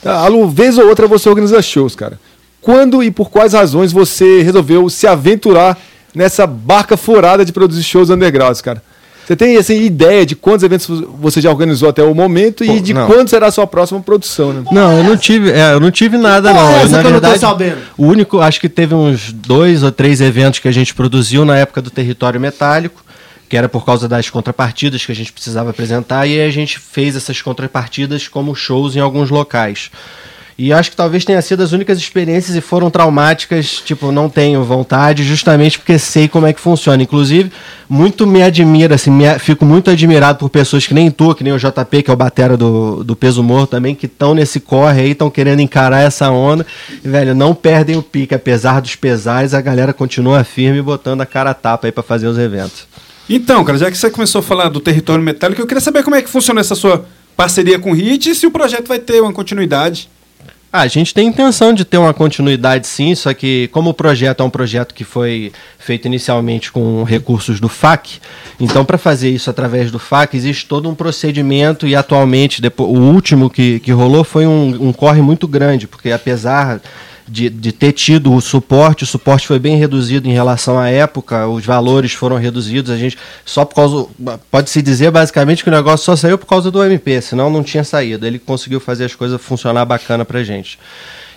Tá, 0.03 0.19
Alu, 0.21 0.49
vez 0.49 0.79
ou 0.79 0.89
outra 0.89 1.07
você 1.07 1.29
organiza 1.29 1.61
shows, 1.61 1.95
cara. 1.95 2.19
Quando 2.61 3.03
e 3.03 3.11
por 3.11 3.31
quais 3.31 3.53
razões 3.53 3.93
você 3.93 4.43
resolveu 4.43 4.89
se 4.89 5.07
aventurar 5.07 5.79
nessa 6.15 6.47
barca 6.47 6.97
furada 6.97 7.45
de 7.45 7.53
produzir 7.53 7.83
shows 7.83 8.11
undergrounds, 8.11 8.61
cara? 8.61 8.83
Você 9.31 9.37
tem 9.37 9.57
assim, 9.57 9.85
ideia 9.85 10.27
de 10.27 10.35
quantos 10.35 10.65
eventos 10.65 10.89
você 11.21 11.41
já 11.41 11.49
organizou 11.51 11.89
até 11.89 12.03
o 12.03 12.13
momento 12.13 12.65
Pô, 12.65 12.73
e 12.73 12.81
de 12.81 12.93
não. 12.93 13.07
quando 13.07 13.29
será 13.29 13.47
a 13.47 13.53
sua 13.53 13.65
próxima 13.65 14.01
produção, 14.01 14.53
né? 14.53 14.65
Não, 14.73 14.99
eu 14.99 15.05
não 15.05 15.17
tive, 15.17 15.53
é, 15.53 15.73
eu 15.73 15.79
não 15.79 15.93
tive 15.93 16.19
nada 16.19 16.53
não. 16.53 16.77
Essa 16.79 16.97
na 16.97 17.01
que 17.01 17.07
eu 17.07 17.13
não 17.13 17.21
tô 17.21 17.29
verdade, 17.29 17.39
sabendo. 17.39 17.79
o 17.97 18.07
único, 18.07 18.41
acho 18.41 18.61
que 18.61 18.69
teve 18.69 18.93
uns 18.93 19.33
dois 19.33 19.85
ou 19.85 19.93
três 19.93 20.21
eventos 20.21 20.59
que 20.59 20.67
a 20.67 20.73
gente 20.73 20.93
produziu 20.93 21.45
na 21.45 21.57
época 21.57 21.81
do 21.81 21.91
Território 21.91 22.41
Metálico, 22.41 23.05
que 23.49 23.57
era 23.57 23.69
por 23.69 23.87
causa 23.87 24.09
das 24.09 24.29
contrapartidas 24.29 25.07
que 25.07 25.13
a 25.13 25.15
gente 25.15 25.33
precisava 25.33 25.71
apresentar 25.71 26.27
e 26.27 26.41
aí 26.41 26.49
a 26.49 26.51
gente 26.51 26.81
fez 26.81 27.15
essas 27.15 27.41
contrapartidas 27.41 28.27
como 28.27 28.53
shows 28.57 28.97
em 28.97 29.01
alguns 29.01 29.31
locais. 29.31 29.93
E 30.63 30.75
acho 30.75 30.91
que 30.91 30.97
talvez 30.97 31.25
tenha 31.25 31.41
sido 31.41 31.63
as 31.63 31.73
únicas 31.73 31.97
experiências 31.97 32.55
e 32.55 32.61
foram 32.61 32.91
traumáticas, 32.91 33.81
tipo, 33.83 34.13
não 34.13 34.29
tenho 34.29 34.63
vontade, 34.63 35.25
justamente 35.25 35.79
porque 35.79 35.99
sei 35.99 36.29
como 36.29 36.47
é 36.47 36.53
que 36.53 36.61
funciona. 36.61 37.03
Inclusive, 37.03 37.51
muito 37.89 38.27
me 38.27 38.43
admira, 38.43 38.97
assim, 38.97 39.11
me- 39.11 39.39
fico 39.39 39.65
muito 39.65 39.89
admirado 39.91 40.39
por 40.39 40.51
pessoas 40.51 40.87
que 40.87 40.93
nem 40.93 41.11
tu, 41.11 41.35
que 41.35 41.43
nem 41.43 41.55
o 41.55 41.59
JP, 41.59 42.03
que 42.03 42.11
é 42.11 42.13
o 42.13 42.17
batera 42.17 42.59
do, 42.59 43.03
do 43.03 43.17
Peso 43.17 43.43
Morto 43.43 43.71
também, 43.71 43.95
que 43.95 44.05
estão 44.05 44.35
nesse 44.35 44.61
corre 44.61 45.01
aí, 45.01 45.11
estão 45.13 45.31
querendo 45.31 45.61
encarar 45.61 46.01
essa 46.03 46.31
onda. 46.31 46.67
E, 47.03 47.09
velho, 47.09 47.35
não 47.35 47.55
perdem 47.55 47.97
o 47.97 48.03
pique, 48.03 48.35
apesar 48.35 48.83
dos 48.83 48.95
pesares, 48.95 49.55
a 49.55 49.63
galera 49.63 49.95
continua 49.95 50.45
firme 50.45 50.83
botando 50.83 51.23
a 51.23 51.27
cara 51.27 51.53
a 51.53 51.55
tapa 51.55 51.87
aí 51.89 51.93
pra 51.93 52.03
fazer 52.03 52.27
os 52.27 52.37
eventos. 52.37 52.87
Então, 53.31 53.65
cara, 53.65 53.79
já 53.79 53.91
que 53.91 53.97
você 53.97 54.11
começou 54.11 54.41
a 54.41 54.43
falar 54.43 54.69
do 54.69 54.79
território 54.81 55.25
metálico, 55.25 55.63
eu 55.63 55.67
queria 55.67 55.81
saber 55.81 56.03
como 56.03 56.17
é 56.17 56.21
que 56.21 56.29
funciona 56.29 56.61
essa 56.61 56.75
sua 56.75 57.07
parceria 57.35 57.79
com 57.79 57.93
o 57.93 57.95
Hit 57.95 58.29
e 58.29 58.35
se 58.35 58.47
o 58.47 58.51
projeto 58.51 58.89
vai 58.89 58.99
ter 58.99 59.23
uma 59.23 59.33
continuidade. 59.33 60.11
Ah, 60.73 60.83
a 60.83 60.87
gente 60.87 61.13
tem 61.13 61.27
intenção 61.27 61.73
de 61.75 61.85
ter 61.85 61.99
uma 61.99 62.15
continuidade 62.15 62.87
sim, 62.87 63.13
só 63.17 63.35
que 63.35 63.67
como 63.73 63.91
o 63.91 63.95
projeto 63.95 64.41
é 64.41 64.47
um 64.47 64.51
projeto 64.51 64.95
que 64.95 65.03
foi 65.03 65.51
feito 65.81 66.07
inicialmente 66.07 66.71
com 66.71 67.03
recursos 67.03 67.59
do 67.59 67.69
FAC, 67.69 68.21
então 68.61 68.85
para 68.85 68.97
fazer 68.97 69.31
isso 69.31 69.51
através 69.51 69.91
do 69.91 69.99
FAC 69.99 70.37
existe 70.37 70.67
todo 70.67 70.89
um 70.89 70.95
procedimento 70.95 71.89
e 71.89 71.97
atualmente 71.97 72.63
depois, 72.63 72.89
o 72.89 73.01
último 73.01 73.51
que, 73.51 73.81
que 73.81 73.91
rolou 73.91 74.23
foi 74.23 74.47
um, 74.47 74.89
um 74.89 74.93
corre 74.93 75.21
muito 75.21 75.49
grande, 75.49 75.89
porque 75.89 76.13
apesar 76.13 76.81
de, 77.31 77.49
de 77.49 77.73
ter 77.73 77.93
tido 77.93 78.33
o 78.35 78.41
suporte, 78.41 79.05
o 79.05 79.07
suporte 79.07 79.47
foi 79.47 79.59
bem 79.59 79.77
reduzido 79.77 80.29
em 80.29 80.33
relação 80.33 80.79
à 80.79 80.89
época, 80.89 81.47
os 81.47 81.65
valores 81.65 82.13
foram 82.13 82.37
reduzidos, 82.37 82.91
a 82.91 82.97
gente 82.97 83.17
só 83.45 83.65
por 83.65 83.75
causa, 83.77 84.07
pode-se 84.51 84.83
dizer 84.83 85.11
basicamente 85.11 85.63
que 85.63 85.69
o 85.69 85.73
negócio 85.73 86.05
só 86.05 86.17
saiu 86.17 86.37
por 86.37 86.47
causa 86.47 86.71
do 86.71 86.83
MP, 86.85 87.21
senão 87.21 87.49
não 87.51 87.63
tinha 87.63 87.85
saído, 87.85 88.27
ele 88.27 88.39
conseguiu 88.39 88.81
fazer 88.81 89.05
as 89.05 89.15
coisas 89.15 89.41
funcionar 89.41 89.85
bacana 89.85 90.25
pra 90.25 90.43
gente. 90.43 90.79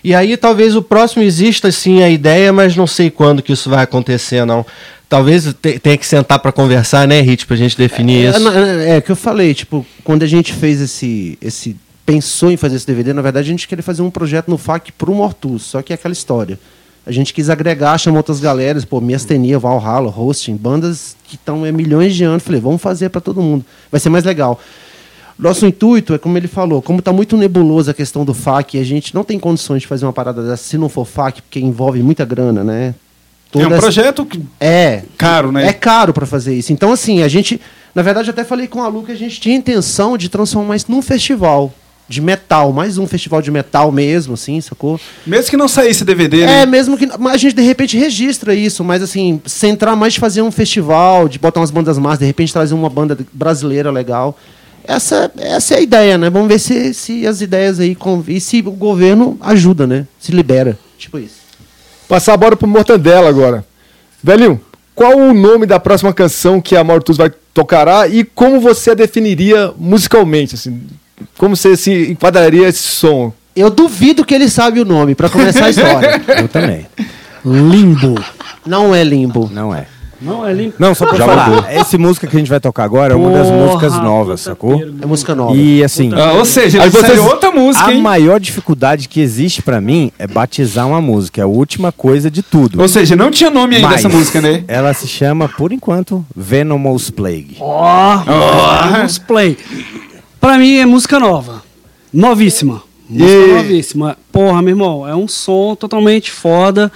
E 0.04 0.14
aí 0.14 0.36
talvez 0.36 0.76
o 0.76 0.82
próximo 0.82 1.24
exista 1.24 1.72
sim 1.72 2.04
a 2.04 2.10
ideia, 2.10 2.52
mas 2.52 2.76
não 2.76 2.86
sei 2.88 3.10
quando 3.10 3.42
que 3.42 3.54
isso 3.54 3.70
vai 3.70 3.84
acontecer 3.84 4.44
não. 4.46 4.66
Talvez 5.08 5.54
te- 5.62 5.78
tenha 5.78 5.96
que 5.98 6.06
sentar 6.08 6.40
para 6.40 6.52
conversar, 6.52 7.08
né, 7.08 7.22
Rit, 7.22 7.46
pra 7.46 7.56
gente 7.56 7.78
definir 7.78 8.26
É, 8.26 8.30
isso. 8.32 8.50
é, 8.50 8.98
é, 8.98 9.02
que 9.02 9.12
eu 9.12 9.16
falei, 9.16 9.54
tipo, 9.54 9.86
quando 10.04 10.24
a 10.24 10.28
gente 10.28 10.52
fez 10.52 10.82
esse, 10.82 11.38
esse. 11.40 11.76
Pensou 12.06 12.52
em 12.52 12.58
fazer 12.58 12.76
esse 12.76 12.88
DVD, 12.88 13.14
na 13.14 13.22
verdade 13.22 13.48
a 13.48 13.52
gente 13.52 13.68
queria 13.68 13.84
fazer 13.84 14.02
um 14.02 14.10
projeto 14.12 14.50
no 14.50 14.58
FAC 14.58 14.92
pro 14.92 15.14
Mortus, 15.14 15.64
só 15.64 15.82
que 15.82 15.94
é 15.94 15.96
aquela 15.96 16.12
história. 16.12 16.60
A 17.06 17.12
gente 17.12 17.34
quis 17.34 17.50
agregar, 17.50 17.98
chamar 17.98 18.18
outras 18.20 18.40
galeras, 18.40 18.86
pô, 18.86 19.02
Miastenia, 19.02 19.60
Valhalla, 19.60 20.10
Hosting, 20.10 20.56
bandas 20.56 21.18
que 21.26 21.36
estão 21.36 21.64
há 21.66 21.72
milhões 21.72 22.16
de 22.16 22.24
anos. 22.24 22.42
Falei, 22.44 22.62
vamos 22.62 22.82
fazer 22.82 23.10
para 23.10 23.20
todo 23.20 23.42
mundo. 23.42 23.66
Vai 23.92 24.00
ser 24.00 24.08
mais 24.10 24.24
legal. 24.24 24.58
Nosso 25.38 25.66
intuito 25.66 26.14
é, 26.14 26.18
como 26.18 26.38
ele 26.38 26.48
falou, 26.48 26.82
como 26.82 27.00
está 27.00 27.12
muito 27.12 27.36
nebulosa 27.36 27.92
a 27.92 27.94
questão 27.94 28.24
do 28.24 28.34
FAC, 28.34 28.78
a 28.80 28.84
gente 28.86 29.14
não 29.14 29.24
tem 29.26 29.38
condições 29.38 29.82
de 29.82 29.88
fazer 29.88 30.06
uma 30.06 30.14
parada 30.14 30.42
dessa 30.44 30.64
se 30.64 30.78
não 30.78 30.88
for 30.88 31.06
FAC, 31.06 31.42
porque 31.42 31.60
envolve 31.60 32.02
muita 32.02 32.24
grana, 32.24 32.64
né? 32.64 32.90
é 32.90 32.96
Toda 33.52 33.66
um 33.66 33.72
essa- 33.74 33.82
projeto 33.82 34.26
que- 34.26 34.42
É. 34.60 35.04
caro, 35.18 35.52
né? 35.52 35.68
É 35.68 35.74
caro 35.74 36.14
para 36.14 36.26
fazer 36.26 36.56
isso. 36.56 36.72
Então, 36.72 36.92
assim, 36.94 37.22
a 37.22 37.28
gente. 37.28 37.60
Na 37.94 38.02
verdade, 38.02 38.30
até 38.30 38.44
falei 38.46 38.66
com 38.68 38.82
a 38.82 38.88
Lu 38.88 39.04
que 39.04 39.12
a 39.12 39.16
gente 39.16 39.40
tinha 39.42 39.56
intenção 39.56 40.18
de 40.18 40.30
transformar 40.30 40.76
isso 40.78 40.90
num 40.90 41.02
festival 41.02 41.72
de 42.14 42.22
metal, 42.22 42.72
mais 42.72 42.98
um 42.98 43.08
festival 43.08 43.42
de 43.42 43.50
metal 43.52 43.92
mesmo, 43.92 44.36
assim, 44.36 44.62
sacou? 44.62 45.00
Mesmo 45.26 45.50
que 45.50 45.58
não 45.58 45.68
saísse 45.68 46.06
DVD, 46.06 46.42
É, 46.42 46.46
né? 46.46 46.66
mesmo 46.66 46.98
que. 46.98 47.08
Mas 47.18 47.34
a 47.34 47.38
gente 47.38 47.56
de 47.56 47.62
repente 47.62 47.98
registra 47.98 48.54
isso, 48.54 48.84
mas 48.84 49.02
assim, 49.02 49.42
centrar 49.46 49.96
mais 49.96 50.14
de 50.14 50.20
fazer 50.20 50.42
um 50.42 50.52
festival, 50.52 51.28
de 51.28 51.40
botar 51.40 51.60
umas 51.60 51.72
bandas 51.72 51.98
massas, 51.98 52.20
de 52.20 52.26
repente 52.26 52.54
trazer 52.54 52.74
uma 52.74 52.90
banda 52.90 53.18
brasileira 53.34 53.92
legal. 53.92 54.38
Essa, 54.86 55.32
essa 55.38 55.76
é 55.76 55.78
a 55.78 55.82
ideia, 55.82 56.18
né? 56.18 56.30
Vamos 56.30 56.48
ver 56.50 56.60
se, 56.60 56.94
se 56.94 57.26
as 57.26 57.40
ideias 57.42 57.80
aí. 57.80 57.98
E 58.28 58.40
se 58.42 58.60
o 58.60 58.72
governo 58.72 59.38
ajuda, 59.40 59.88
né? 59.88 60.06
Se 60.20 60.32
libera. 60.34 60.78
Tipo 60.98 61.18
isso. 61.20 61.36
Passar 62.08 62.34
a 62.34 62.38
bola 62.38 62.56
pro 62.58 62.68
Mortandela 62.68 63.30
agora. 63.30 63.66
Velhinho, 64.22 64.60
qual 64.94 65.18
o 65.18 65.34
nome 65.34 65.66
da 65.66 65.80
próxima 65.80 66.14
canção 66.14 66.60
que 66.62 66.76
a 66.76 66.84
Mortus 66.84 67.16
vai 67.18 67.32
tocará 67.54 68.08
e 68.08 68.24
como 68.26 68.60
você 68.60 68.92
a 68.92 68.94
definiria 68.94 69.72
musicalmente, 69.78 70.56
assim? 70.56 70.82
Como 71.38 71.56
você 71.56 71.76
se 71.78 72.12
enquadraria 72.12 72.68
esse 72.68 72.84
som? 72.84 73.32
Eu 73.56 73.70
duvido 73.70 74.26
que 74.26 74.34
ele 74.34 74.50
sabe 74.50 74.80
o 74.82 74.86
nome, 74.86 75.14
pra 75.16 75.30
começar 75.30 75.66
a 75.66 75.70
história. 75.70 76.22
Eu 76.42 76.48
também. 76.48 76.88
Limbo. 77.46 78.16
Não 78.66 78.96
é 78.96 79.04
limbo. 79.04 79.50
Não 79.54 79.74
é. 79.76 79.86
Não, 80.22 80.48
é 80.48 80.54
limbo. 80.54 80.74
Não, 80.80 80.96
só 80.96 81.06
pra 81.06 81.18
Já 81.18 81.26
falar, 81.26 81.50
mudou. 81.50 81.66
essa 81.68 81.98
música 81.98 82.26
que 82.28 82.34
a 82.36 82.40
gente 82.40 82.50
vai 82.50 82.60
tocar 82.60 82.86
agora 82.86 83.14
é 83.14 83.16
uma 83.16 83.30
das 83.30 83.50
músicas 83.52 83.94
novas, 84.02 84.40
sacou? 84.40 84.82
É 85.02 85.06
música 85.06 85.36
nova. 85.36 85.54
E 85.54 85.84
assim. 85.84 86.12
Ah, 86.16 86.32
ou 86.32 86.46
seja, 86.46 86.82
Aí 86.82 86.86
ele 86.88 86.92
saiu 86.98 87.16
vocês- 87.16 87.20
outra 87.20 87.52
música, 87.52 87.88
A 87.88 87.94
hein? 87.94 88.02
maior 88.02 88.40
dificuldade 88.40 89.10
que 89.10 89.20
existe 89.20 89.62
pra 89.62 89.82
mim 89.82 90.14
é 90.18 90.26
batizar 90.26 90.88
uma 90.88 91.02
música. 91.02 91.42
É 91.42 91.44
a 91.44 91.48
última 91.48 91.92
coisa 91.92 92.32
de 92.32 92.42
tudo. 92.42 92.82
Ou 92.82 92.88
seja, 92.88 93.18
não 93.18 93.30
tinha 93.30 93.50
nome 93.50 93.76
ainda 93.76 93.88
Mas 93.90 94.00
essa 94.00 94.08
música, 94.08 94.40
né? 94.40 94.64
Ela 94.66 94.94
se 94.94 95.08
chama, 95.10 95.50
por 95.50 95.74
enquanto, 95.74 96.26
Venomous 96.34 97.10
Plague. 97.10 97.58
Ó, 97.60 98.16
vamos 98.92 99.18
play. 99.18 99.58
Pra 100.44 100.58
mim 100.58 100.76
é 100.76 100.86
música 100.86 101.18
nova. 101.22 101.64
Novíssima. 102.12 102.84
Música 103.10 103.32
E- 103.32 103.54
novíssima. 103.54 104.18
Porra, 104.30 104.62
meu 104.62 104.72
irmão, 104.72 105.08
é 105.08 105.16
um 105.16 105.26
som 105.26 105.74
totalmente 105.74 106.30
foda. 106.30 106.92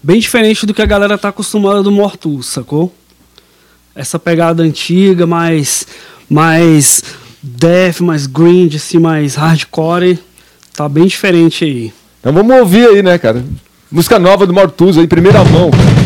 Bem 0.00 0.20
diferente 0.20 0.64
do 0.64 0.72
que 0.72 0.80
a 0.80 0.86
galera 0.86 1.18
tá 1.18 1.30
acostumada 1.30 1.82
do 1.82 1.90
Mortus, 1.90 2.46
sacou? 2.46 2.94
Essa 3.96 4.16
pegada 4.16 4.62
antiga, 4.62 5.26
mais. 5.26 5.88
mais 6.30 7.02
death, 7.42 7.98
mais 8.00 8.28
grind, 8.28 8.76
assim, 8.76 9.00
mais 9.00 9.34
hardcore. 9.34 10.16
Tá 10.76 10.88
bem 10.88 11.06
diferente 11.06 11.64
aí. 11.64 11.92
Então 12.20 12.32
vamos 12.32 12.56
ouvir 12.56 12.86
aí, 12.86 13.02
né, 13.02 13.18
cara? 13.18 13.44
Música 13.90 14.20
nova 14.20 14.46
do 14.46 14.54
Mortus 14.54 14.96
aí, 14.96 15.08
primeira 15.08 15.42
mão. 15.44 15.68
Venomous 15.72 16.03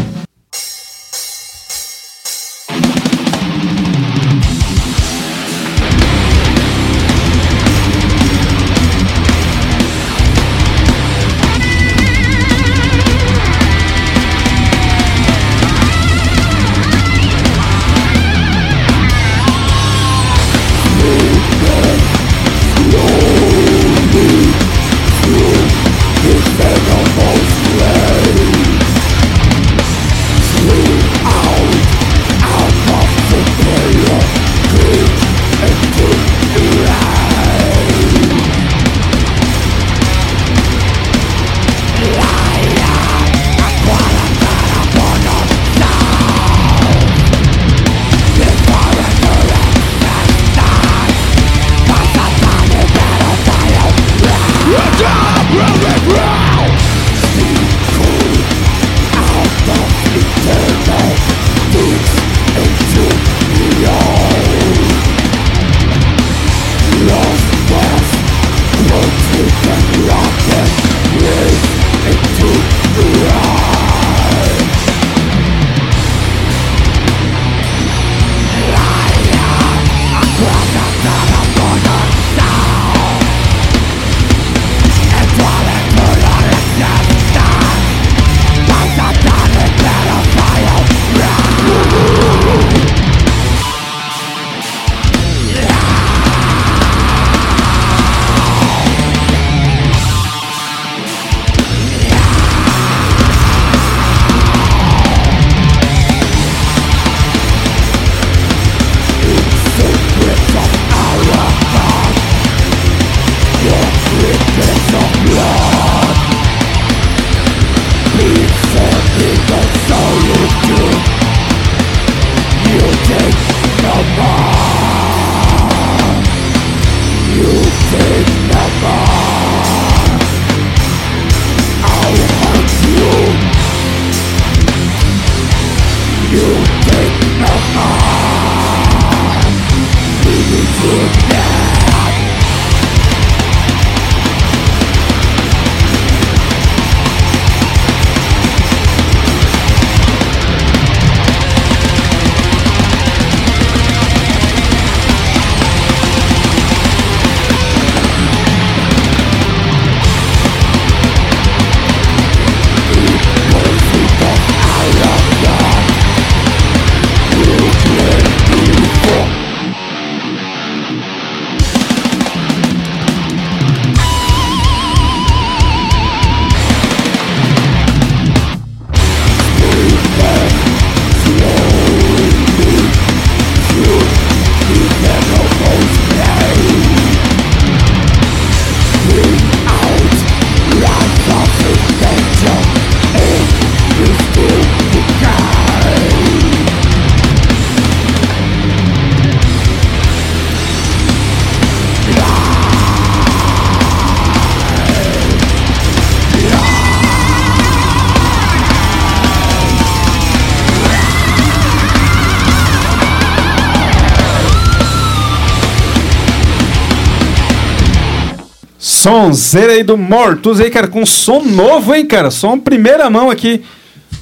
Sonzeira 219.08 219.72
aí 219.72 219.82
do 219.82 219.96
Mortus 219.96 220.60
aí, 220.60 220.70
cara, 220.70 220.86
com 220.86 221.06
som 221.06 221.42
novo, 221.42 221.94
hein, 221.94 222.04
cara? 222.04 222.30
Som 222.30 222.60
primeira 222.60 223.08
mão 223.08 223.30
aqui 223.30 223.64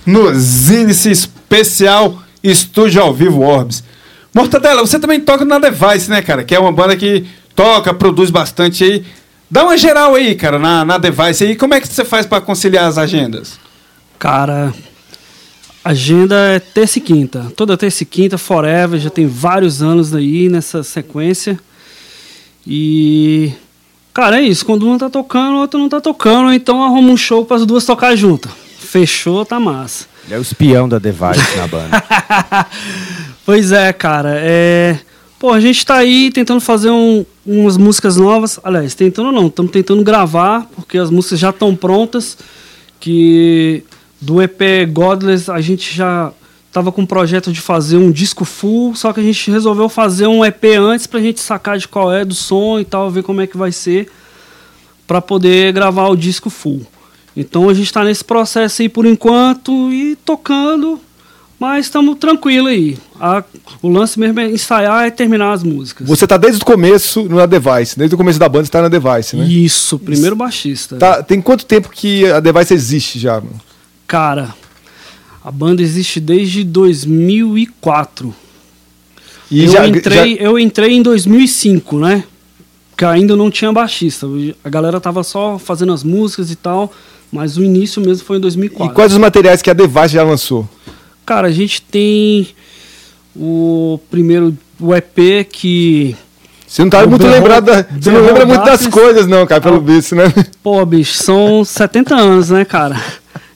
no 0.07 0.33
Zinice 0.33 1.11
Especial 1.11 2.23
Estúdio 2.41 3.03
ao 3.03 3.13
Vivo 3.13 3.41
Orbs. 3.41 3.83
Mortadela, 4.33 4.87
você 4.87 4.97
também 5.01 5.19
toca 5.19 5.45
na 5.45 5.59
Device, 5.59 6.09
né, 6.09 6.23
cara? 6.23 6.45
Que 6.45 6.55
é 6.55 6.61
uma 6.61 6.71
banda 6.71 6.97
que 6.97 7.27
toca, 7.53 7.93
produz 7.93 8.31
bastante 8.31 8.85
aí. 8.85 9.05
Dá 9.51 9.65
uma 9.65 9.77
geral 9.77 10.15
aí, 10.15 10.37
cara, 10.37 10.57
na, 10.57 10.85
na 10.85 10.99
Device 10.99 11.43
aí. 11.43 11.57
Como 11.57 11.75
é 11.75 11.81
que 11.81 11.89
você 11.89 12.05
faz 12.05 12.25
pra 12.25 12.41
conciliar 12.41 12.85
as 12.85 12.97
agendas? 12.97 13.59
Cara, 14.21 14.73
agenda 15.85 16.37
é 16.55 16.61
terça 16.61 17.01
e 17.01 17.03
quinta. 17.03 17.53
Toda 17.57 17.77
terça 17.77 18.05
e 18.05 18.07
quinta, 18.07 18.39
forever. 18.39 19.01
Já 19.01 19.11
tem 19.11 19.27
vários 19.27 19.83
anos 19.83 20.15
aí 20.15 20.49
nessa 20.49 20.85
sequência. 20.85 21.59
E. 22.65 23.53
Cara, 24.17 24.41
é 24.41 24.45
isso. 24.45 24.65
Quando 24.65 24.89
um 24.89 24.97
tá 24.97 25.11
tocando, 25.11 25.57
o 25.57 25.61
outro 25.61 25.79
não 25.79 25.91
tá 25.91 26.01
tocando. 26.01 26.51
Então 26.51 26.83
arruma 26.83 27.11
um 27.13 27.19
show 27.19 27.45
para 27.45 27.59
as 27.59 27.67
duas 27.67 27.85
tocar 27.85 28.17
junto. 28.17 28.49
Fechou, 28.79 29.45
tá 29.45 29.61
massa. 29.61 30.07
Ele 30.25 30.37
é 30.37 30.39
o 30.39 30.41
espião 30.41 30.89
da 30.89 30.99
Device 30.99 31.55
na 31.59 31.67
banda. 31.67 32.03
Pois 33.45 33.73
é, 33.73 33.93
cara. 33.93 34.37
É... 34.39 34.99
Pô, 35.39 35.53
a 35.53 35.61
gente 35.61 35.85
tá 35.85 35.97
aí 35.97 36.31
tentando 36.33 36.63
fazer 36.63 36.89
um- 36.91 37.27
umas 37.45 37.77
músicas 37.77 38.17
novas. 38.17 38.59
Aliás, 38.65 38.95
tentando 38.95 39.31
não, 39.31 39.49
estamos 39.49 39.71
tentando 39.71 40.03
gravar, 40.03 40.67
porque 40.75 40.97
as 40.97 41.11
músicas 41.11 41.39
já 41.39 41.51
estão 41.51 41.77
prontas. 41.77 42.39
Que 42.99 43.85
do 44.19 44.41
EP 44.41 44.87
Godless 44.91 45.51
a 45.51 45.61
gente 45.61 45.95
já 45.95 46.33
tava 46.77 46.93
com 46.93 47.01
um 47.01 47.07
projeto 47.07 47.51
de 47.51 47.59
fazer 47.63 47.97
um 47.97 48.11
disco 48.11 48.45
full, 48.45 48.95
só 48.95 49.11
que 49.11 49.19
a 49.19 49.23
gente 49.23 49.51
resolveu 49.51 49.89
fazer 49.89 50.27
um 50.27 50.45
EP 50.45 50.63
antes 50.79 51.07
pra 51.07 51.19
gente 51.21 51.41
sacar 51.41 51.79
de 51.79 51.89
qual 51.89 52.13
é 52.13 52.23
do 52.23 52.35
som 52.35 52.79
e 52.79 52.85
tal, 52.85 53.11
ver 53.11 53.23
como 53.23 53.41
é 53.41 53.47
que 53.47 53.57
vai 53.57 53.73
ser, 53.73 54.11
pra 55.07 55.23
poder 55.23 55.73
gravar 55.73 56.09
o 56.09 56.15
disco 56.17 56.51
full. 56.51 56.87
Então 57.35 57.71
a 57.71 57.73
gente 57.73 57.91
tá 57.91 58.05
nesse 58.05 58.23
processo 58.23 58.83
aí 58.83 58.91
por 58.91 59.07
enquanto 59.07 59.91
e 59.91 60.17
tocando, 60.17 61.01
mas 61.59 61.87
estamos 61.87 62.19
tranquilo 62.19 62.69
aí. 62.69 62.99
A- 63.19 63.43
o 63.81 63.89
lance 63.89 64.21
mesmo 64.21 64.39
é 64.41 64.51
ensaiar 64.51 65.07
e 65.07 65.11
terminar 65.11 65.53
as 65.53 65.63
músicas. 65.63 66.07
Você 66.07 66.27
tá 66.27 66.37
desde 66.37 66.61
o 66.61 66.67
começo 66.67 67.27
na 67.27 67.47
Device, 67.47 67.97
desde 67.99 68.15
o 68.15 68.19
começo 68.19 68.39
da 68.39 68.51
banda 68.51 68.67
você 68.67 68.71
tá 68.71 68.83
na 68.83 68.89
Device, 68.89 69.35
né? 69.35 69.47
Isso, 69.47 69.99
primeiro 69.99 70.37
baixista. 70.37 70.97
Tá, 70.97 71.23
tem 71.23 71.41
quanto 71.41 71.65
tempo 71.65 71.89
que 71.89 72.31
a 72.31 72.39
Device 72.39 72.75
existe 72.75 73.19
já? 73.19 73.37
mano? 73.37 73.59
Cara, 74.07 74.55
a 75.47 75.53
banda 75.53 75.81
existe 75.81 76.19
desde 76.19 76.65
2004. 76.65 78.35
E 79.49 79.65
eu, 79.65 79.71
já- 79.71 79.87
entrei, 79.87 80.37
já- 80.37 80.43
eu 80.43 80.59
entrei 80.59 80.93
em 80.95 81.03
2005, 81.03 81.99
né? 82.01 82.25
Que 82.97 83.05
ainda 83.05 83.37
não 83.37 83.49
tinha 83.51 83.73
baixista. 83.73 84.27
A 84.65 84.69
galera 84.69 85.01
tava 85.01 85.23
só 85.23 85.57
fazendo 85.59 85.93
as 85.93 86.03
músicas 86.03 86.51
e 86.51 86.57
tal, 86.57 86.93
mas 87.31 87.57
o 87.57 87.63
início 87.63 88.03
mesmo 88.03 88.25
foi 88.27 88.39
em 88.39 88.41
E 88.41 88.43
2004. 88.43 88.93
quais 88.95 89.13
os 89.13 89.19
materiais 89.19 89.63
que 89.63 89.71
a 89.71 89.75
Device 89.75 90.09
já 90.15 90.25
lançou? 90.25 90.69
Cara, 91.25 91.47
a 91.47 91.53
gente 91.53 91.81
tem 91.83 92.49
o 93.37 94.01
primeiro 94.11 94.57
o 94.81 94.93
EP 94.95 95.45
que. 95.45 96.17
Você 96.67 96.83
não 96.83 96.91
tá 96.91 97.05
O 97.05 97.09
muito 97.09 97.23
Berro- 97.23 97.35
lembrado 97.35 97.65
da, 97.67 97.83
Você 98.01 98.11
não 98.11 98.21
lembra 98.27 98.45
muito 98.45 98.65
das 98.65 98.87
coisas, 98.89 99.27
não, 99.29 99.47
cara, 99.47 99.61
pelo 99.61 99.77
Ah. 99.77 99.81
visto, 99.81 100.17
né? 100.17 100.25
Pô, 100.63 100.85
bicho, 100.85 101.15
são 101.23 101.65
70 101.65 102.17
anos, 102.17 102.51
né, 102.51 102.65
cara? 102.65 103.01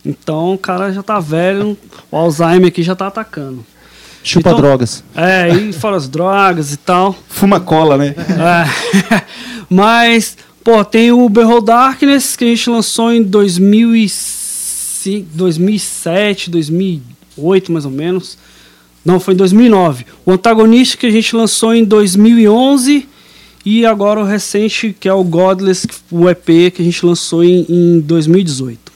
Então 0.04 0.54
o 0.54 0.58
cara 0.58 0.92
já 0.92 1.02
tá 1.02 1.20
velho, 1.20 1.76
o 2.10 2.16
Alzheimer 2.16 2.68
aqui 2.68 2.82
já 2.82 2.96
tá 2.96 3.06
atacando. 3.06 3.64
Chupa 4.22 4.50
Então- 4.50 4.60
drogas. 4.60 5.04
É, 5.14 5.48
e 5.48 5.72
fora 5.72 5.96
as 5.96 6.08
drogas 6.08 6.72
e 6.72 6.76
tal. 6.76 7.16
Fuma 7.28 7.60
cola, 7.60 7.96
né? 7.96 8.14
É. 8.18 9.22
Mas, 9.68 10.36
pô, 10.64 10.84
tem 10.84 11.12
o 11.12 11.28
Behold 11.28 11.64
Darkness 11.64 12.36
que 12.36 12.44
a 12.44 12.48
gente 12.48 12.68
lançou 12.68 13.12
em 13.12 13.22
2005, 13.22 15.28
2007, 15.34 16.50
2008 16.50 17.72
mais 17.72 17.84
ou 17.84 17.90
menos. 17.90 18.36
Não, 19.04 19.18
foi 19.18 19.34
em 19.34 19.36
2009. 19.36 20.04
O 20.26 20.32
Antagonista 20.32 20.96
que 20.98 21.06
a 21.06 21.10
gente 21.10 21.34
lançou 21.34 21.74
em 21.74 21.84
2011 21.84 23.08
e 23.64 23.86
agora 23.86 24.20
o 24.20 24.24
recente 24.24 24.94
que 24.98 25.08
é 25.08 25.14
o 25.14 25.24
Godless, 25.24 25.86
o 26.10 26.28
EP 26.28 26.70
que 26.74 26.82
a 26.82 26.84
gente 26.84 27.04
lançou 27.06 27.42
em, 27.42 27.64
em 27.68 28.00
2018. 28.00 28.89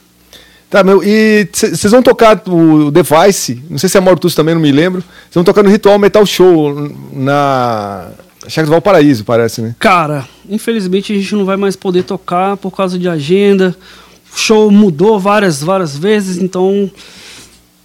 Tá, 0.75 0.83
meu, 0.83 1.05
e 1.05 1.49
vocês 1.53 1.93
vão 1.93 2.03
tocar 2.03 2.43
o 2.49 2.91
Device, 2.91 3.63
não 3.71 3.79
sei 3.79 3.89
se 3.89 3.97
é 3.97 4.01
Mortus 4.01 4.35
também, 4.35 4.57
não 4.57 4.61
me 4.61 4.73
lembro. 4.73 5.03
Vocês 5.03 5.35
vão 5.35 5.45
tocar 5.45 5.63
no 5.63 5.71
Ritual 5.71 6.01
Metal 6.01 6.27
Show 6.27 6.91
na 7.13 8.09
Chácara 8.49 8.67
do 8.67 8.71
Valparaíso, 8.73 9.25
parece, 9.25 9.63
né? 9.63 9.77
Cara, 9.79 10.27
infelizmente 10.51 11.13
a 11.13 11.17
gente 11.17 11.33
não 11.37 11.45
vai 11.45 11.57
mais 11.57 11.77
poder 11.77 12.03
tocar 12.03 12.57
por 12.57 12.73
causa 12.73 12.99
de 12.99 13.09
agenda. 13.09 13.73
O 14.35 14.37
show 14.37 14.69
mudou 14.69 15.17
várias, 15.17 15.63
várias 15.63 15.97
vezes, 15.97 16.39
então 16.39 16.91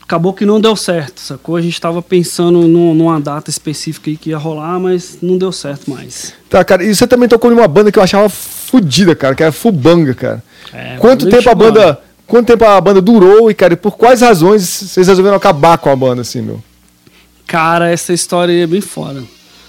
acabou 0.01 0.33
que 0.33 0.43
não 0.43 0.59
deu 0.59 0.75
certo, 0.75 1.21
sacou? 1.21 1.57
A 1.57 1.61
gente 1.61 1.79
tava 1.79 2.01
pensando 2.01 2.67
num- 2.67 2.95
numa 2.95 3.21
data 3.21 3.51
específica 3.51 4.09
aí 4.09 4.17
que 4.17 4.31
ia 4.31 4.37
rolar, 4.39 4.79
mas 4.79 5.19
não 5.21 5.37
deu 5.37 5.51
certo 5.51 5.91
mais. 5.91 6.33
Tá, 6.49 6.63
cara, 6.63 6.83
e 6.83 6.95
você 6.95 7.05
também 7.05 7.29
tocou 7.29 7.51
numa 7.51 7.67
banda 7.67 7.91
que 7.91 7.99
eu 7.99 8.03
achava 8.03 8.27
fodida, 8.29 9.15
cara, 9.15 9.35
que 9.35 9.43
era 9.43 9.51
Fubanga, 9.51 10.15
cara. 10.15 10.43
É, 10.73 10.95
quanto 10.97 11.29
tempo 11.29 11.47
a 11.51 11.53
banda. 11.53 11.99
Quanto 12.29 12.45
tempo 12.47 12.63
a 12.63 12.79
banda 12.79 13.01
durou 13.01 13.49
e, 13.49 13.55
cara, 13.55 13.75
por 13.75 13.97
quais 13.97 14.21
razões 14.21 14.61
vocês 14.61 15.07
resolveram 15.07 15.35
acabar 15.35 15.77
com 15.79 15.89
a 15.89 15.95
banda, 15.95 16.21
assim, 16.21 16.41
meu? 16.43 16.61
Cara, 17.47 17.89
essa 17.89 18.13
história 18.13 18.53
é 18.53 18.67
bem 18.67 18.81
foda. 18.81 19.23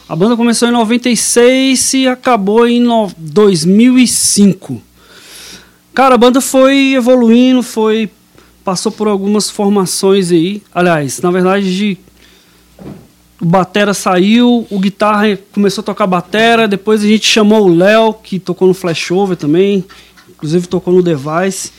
A 0.07 0.15
banda 0.15 0.37
começou 0.37 0.69
em 0.69 0.73
96 0.73 1.95
e 1.95 2.07
acabou 2.07 2.69
em 2.69 2.79
no- 2.79 3.11
2005. 3.17 4.83
Cara, 5.95 6.17
a 6.17 6.19
banda 6.19 6.41
foi 6.43 6.93
evoluindo, 6.95 7.63
foi 7.63 8.11
passou 8.63 8.93
por 8.93 9.09
algumas 9.09 9.49
formações 9.49 10.31
aí. 10.31 10.63
Aliás, 10.75 11.19
na 11.23 11.31
verdade, 11.31 11.75
de 11.75 11.99
o 13.41 13.45
batera 13.47 13.95
saiu, 13.95 14.67
o 14.71 14.79
guitarra 14.79 15.39
começou 15.53 15.81
a 15.81 15.85
tocar 15.87 16.07
batera, 16.07 16.69
depois 16.69 17.03
a 17.03 17.07
gente 17.07 17.27
chamou 17.27 17.65
o 17.65 17.75
Léo, 17.75 18.13
que 18.13 18.39
tocou 18.39 18.69
no 18.69 18.75
Flashover 18.75 19.35
também, 19.35 19.83
inclusive 20.29 20.67
tocou 20.67 20.93
no 20.93 21.03
Device. 21.03 21.73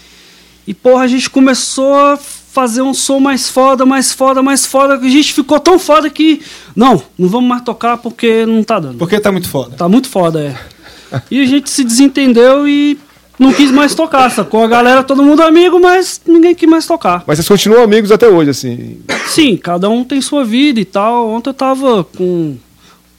E 0.68 0.74
porra, 0.74 1.04
a 1.04 1.08
gente 1.08 1.30
começou 1.30 1.94
a 1.96 2.18
fazer 2.18 2.82
um 2.82 2.94
som 2.94 3.20
mais 3.20 3.50
foda, 3.50 3.86
mais 3.86 4.12
foda, 4.12 4.42
mais 4.44 4.66
foda, 4.66 4.98
que 4.98 5.08
a 5.08 5.10
gente 5.10 5.34
ficou 5.34 5.60
tão 5.60 5.80
foda 5.80 6.10
que 6.10 6.42
não, 6.76 7.02
não 7.18 7.30
vamos 7.30 7.48
mais 7.48 7.64
tocar 7.64 7.98
porque 7.98 8.46
não 8.46 8.64
tá 8.64 8.80
dando. 8.80 8.98
Porque 8.98 9.20
tá 9.20 9.32
muito 9.32 9.48
foda. 9.48 9.76
Tá 9.76 9.88
muito 9.88 10.10
foda, 10.10 10.42
é. 10.42 11.22
E 11.30 11.42
a 11.42 11.46
gente 11.46 11.70
se 11.70 11.84
desentendeu 11.84 12.68
e 12.68 12.98
não 13.40 13.54
quis 13.54 13.72
mais 13.72 13.96
tocar, 13.96 14.30
sacou? 14.30 14.64
A 14.64 14.68
galera, 14.68 15.04
todo 15.04 15.24
mundo 15.24 15.42
amigo, 15.42 15.80
mas 15.80 16.22
ninguém 16.28 16.54
quis 16.54 16.70
mais 16.70 16.86
tocar. 16.86 17.24
Mas 17.26 17.38
vocês 17.38 17.48
continuam 17.48 17.84
amigos 17.84 18.12
até 18.12 18.28
hoje, 18.28 18.52
assim. 18.52 19.00
Sim, 19.28 19.58
cada 19.58 19.90
um 19.90 20.04
tem 20.04 20.22
sua 20.22 20.44
vida 20.44 20.80
e 20.80 20.86
tal. 20.86 21.30
Ontem 21.30 21.50
eu 21.50 21.54
tava 21.54 22.04
com, 22.04 22.56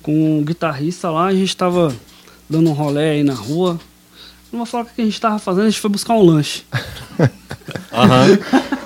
com 0.03 0.39
um 0.39 0.43
guitarrista 0.45 1.11
lá, 1.11 1.27
a 1.27 1.35
gente 1.35 1.57
tava 1.57 1.93
dando 2.49 2.71
um 2.71 2.73
rolê 2.73 3.11
aí 3.11 3.25
na 3.25 3.35
rua. 3.35 3.81
Não 4.53 4.59
vou 4.59 4.67
falar 4.67 4.85
o 4.85 4.87
que 4.87 5.01
a 5.01 5.05
gente 5.05 5.19
tava 5.21 5.39
fazendo, 5.39 5.63
a 5.67 5.71
gente 5.71 5.81
foi 5.81 5.91
buscar 5.91 6.13
um 6.15 6.23
lanche. 6.23 6.63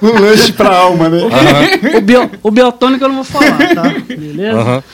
Um 0.02 0.20
lanche 0.20 0.52
pra 0.52 0.76
alma, 0.76 1.08
né? 1.08 1.18
O, 1.96 2.00
bio, 2.00 2.30
o 2.42 2.50
biotônico 2.50 3.04
eu 3.04 3.08
não 3.08 3.16
vou 3.16 3.24
falar, 3.24 3.74
tá? 3.74 3.82
Beleza? 4.06 4.84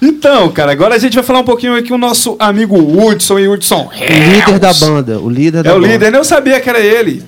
Então, 0.00 0.50
cara, 0.50 0.72
agora 0.72 0.94
a 0.96 0.98
gente 0.98 1.14
vai 1.14 1.22
falar 1.22 1.40
um 1.40 1.44
pouquinho 1.44 1.74
aqui 1.76 1.88
com 1.88 1.94
o 1.94 1.98
nosso 1.98 2.36
amigo 2.38 2.76
Hudson 2.76 3.38
e 3.38 3.48
Hudson 3.48 3.88
O 3.90 4.34
líder 4.34 4.58
da 4.58 4.74
banda. 4.74 5.18
O 5.20 5.30
líder 5.30 5.62
da 5.62 5.70
É 5.70 5.72
o 5.72 5.76
banda. 5.80 5.92
líder, 5.92 6.10
nem 6.10 6.18
eu 6.18 6.24
sabia 6.24 6.60
que 6.60 6.68
era 6.68 6.80
ele. 6.80 7.24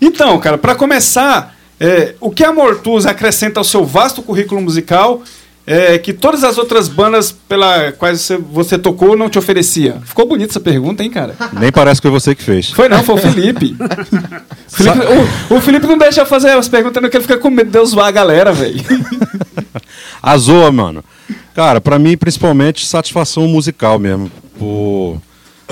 Então, 0.00 0.38
cara, 0.38 0.58
pra 0.58 0.74
começar, 0.74 1.56
é, 1.80 2.14
o 2.20 2.30
que 2.30 2.44
a 2.44 2.52
Mortuz 2.52 3.06
acrescenta 3.06 3.60
ao 3.60 3.64
seu 3.64 3.84
vasto 3.84 4.20
currículo 4.20 4.60
musical 4.60 5.22
é 5.70 5.98
que 5.98 6.12
todas 6.12 6.42
as 6.44 6.56
outras 6.56 6.88
bandas 6.88 7.30
pela 7.30 7.92
quais 7.92 8.20
você, 8.22 8.36
você 8.38 8.78
tocou 8.78 9.16
não 9.16 9.28
te 9.28 9.38
oferecia? 9.38 10.00
Ficou 10.04 10.26
bonita 10.26 10.52
essa 10.52 10.60
pergunta, 10.60 11.02
hein, 11.04 11.10
cara? 11.10 11.34
Nem 11.52 11.70
parece 11.70 12.00
que 12.00 12.08
foi 12.08 12.18
você 12.20 12.34
que 12.34 12.42
fez. 12.42 12.70
Foi 12.70 12.88
não, 12.88 13.02
foi 13.04 13.16
o 13.16 13.18
Felipe. 13.18 13.76
Felipe- 14.68 15.06
o, 15.50 15.56
o 15.56 15.60
Felipe 15.60 15.86
não 15.86 15.98
deixa 15.98 16.24
fazer 16.24 16.50
as 16.50 16.68
perguntas, 16.68 17.02
não 17.02 17.10
que 17.10 17.16
ele 17.16 17.22
fica 17.24 17.36
com 17.38 17.50
medo 17.50 17.66
de 17.66 17.72
Deus 17.72 17.90
zoar 17.90 18.06
a 18.06 18.10
galera, 18.10 18.52
velho. 18.52 18.80
A 20.22 20.36
zoa, 20.36 20.72
mano. 20.72 21.04
Cara, 21.54 21.80
pra 21.80 21.98
mim, 21.98 22.16
principalmente, 22.16 22.84
satisfação 22.86 23.46
musical 23.46 23.98
mesmo. 23.98 24.30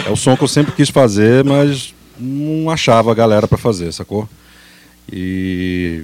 É 0.06 0.10
o 0.10 0.16
som 0.16 0.36
que 0.36 0.44
eu 0.44 0.48
sempre 0.48 0.72
quis 0.72 0.88
fazer, 0.88 1.42
mas 1.44 1.92
não 2.18 2.70
achava 2.70 3.10
a 3.10 3.14
galera 3.14 3.48
pra 3.48 3.58
fazer, 3.58 3.92
sacou? 3.92 4.28
E 5.12 6.02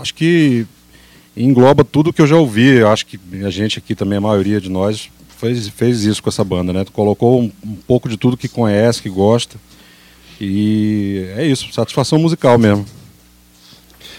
acho 0.00 0.14
que 0.14 0.66
engloba 1.36 1.84
tudo 1.84 2.12
que 2.12 2.22
eu 2.22 2.26
já 2.26 2.36
ouvi. 2.36 2.78
Eu 2.78 2.88
acho 2.88 3.06
que 3.06 3.18
a 3.44 3.50
gente 3.50 3.78
aqui 3.78 3.94
também, 3.94 4.18
a 4.18 4.20
maioria 4.20 4.60
de 4.60 4.70
nós, 4.70 5.10
fez, 5.38 5.68
fez 5.68 6.04
isso 6.04 6.22
com 6.22 6.28
essa 6.28 6.42
banda, 6.42 6.72
né? 6.72 6.84
Colocou 6.92 7.42
um, 7.42 7.52
um 7.64 7.74
pouco 7.86 8.08
de 8.08 8.16
tudo 8.16 8.36
que 8.36 8.48
conhece, 8.48 9.02
que 9.02 9.10
gosta. 9.10 9.56
E 10.40 11.26
é 11.36 11.46
isso, 11.46 11.72
satisfação 11.72 12.18
musical 12.18 12.58
mesmo. 12.58 12.84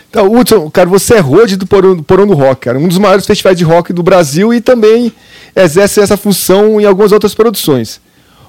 Então, 0.10 0.32
Hudson, 0.32 0.70
cara, 0.72 0.90
você 0.90 1.16
é 1.16 1.20
road 1.20 1.58
do 1.58 1.68
Porão, 1.68 1.96
do 1.96 2.04
Porão 2.04 2.26
do 2.26 2.34
Rock, 2.34 2.62
cara. 2.62 2.80
Um 2.80 2.88
dos 2.88 2.98
maiores 2.98 3.26
festivais 3.26 3.58
de 3.58 3.64
rock 3.64 3.92
do 3.92 4.02
Brasil 4.02 4.54
e 4.54 4.62
também 4.62 5.12
exerce 5.56 6.00
essa 6.00 6.16
função 6.16 6.80
em 6.80 6.86
algumas 6.86 7.12
outras 7.12 7.36
produções. 7.36 8.00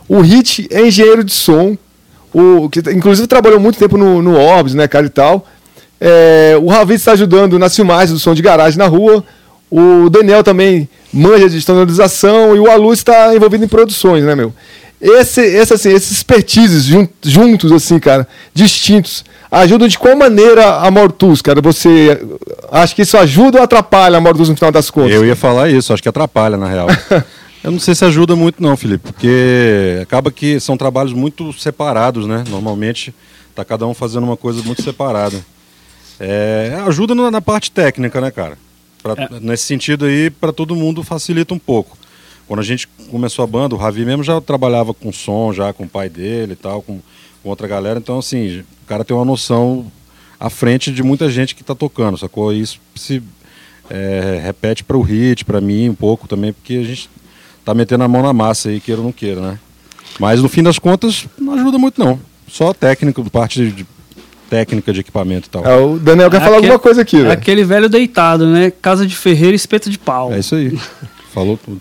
O 0.09 0.21
Hit 0.21 0.69
é 0.71 0.87
engenheiro 0.87 1.25
de 1.25 1.33
som 1.33 1.77
o 2.33 2.69
que 2.69 2.81
inclusive 2.91 3.27
trabalhou 3.27 3.59
muito 3.59 3.79
tempo 3.79 3.97
no, 3.97 4.23
no 4.23 4.37
Orbs, 4.39 4.75
né, 4.75 4.87
cara, 4.87 5.07
e 5.07 5.11
tal. 5.11 5.47
É, 6.01 6.57
o 6.61 6.69
Ravi 6.69 6.95
está 6.95 7.13
ajudando 7.13 7.59
nas 7.59 7.75
filmagens 7.75 8.13
do 8.13 8.19
som 8.19 8.35
de 8.35 8.43
garagem 8.43 8.79
na 8.79 8.87
rua. 8.87 9.25
O 9.71 10.09
Daniel 10.09 10.43
também 10.43 10.89
manja 11.13 11.49
de 11.49 11.59
estandarização 11.59 12.57
e 12.57 12.59
o 12.59 12.71
Alu 12.71 12.93
está 12.93 13.35
envolvido 13.35 13.65
em 13.65 13.69
produções, 13.69 14.25
né, 14.25 14.35
meu? 14.35 14.53
Esse, 15.01 15.41
esse, 15.43 15.75
assim, 15.75 15.91
esses 15.91 16.11
expertises 16.11 16.85
jun- 16.85 17.07
juntos, 17.23 17.71
assim, 17.71 17.99
cara, 18.01 18.27
distintos, 18.53 19.25
ajudam 19.51 19.87
de 19.87 19.97
qual 19.99 20.17
maneira 20.17 20.79
a 20.79 20.91
Mortus, 20.91 21.41
cara? 21.41 21.61
Você 21.61 22.21
acha 22.73 22.95
que 22.95 23.03
isso 23.03 23.17
ajuda 23.17 23.59
ou 23.59 23.65
atrapalha 23.65 24.17
a 24.17 24.21
Mortus 24.21 24.49
no 24.49 24.57
final 24.57 24.73
das 24.73 24.91
contas? 24.91 25.13
Eu 25.13 25.25
ia 25.25 25.37
falar 25.37 25.69
isso, 25.71 25.93
acho 25.93 26.03
que 26.03 26.09
atrapalha, 26.09 26.57
na 26.57 26.67
real. 26.69 26.89
Eu 27.63 27.73
não 27.73 27.79
sei 27.81 27.95
se 27.95 28.05
ajuda 28.05 28.35
muito 28.37 28.63
não, 28.63 28.77
Felipe, 28.77 29.13
porque 29.13 29.99
acaba 30.01 30.31
que 30.31 30.59
são 30.61 30.77
trabalhos 30.77 31.13
muito 31.13 31.53
separados, 31.53 32.25
né? 32.27 32.43
Normalmente 32.49 33.13
tá 33.55 33.65
cada 33.65 33.87
um 33.87 33.93
fazendo 33.93 34.23
uma 34.25 34.37
coisa 34.37 34.63
muito 34.63 34.81
separada. 34.83 35.37
É, 36.21 36.83
ajuda 36.87 37.15
na, 37.15 37.41
parte 37.41 37.71
técnica, 37.71 38.21
né, 38.21 38.31
cara? 38.31 38.59
Pra- 39.03 39.15
Nesse 39.41 39.65
sentido 39.65 40.05
aí, 40.05 40.31
para 40.31 40.53
todo 40.53 40.75
mundo 40.75 41.03
facilita 41.03 41.55
um 41.55 41.59
pouco. 41.59 41.97
Quando 42.47 42.61
a 42.61 42.65
gente 42.65 42.89
começou 43.11 43.43
a 43.43 43.47
banda, 43.47 43.75
o 43.75 43.79
Ravi 43.79 44.05
mesmo 44.05 44.25
já 44.25 44.41
trabalhava 44.41 44.95
com 44.95 45.13
som, 45.13 45.53
já 45.53 45.73
com 45.73 45.85
o 45.85 45.89
pai 45.89 46.09
dele 46.09 46.55
e 46.55 46.57
tal, 46.57 46.83
com, 46.83 46.99
com 47.43 47.49
outra 47.49 47.69
galera. 47.69 47.99
Então, 47.99 48.19
assim, 48.19 48.61
o 48.61 48.87
cara 48.87 49.05
tem 49.05 49.15
uma 49.17 49.25
noção 49.25 49.91
à 50.41 50.49
frente 50.49 50.91
de 50.91 51.03
muita 51.03 51.31
gente 51.31 51.55
que 51.55 51.63
tá 51.63 51.75
tocando, 51.75 52.17
sacou? 52.17 52.53
Isso 52.53 52.81
se 52.97 53.23
é, 53.91 54.41
repete 54.43 54.83
para 54.83 54.97
o 54.97 55.03
hit, 55.03 55.45
para 55.45 55.61
mim 55.61 55.89
um 55.91 55.95
pouco 55.95 56.27
também, 56.27 56.53
porque 56.53 56.75
a 56.75 56.83
gente 56.85 57.11
tá 57.65 57.75
metendo 57.75 58.05
a 58.05 58.09
mão 58.09 58.23
na 58.23 58.33
massa 58.33 58.71
aí, 58.71 58.81
queira 58.81 59.01
ou 59.01 59.05
não 59.05 59.13
queira, 59.13 59.41
né? 59.41 59.59
Mas 60.19 60.41
no 60.43 60.49
fim 60.49 60.63
das 60.63 60.79
contas, 60.79 61.27
não 61.39 61.53
ajuda 61.55 61.79
muito 61.79 62.03
não. 62.03 62.19
Só 62.49 62.73
técnico, 62.73 63.29
parte 63.31 63.71
de 63.71 63.87
técnica 64.49 64.93
de 64.93 65.01
equipamento 65.01 65.47
e 65.49 65.51
tal. 65.51 65.65
É, 65.67 65.77
o 65.77 65.99
Daniel 65.99 66.31
quer 66.31 66.37
É 66.37 66.41
falar 66.41 66.53
aquele- 66.59 66.67
alguma 66.73 66.79
coisa 66.79 67.03
aqui, 67.03 67.17
É 67.17 67.21
velho. 67.21 67.33
aquele 67.33 67.65
velho 67.65 67.89
deitado, 67.89 68.47
né? 68.47 68.73
Casa 68.83 69.07
de 69.07 69.15
ferreiro, 69.17 69.55
espeto 69.55 69.89
de 69.91 69.99
pau. 69.99 70.33
É 70.33 70.39
isso 70.39 70.55
aí. 70.55 70.77
Falou 71.33 71.57
tudo. 71.63 71.81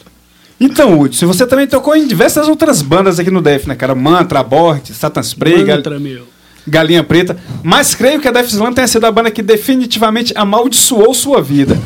Então, 0.60 1.00
Hudson, 1.00 1.28
você 1.28 1.46
também 1.46 1.68
tocou 1.68 1.96
em 1.96 2.08
diversas 2.08 2.48
outras 2.48 2.82
bandas 2.82 3.20
aqui 3.20 3.30
no 3.30 3.42
DF, 3.42 3.68
né, 3.68 3.76
cara? 3.76 3.94
Mantra, 3.94 4.40
Abort, 4.40 4.90
Satan 4.92 5.22
Spray, 5.22 5.64
Gal- 5.64 5.78
Mantra, 5.78 6.00
meu. 6.00 6.24
Galinha 6.70 7.02
Preta. 7.02 7.38
Mas 7.64 7.96
creio 7.96 8.20
que 8.20 8.28
a 8.28 8.32
Death 8.32 8.48
Slam 8.50 8.74
tenha 8.74 8.88
sido 8.88 9.06
a 9.06 9.12
banda 9.12 9.32
que 9.32 9.42
definitivamente 9.42 10.34
amaldiçoou 10.36 11.14
sua 11.14 11.42
vida. 11.42 11.78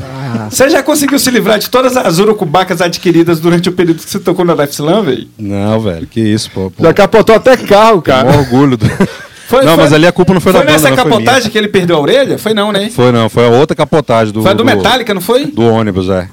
Você 0.49 0.69
já 0.71 0.81
conseguiu 0.81 1.19
se 1.19 1.29
livrar 1.29 1.59
de 1.59 1.69
todas 1.69 1.95
as 1.95 2.17
urucubacas 2.17 2.81
adquiridas 2.81 3.39
durante 3.39 3.69
o 3.69 3.71
período 3.73 4.01
que 4.01 4.09
você 4.09 4.19
tocou 4.19 4.43
na 4.43 4.55
Death 4.55 4.71
Slam, 4.71 5.03
velho? 5.03 5.27
Não, 5.37 5.79
velho, 5.79 6.07
que 6.07 6.19
isso, 6.19 6.49
pô. 6.49 6.71
pô 6.71 6.83
Já 6.83 6.93
capotou 6.95 7.35
até 7.35 7.55
carro, 7.57 7.97
com 7.97 8.01
cara. 8.03 8.35
orgulho. 8.35 8.75
Do... 8.77 8.85
Foi- 9.51 9.65
não, 9.65 9.75
foi- 9.75 9.83
mas 9.83 9.93
ali 9.93 10.07
a 10.07 10.11
culpa 10.11 10.33
não 10.33 10.39
foi, 10.41 10.51
Foi 10.53 10.61
da 10.61 10.65
banda, 10.65 10.71
nessa 10.81 10.89
não, 10.89 10.95
foi 10.97 11.05
minha. 11.05 11.19
capotagem 11.19 11.51
que 11.51 11.57
ele 11.57 11.67
perdeu 11.67 11.97
a 11.97 11.99
orelha? 11.99 12.37
Foi 12.37 12.53
não, 12.53 12.71
né? 12.71 12.89
Foi 12.89 13.11
não, 13.11 13.29
foi 13.29 13.45
a 13.45 13.49
outra 13.49 13.75
capotagem 13.75 14.33
do 14.33 14.41
Foi 14.41 14.51
a 14.51 14.53
do 14.53 14.63
Metallica, 14.63 15.13
não 15.13 15.21
foi? 15.21 15.45
do 15.47 15.61
ônibus, 15.63 16.09
é. 16.09 16.27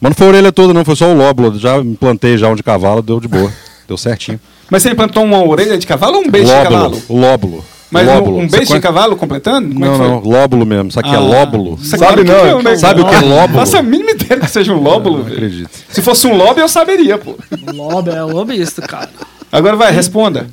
Mas 0.00 0.10
não 0.10 0.14
foi 0.16 0.26
a 0.26 0.30
orelha 0.30 0.52
toda 0.52 0.74
não, 0.74 0.84
foi 0.84 0.96
só 0.96 1.06
o 1.08 1.16
lóbulo. 1.16 1.58
Já 1.58 1.76
implantei 1.78 2.36
já 2.36 2.48
um 2.48 2.54
de 2.56 2.62
cavalo, 2.62 3.00
deu 3.02 3.20
de 3.20 3.28
boa. 3.28 3.50
Deu 3.88 3.96
certinho. 3.96 4.38
Mas 4.70 4.82
você 4.82 4.90
implantou 4.90 5.24
uma 5.24 5.42
orelha 5.42 5.78
de 5.78 5.86
cavalo 5.86 6.16
ou 6.18 6.24
um 6.24 6.30
beijo 6.30 6.46
de 6.48 6.52
lóbulo, 6.52 6.70
cavalo? 6.74 7.02
o 7.08 7.18
lóbulo. 7.18 7.64
Mas 7.90 8.06
um- 8.06 8.14
lóbulo. 8.14 8.36
um 8.38 8.48
Você 8.50 8.56
beijo 8.58 8.74
de 8.74 8.80
cavalo 8.80 9.16
completando? 9.16 9.72
Como 9.72 9.82
é 9.84 9.88
Não, 9.88 9.96
foi? 9.96 10.08
não, 10.08 10.20
lóbulo 10.20 10.66
mesmo. 10.66 10.90
Sabe 10.92 11.08
o 11.08 11.10
que 11.10 11.16
é 11.16 11.18
Ah. 11.18 11.22
lóbulo? 11.22 11.78
Sabe 11.82 12.16
que 12.22 12.24
não, 12.30 12.62
né? 12.62 12.76
Sabe 12.76 13.00
o 13.00 13.06
que 13.06 13.14
é 13.14 13.20
lóbulo? 13.20 13.58
Faça 13.60 13.78
a 13.78 13.82
mínima 13.82 14.10
ideia 14.10 14.38
que 14.40 14.50
seja 14.50 14.74
um 14.74 14.82
lóbulo, 14.82 15.16
Não 15.18 15.24
velho. 15.24 15.36
acredito. 15.36 15.70
Se 15.88 16.02
fosse 16.02 16.26
um 16.26 16.36
lobby, 16.36 16.60
eu 16.60 16.68
saberia, 16.68 17.16
pô. 17.16 17.34
Lobo 17.72 18.10
é 18.10 18.22
lobista, 18.22 18.82
cara. 18.82 19.08
Agora 19.50 19.74
vai, 19.74 19.90
responda. 19.90 20.48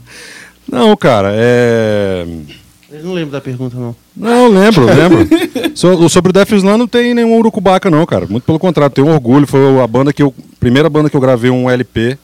Não, 0.70 0.96
cara, 0.96 1.32
é. 1.34 2.26
Eu 2.92 3.04
não 3.04 3.14
lembro 3.14 3.32
da 3.32 3.42
pergunta, 3.42 3.76
não. 3.78 3.96
Não, 4.16 4.48
lembro, 4.48 4.86
lembro. 4.86 5.28
So- 5.76 6.08
sobre 6.10 6.30
o 6.30 6.34
Death 6.34 6.52
Slam 6.54 6.78
não 6.78 6.88
tem 6.88 7.14
nenhum 7.14 7.36
urucubaca, 7.38 7.90
não, 7.92 8.06
cara. 8.06 8.26
Muito 8.28 8.44
pelo 8.46 8.58
contrário, 8.60 8.94
tenho 8.94 9.08
orgulho. 9.10 9.46
Foi 9.46 9.80
a 9.82 9.88
banda 9.88 10.14
que 10.14 10.24
eu. 10.24 10.34
Primeira 10.60 10.90
banda 10.90 11.10
que 11.10 11.16
eu 11.18 11.22
gravei 11.22 11.52
um 11.52 11.70
LP. 11.70 12.18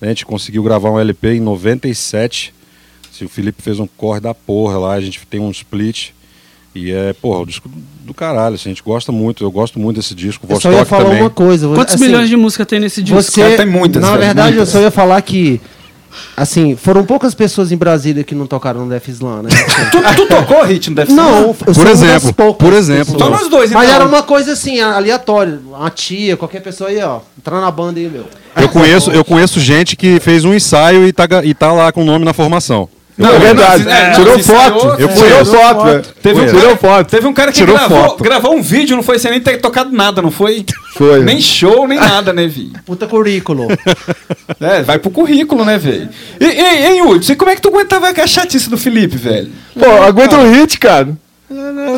né? 0.00 0.08
A 0.08 0.08
gente 0.08 0.26
conseguiu 0.26 0.62
gravar 0.62 0.90
um 0.90 1.00
LP 1.00 1.34
em 1.36 1.40
97. 1.40 2.52
Se 3.10 3.24
o 3.24 3.28
Felipe 3.28 3.62
fez 3.62 3.78
um 3.80 3.86
corre 3.86 4.20
da 4.20 4.34
porra 4.34 4.76
lá, 4.78 4.92
a 4.94 5.00
gente 5.00 5.20
tem 5.26 5.40
um 5.40 5.50
split. 5.50 6.10
E 6.74 6.90
é, 6.90 7.12
porra, 7.14 7.40
o 7.40 7.46
disco 7.46 7.70
do 8.04 8.12
caralho, 8.14 8.54
assim, 8.54 8.70
a 8.70 8.72
gente 8.72 8.82
gosta 8.82 9.12
muito, 9.12 9.44
eu 9.44 9.50
gosto 9.50 9.78
muito 9.78 9.96
desse 9.96 10.14
disco. 10.14 10.46
Eu 10.48 10.60
só 10.60 10.72
ia 10.72 10.84
falar 10.84 11.04
também. 11.04 11.20
uma 11.22 11.30
coisa. 11.30 11.68
Quantos 11.68 11.94
assim, 11.94 12.04
milhões 12.04 12.28
de 12.28 12.36
música 12.36 12.64
tem 12.66 12.80
nesse 12.80 13.02
disco? 13.02 13.22
Você, 13.22 13.42
Cara, 13.42 13.56
tem 13.58 13.66
muitas, 13.66 14.02
na 14.02 14.16
verdade, 14.16 14.56
muitas. 14.56 14.68
eu 14.74 14.80
só 14.80 14.80
ia 14.84 14.90
falar 14.90 15.20
que, 15.22 15.60
assim, 16.36 16.76
foram 16.76 17.04
poucas 17.04 17.34
pessoas 17.34 17.72
em 17.72 17.76
Brasília 17.76 18.24
que 18.24 18.34
não 18.34 18.46
tocaram 18.46 18.84
no 18.84 18.90
Def 18.90 19.08
Slam, 19.08 19.42
né? 19.42 19.50
Tu, 19.90 20.16
tu 20.16 20.26
tocou 20.26 20.62
hit 20.64 20.90
no 20.90 20.96
Death 20.96 21.08
não, 21.08 21.48
eu 21.48 21.54
Por 21.54 21.74
sou 21.74 21.84
uma 21.84 21.90
das 21.90 22.02
exemplo, 22.02 22.54
por 22.54 22.72
exemplo. 22.72 23.18
Só 23.18 23.30
nós 23.30 23.48
dois, 23.48 23.70
Mas 23.70 23.84
então. 23.84 23.94
era 23.94 24.06
uma 24.06 24.22
coisa 24.22 24.52
assim, 24.52 24.80
aleatória. 24.80 25.60
Uma 25.66 25.90
tia, 25.90 26.36
qualquer 26.36 26.60
pessoa 26.60 26.90
aí, 26.90 27.02
ó. 27.02 27.20
Entrar 27.38 27.60
na 27.60 27.70
banda 27.70 27.98
aí, 27.98 28.08
meu. 28.08 28.24
Eu 28.56 28.68
conheço, 28.68 29.10
eu 29.10 29.24
conheço 29.24 29.60
gente 29.60 29.96
que 29.96 30.20
fez 30.20 30.44
um 30.44 30.54
ensaio 30.54 31.06
e 31.06 31.12
tá, 31.12 31.26
e 31.42 31.54
tá 31.54 31.72
lá 31.72 31.90
com 31.92 32.02
o 32.02 32.04
nome 32.04 32.24
na 32.24 32.32
formação. 32.32 32.88
Não, 33.16 33.34
é 33.34 33.38
verdade. 33.38 33.84
não, 33.84 33.92
é, 33.92 34.10
Tirou 34.12 34.36
não, 34.36 34.44
foto. 34.44 34.86
Eu 35.00 35.08
Tirou 35.08 35.44
foto, 35.44 35.84
velho. 35.84 36.02
Teve 36.22 36.40
um, 36.40 36.46
Tirou 36.46 36.62
cara, 36.62 36.76
foto. 36.76 37.10
teve 37.10 37.26
um 37.26 37.32
cara 37.32 37.52
que 37.52 37.58
Tirou 37.58 37.76
gravou, 37.76 38.02
foto. 38.04 38.24
gravou 38.24 38.54
um 38.56 38.62
vídeo, 38.62 38.96
não 38.96 39.02
foi 39.02 39.18
sem 39.18 39.30
nem 39.30 39.40
ter 39.40 39.58
tocado 39.60 39.94
nada, 39.94 40.22
não 40.22 40.30
foi? 40.30 40.64
Foi. 40.94 41.20
Nem 41.22 41.40
show, 41.40 41.86
nem 41.86 41.98
nada, 41.98 42.32
né, 42.32 42.46
Vi? 42.46 42.72
Puta 42.86 43.06
currículo. 43.06 43.68
É, 44.60 44.82
vai 44.82 44.96
pro 44.98 45.10
currículo, 45.10 45.64
né, 45.64 45.76
velho? 45.76 46.08
E, 46.40 46.44
e, 46.44 46.86
hein, 46.86 47.02
Hudson, 47.02 47.32
e 47.32 47.36
como 47.36 47.50
é 47.50 47.56
que 47.56 47.60
tu 47.60 47.68
aguentava 47.68 48.08
a 48.08 48.26
chatice 48.26 48.70
do 48.70 48.78
Felipe, 48.78 49.16
velho? 49.16 49.50
Pô, 49.76 49.86
aguenta 50.04 50.36
um 50.36 50.52
hit, 50.52 50.78
cara. 50.78 51.08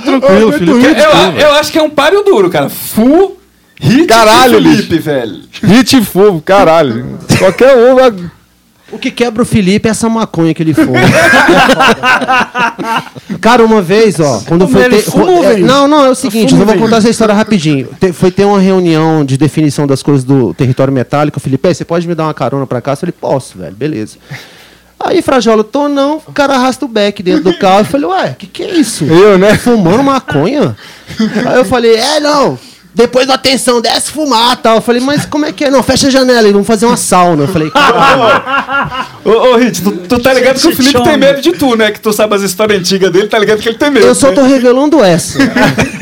Tranquilo, 0.03 0.53
Felipe. 0.53 1.01
Eu, 1.01 1.41
eu 1.41 1.53
acho 1.53 1.71
que 1.71 1.79
é 1.79 1.83
um 1.83 1.91
páreo 1.91 2.23
duro, 2.23 2.49
cara. 2.49 2.71
Full 2.71 3.39
hit 3.81 4.07
Caralho, 4.07 4.63
Felipe, 4.63 4.99
velho. 4.99 5.41
Hit 5.63 6.01
fogo, 6.03 6.41
caralho. 6.41 7.19
Qualquer 7.39 7.77
um 7.77 7.95
vai... 7.97 8.13
O 8.93 8.99
que 8.99 9.11
quebra 9.11 9.43
o 9.43 9.47
Felipe 9.47 9.89
é 9.89 9.91
essa 9.91 10.09
maconha 10.09 10.55
que 10.55 10.63
ele 10.63 10.75
fuma. 10.75 10.93
Cara, 13.41 13.65
uma 13.65 13.83
vez, 13.83 14.21
ó, 14.21 14.41
quando 14.47 14.63
eu 14.71 14.81
Ele 14.83 14.97
ter. 14.97 15.03
fuma 15.11 15.45
é? 15.47 15.57
Não, 15.59 15.89
não, 15.89 16.05
é 16.05 16.11
o 16.11 16.15
seguinte, 16.15 16.53
eu 16.53 16.59
ou 16.61 16.65
vou 16.65 16.75
vende? 16.75 16.85
contar 16.85 16.99
essa 16.99 17.11
história 17.11 17.35
rapidinho. 17.35 17.89
Te- 17.99 18.13
foi 18.13 18.31
ter 18.31 18.45
uma 18.45 18.61
reunião 18.61 19.25
de 19.25 19.37
definição 19.37 19.87
das 19.87 20.03
coisas 20.03 20.25
do 20.25 20.55
território 20.55 20.93
metálico. 20.93 21.39
O 21.39 21.41
Felipe, 21.41 21.67
"Ei, 21.69 21.75
você 21.75 21.85
pode 21.85 22.07
me 22.07 22.15
dar 22.15 22.25
uma 22.25 22.35
carona 22.35 22.67
pra 22.67 22.81
cá? 22.81 22.93
Eu 22.93 22.97
falei, 22.97 23.15
posso, 23.19 23.59
velho, 23.59 23.75
beleza. 23.75 24.17
Aí, 25.01 25.21
Frajola, 25.23 25.65
tô 25.65 25.89
não, 25.89 26.19
o 26.27 26.33
cara 26.33 26.55
arrasta 26.55 26.85
o 26.85 26.89
beck 26.89 27.23
dentro 27.23 27.45
do 27.45 27.59
carro. 27.59 27.81
Eu 27.81 27.85
falei, 27.87 28.07
ué, 28.07 28.37
que 28.39 28.47
que 28.47 28.63
é 28.63 28.75
isso? 28.75 29.05
Eu, 29.05 29.37
né? 29.37 29.57
Fumando 29.57 30.03
maconha? 30.03 30.77
Aí 31.47 31.57
eu 31.59 31.65
falei, 31.65 31.97
é, 31.97 32.21
não. 32.21 32.59
Depois 32.95 33.27
da 33.27 33.35
atenção, 33.35 33.81
desce 33.81 34.13
fumar 34.13 34.57
tal. 34.57 34.77
Eu 34.77 34.81
falei, 34.81 35.01
mas 35.01 35.27
como 35.27 35.45
é 35.45 35.53
que 35.53 35.65
é? 35.65 35.71
Não, 35.71 35.83
fecha 35.83 36.07
a 36.07 36.11
janela 36.11 36.49
e 36.49 36.53
vamos 36.53 36.67
fazer 36.67 36.87
uma 36.87 36.97
sauna. 36.97 37.45
Eu 37.45 37.49
falei, 37.49 37.71
caralho. 37.71 39.05
Ô, 39.25 39.31
ô 39.31 39.57
Hit, 39.57 39.83
tu, 39.83 39.91
tu 39.91 40.19
tá 40.21 40.33
ligado 40.33 40.61
que 40.61 40.69
o 40.69 40.77
Felipe 40.77 41.03
tem 41.03 41.17
medo 41.17 41.41
de 41.41 41.53
tu, 41.53 41.75
né? 41.77 41.91
Que 41.91 41.99
tu 41.99 42.13
sabe 42.13 42.35
as 42.35 42.43
histórias 42.43 42.79
antigas 42.79 43.11
dele, 43.11 43.27
tá 43.27 43.39
ligado 43.39 43.59
que 43.59 43.69
ele 43.69 43.79
tem 43.79 43.91
medo. 43.91 44.07
Eu 44.07 44.15
só 44.15 44.29
né? 44.29 44.35
tô 44.35 44.43
revelando 44.43 45.03
essa. 45.03 45.39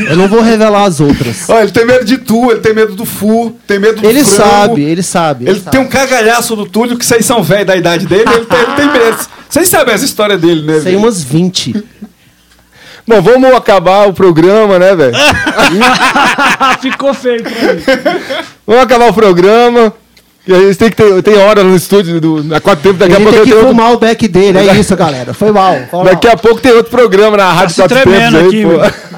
Eu 0.08 0.16
não 0.16 0.26
vou 0.28 0.40
revelar 0.42 0.84
as 0.84 1.00
outras. 1.00 1.48
Ó, 1.48 1.60
ele 1.60 1.70
tem 1.70 1.86
medo 1.86 2.04
de 2.04 2.18
tu, 2.18 2.50
ele 2.50 2.60
tem 2.60 2.74
medo 2.74 2.94
do 2.94 3.04
Fu, 3.04 3.56
tem 3.66 3.78
medo 3.78 4.00
do 4.00 4.08
Ele 4.08 4.24
frango. 4.24 4.50
sabe, 4.50 4.82
ele 4.82 5.02
sabe. 5.02 5.48
Ele 5.48 5.60
tem 5.60 5.80
um 5.80 5.86
cagalhaço 5.86 6.56
do 6.56 6.66
Túlio, 6.66 6.98
que 6.98 7.06
vocês 7.06 7.24
são 7.24 7.42
velhos 7.42 7.68
da 7.68 7.76
idade 7.76 8.06
dele, 8.06 8.24
ele 8.28 8.44
tem, 8.44 8.58
ele 8.58 8.72
tem 8.74 8.86
medo. 8.86 9.18
Vocês 9.52 9.68
sabem 9.68 9.94
as 9.94 10.00
histórias 10.00 10.40
dele, 10.40 10.62
né? 10.62 10.72
Tem 10.76 10.82
velho? 10.84 10.98
umas 10.98 11.22
20. 11.22 11.84
Bom, 13.06 13.20
vamos 13.20 13.54
acabar 13.54 14.08
o 14.08 14.12
programa, 14.12 14.78
né, 14.78 14.94
velho? 14.94 15.14
Ficou 16.80 17.12
feio 17.12 17.42
pra 17.42 17.50
mim. 17.50 17.82
Vamos 18.66 18.82
acabar 18.82 19.08
o 19.08 19.14
programa. 19.14 19.92
E 20.46 20.52
a 20.52 20.58
gente 20.58 20.76
tem 20.76 20.90
que 20.90 20.96
ter 20.96 21.22
tem 21.22 21.36
hora 21.38 21.62
no 21.62 21.76
estúdio 21.76 22.20
do, 22.20 22.54
há 22.54 22.60
quatro 22.60 22.82
tempos. 22.82 22.98
Daqui 22.98 23.12
a 23.12 23.16
Ele 23.16 23.24
pouco 23.24 23.36
tem 23.36 23.44
que 23.44 23.50
tem 23.50 23.58
outro, 23.58 23.68
fumar 23.68 23.92
o 23.92 23.98
back 23.98 24.26
dele, 24.26 24.58
é 24.58 24.74
isso, 24.74 24.96
galera. 24.96 25.32
Foi 25.32 25.52
mal. 25.52 25.74
foi 25.88 25.98
mal. 26.00 26.04
daqui 26.04 26.26
a 26.26 26.36
pouco 26.36 26.60
tem 26.60 26.72
outro 26.72 26.90
programa 26.90 27.36
na 27.36 27.52
Rádio 27.52 27.74
se 27.76 27.80
Quatro 27.80 28.00
tremendo 28.00 28.36
Tempos 28.36 28.48
aqui, 28.48 28.64
aí, 28.64 28.90
pô. 28.90 29.11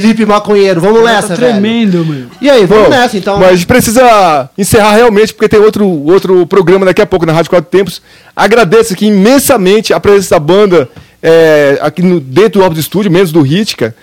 Felipe 0.00 0.24
Maconheiro, 0.24 0.80
vamos 0.80 1.04
nessa, 1.04 1.28
Tá 1.28 1.34
velho. 1.34 1.52
tremendo, 1.52 2.04
meu. 2.04 2.26
E 2.40 2.48
aí, 2.48 2.64
vamos 2.64 2.84
Bom, 2.84 2.90
nessa, 2.90 3.16
então. 3.18 3.38
Mas 3.38 3.48
a 3.48 3.54
gente 3.54 3.66
precisa 3.66 4.50
encerrar 4.56 4.94
realmente, 4.94 5.34
porque 5.34 5.48
tem 5.48 5.60
outro, 5.60 5.86
outro 5.86 6.46
programa 6.46 6.86
daqui 6.86 7.02
a 7.02 7.06
pouco 7.06 7.26
na 7.26 7.32
Rádio 7.32 7.50
Quatro 7.50 7.70
Tempos. 7.70 8.00
Agradeço 8.34 8.94
aqui 8.94 9.06
imensamente 9.06 9.92
a 9.92 10.00
presença 10.00 10.34
da 10.34 10.40
banda 10.40 10.88
é, 11.22 11.78
aqui 11.82 12.02
no, 12.02 12.18
dentro 12.18 12.60
do 12.60 12.64
Óbvio 12.64 12.80
Estúdio, 12.80 13.10
menos 13.12 13.30
do 13.30 13.44
cara. 13.76 13.94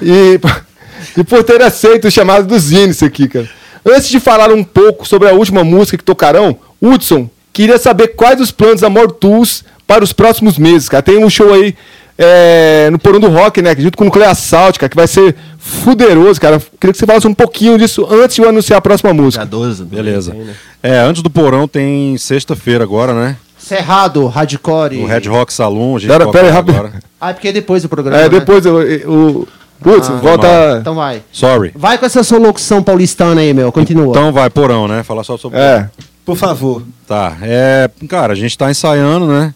E, 0.00 0.40
e 1.18 1.24
por 1.24 1.44
ter 1.44 1.62
aceito 1.62 2.08
o 2.08 2.10
chamado 2.10 2.46
dos 2.46 2.62
Zines 2.62 3.02
aqui, 3.02 3.28
cara. 3.28 3.48
Antes 3.86 4.08
de 4.08 4.18
falar 4.18 4.50
um 4.50 4.64
pouco 4.64 5.06
sobre 5.06 5.28
a 5.28 5.32
última 5.32 5.62
música 5.62 5.98
que 5.98 6.04
tocarão, 6.04 6.56
Hudson, 6.80 7.28
queria 7.52 7.76
saber 7.76 8.08
quais 8.08 8.40
os 8.40 8.50
planos 8.50 8.80
da 8.80 8.88
Mortus 8.88 9.62
para 9.86 10.02
os 10.02 10.12
próximos 10.12 10.58
meses, 10.58 10.88
cara. 10.88 11.02
Tem 11.02 11.22
um 11.22 11.28
show 11.28 11.52
aí 11.52 11.74
é, 12.18 12.88
no 12.90 12.98
Porão 12.98 13.18
do 13.20 13.28
Rock, 13.28 13.60
né? 13.62 13.74
Junto 13.76 13.96
com 13.98 14.04
o 14.04 14.06
Nuclear 14.06 14.30
Assault, 14.30 14.78
cara, 14.78 14.88
que 14.90 14.96
vai 14.96 15.06
ser 15.06 15.34
fuderoso, 15.58 16.40
cara. 16.40 16.60
Queria 16.80 16.92
que 16.92 16.98
você 16.98 17.06
falasse 17.06 17.26
um 17.26 17.34
pouquinho 17.34 17.76
disso 17.78 18.06
antes 18.10 18.36
de 18.36 18.42
eu 18.42 18.48
anunciar 18.48 18.78
a 18.78 18.82
próxima 18.82 19.12
música. 19.12 19.44
Dia 19.44 19.50
12. 19.50 19.84
Beleza. 19.84 20.36
É, 20.82 20.98
antes 20.98 21.22
do 21.22 21.30
porão 21.30 21.66
tem 21.66 22.16
sexta-feira 22.16 22.84
agora, 22.84 23.12
né? 23.14 23.36
Cerrado, 23.58 24.26
Hardcore. 24.26 24.98
O 25.02 25.06
Red 25.06 25.26
Rock 25.28 25.52
Saloon, 25.52 25.96
a 25.96 25.98
gente 25.98 26.10
Pera, 26.10 26.30
pera 26.30 26.46
aí, 26.48 26.52
rápido. 26.52 26.74
agora. 26.76 26.92
Ah, 27.20 27.30
é 27.30 27.32
porque 27.32 27.48
é 27.48 27.52
depois 27.52 27.82
do 27.82 27.88
programa. 27.88 28.18
É, 28.20 28.24
né? 28.24 28.28
depois 28.28 28.64
eu, 28.66 28.82
eu- 28.82 29.10
o. 29.10 29.48
Putz, 29.82 30.08
Ah, 30.08 30.12
volta. 30.14 30.78
Então 30.80 30.94
vai. 30.94 31.22
Sorry. 31.32 31.72
Vai 31.74 31.98
com 31.98 32.06
essa 32.06 32.22
sua 32.22 32.38
locução 32.38 32.82
paulistana 32.82 33.40
aí, 33.40 33.52
meu. 33.52 33.72
Continua. 33.72 34.08
Então 34.10 34.32
vai, 34.32 34.48
porão, 34.48 34.86
né? 34.86 35.02
Falar 35.02 35.24
só 35.24 35.36
sobre. 35.36 35.58
É. 35.58 35.88
Por 36.24 36.36
favor. 36.36 36.82
Tá. 37.06 37.36
É, 37.42 37.90
cara, 38.08 38.32
a 38.32 38.36
gente 38.36 38.56
tá 38.56 38.70
ensaiando, 38.70 39.26
né? 39.26 39.52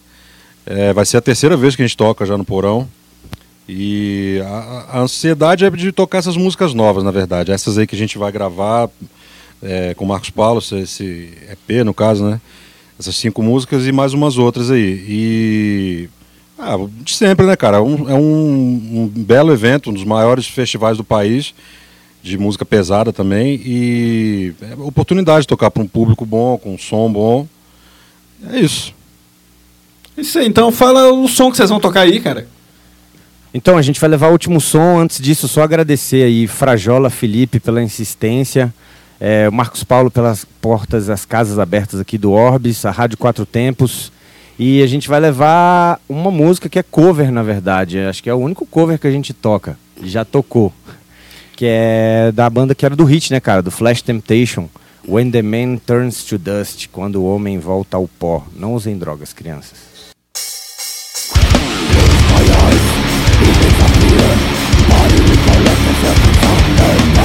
É, 0.69 0.93
vai 0.93 1.03
ser 1.03 1.17
a 1.17 1.21
terceira 1.21 1.57
vez 1.57 1.75
que 1.75 1.81
a 1.81 1.87
gente 1.87 1.97
toca 1.97 2.27
já 2.27 2.37
no 2.37 2.45
porão. 2.45 2.87
E 3.67 4.39
a, 4.45 4.85
a 4.97 4.99
ansiedade 5.01 5.65
é 5.65 5.69
de 5.71 5.91
tocar 5.91 6.19
essas 6.19 6.37
músicas 6.37 6.75
novas, 6.75 7.03
na 7.03 7.09
verdade. 7.09 7.51
Essas 7.51 7.77
aí 7.77 7.87
que 7.87 7.95
a 7.95 7.97
gente 7.97 8.19
vai 8.19 8.31
gravar 8.31 8.87
é, 9.63 9.95
com 9.95 10.05
o 10.05 10.07
Marcos 10.07 10.29
Paulo, 10.29 10.59
esse, 10.59 11.33
EP, 11.51 11.83
no 11.83 11.93
caso, 11.93 12.23
né? 12.23 12.39
Essas 12.99 13.15
cinco 13.15 13.41
músicas 13.41 13.87
e 13.87 13.91
mais 13.91 14.13
umas 14.13 14.37
outras 14.37 14.69
aí. 14.69 15.03
E. 15.07 16.09
Ah, 16.57 16.75
de 17.03 17.15
sempre, 17.15 17.45
né, 17.47 17.55
cara? 17.55 17.81
Um- 17.81 18.07
é 18.09 18.13
um, 18.13 19.09
um 19.15 19.23
belo 19.23 19.51
evento, 19.51 19.89
um 19.89 19.93
dos 19.93 20.03
maiores 20.03 20.45
festivais 20.45 20.97
do 20.97 21.03
país, 21.03 21.53
de 22.21 22.37
música 22.37 22.65
pesada 22.65 23.11
também. 23.11 23.59
E 23.65 24.53
é 24.61 24.75
oportunidade 24.75 25.41
de 25.41 25.47
tocar 25.47 25.71
para 25.71 25.81
um 25.81 25.87
público 25.87 26.25
bom, 26.25 26.57
com 26.57 26.73
um 26.75 26.77
som 26.77 27.11
bom. 27.11 27.47
É 28.51 28.59
isso. 28.59 28.93
Isso 30.19 30.37
aí, 30.37 30.47
então 30.47 30.71
fala 30.71 31.11
o 31.11 31.27
som 31.27 31.49
que 31.49 31.57
vocês 31.57 31.69
vão 31.69 31.79
tocar 31.79 32.01
aí, 32.01 32.19
cara. 32.19 32.47
Então, 33.53 33.77
a 33.77 33.81
gente 33.81 33.99
vai 33.99 34.09
levar 34.09 34.27
o 34.27 34.31
último 34.31 34.61
som. 34.61 34.99
Antes 34.99 35.19
disso, 35.19 35.47
só 35.47 35.63
agradecer 35.63 36.23
aí 36.23 36.45
Frajola, 36.45 37.09
Felipe 37.09 37.59
pela 37.59 37.81
insistência, 37.81 38.73
é, 39.19 39.49
Marcos 39.49 39.83
Paulo 39.83 40.11
pelas 40.11 40.45
portas, 40.45 41.09
as 41.09 41.25
casas 41.25 41.57
abertas 41.57 41.99
aqui 41.99 42.17
do 42.17 42.31
Orbis, 42.31 42.85
a 42.85 42.91
Rádio 42.91 43.17
Quatro 43.17 43.45
Tempos. 43.45 44.11
E 44.57 44.83
a 44.83 44.87
gente 44.87 45.07
vai 45.07 45.19
levar 45.19 45.99
uma 46.07 46.29
música 46.29 46.69
que 46.69 46.77
é 46.77 46.83
cover, 46.83 47.31
na 47.31 47.41
verdade. 47.41 47.99
Acho 47.99 48.21
que 48.21 48.29
é 48.29 48.33
o 48.33 48.37
único 48.37 48.65
cover 48.65 48.99
que 48.99 49.07
a 49.07 49.11
gente 49.11 49.33
toca. 49.33 49.77
Já 50.03 50.25
tocou. 50.25 50.71
Que 51.55 51.65
é 51.65 52.31
da 52.33 52.49
banda 52.49 52.75
que 52.75 52.85
era 52.85 52.95
do 52.95 53.05
hit, 53.05 53.31
né, 53.31 53.39
cara? 53.39 53.61
Do 53.61 53.71
Flash 53.71 54.01
Temptation. 54.01 54.67
When 55.07 55.31
the 55.31 55.41
Man 55.41 55.77
Turns 55.77 56.23
to 56.25 56.37
Dust. 56.37 56.87
Quando 56.91 57.21
o 57.21 57.25
homem 57.25 57.57
volta 57.57 57.97
ao 57.97 58.07
pó. 58.07 58.45
Não 58.53 58.73
usem 58.73 58.97
drogas, 58.97 59.33
crianças. 59.33 59.88
I 64.31 65.07
recollect 65.25 65.81
myself 65.85 66.17
someday 66.41 67.18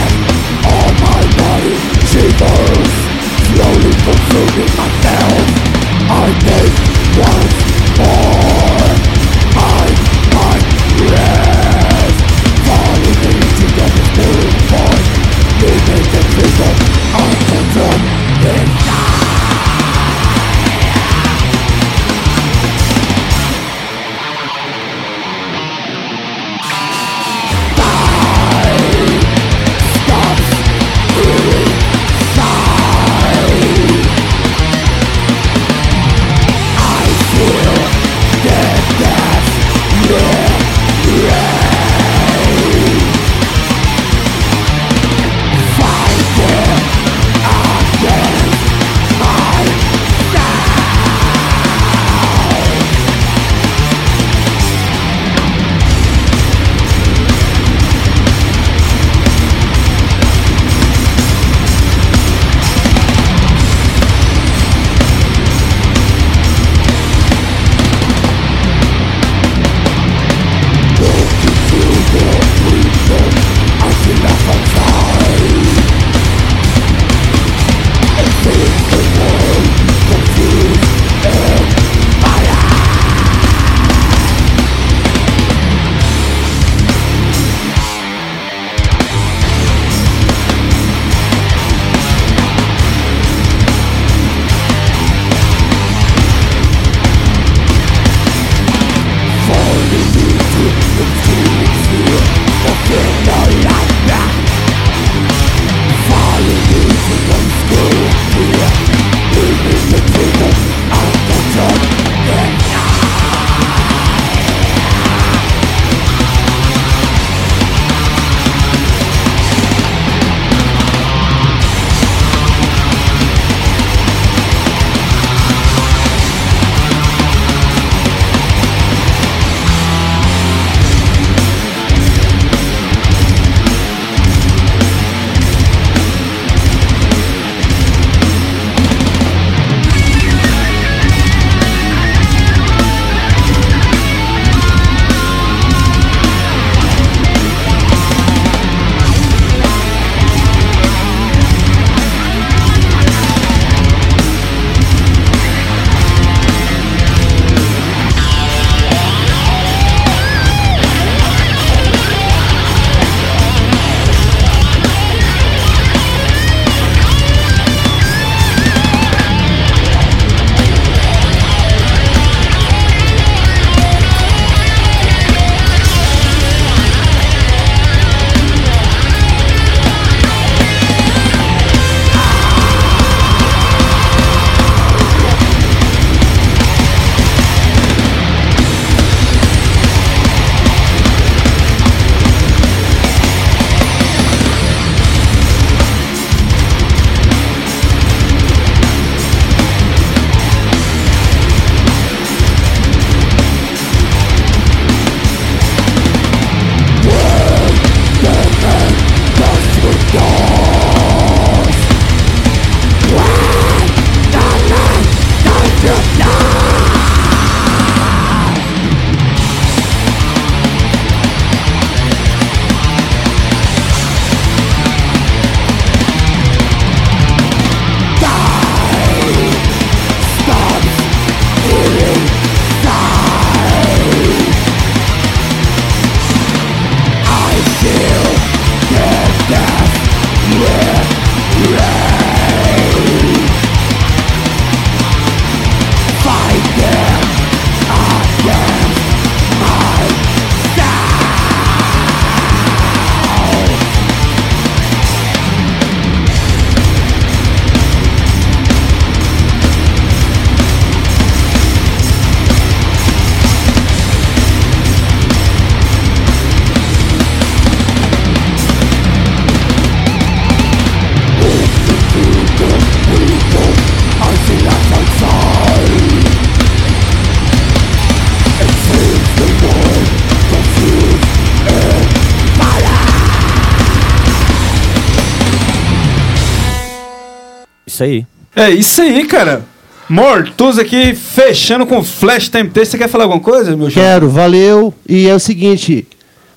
Isso 287.95 288.03
aí. 288.03 288.27
É 288.57 288.71
isso 288.71 289.01
aí, 289.01 289.25
cara. 289.25 289.65
Mortus 290.09 290.81
aqui, 290.81 291.15
fechando 291.15 291.87
com 291.87 292.03
Flash 292.03 292.49
Temptation. 292.49 292.91
Você 292.91 292.99
quer 292.99 293.09
falar 293.09 293.25
alguma 293.25 293.41
coisa, 293.41 293.77
meu 293.77 293.89
jovem? 293.89 294.03
Quero, 294.03 294.29
valeu. 294.29 294.93
E 295.09 295.29
é 295.29 295.35
o 295.35 295.39
seguinte: 295.39 296.05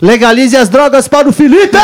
legalize 0.01 0.57
as 0.57 0.67
drogas 0.67 1.07
para 1.07 1.29
o 1.29 1.31
Felipe! 1.31 1.77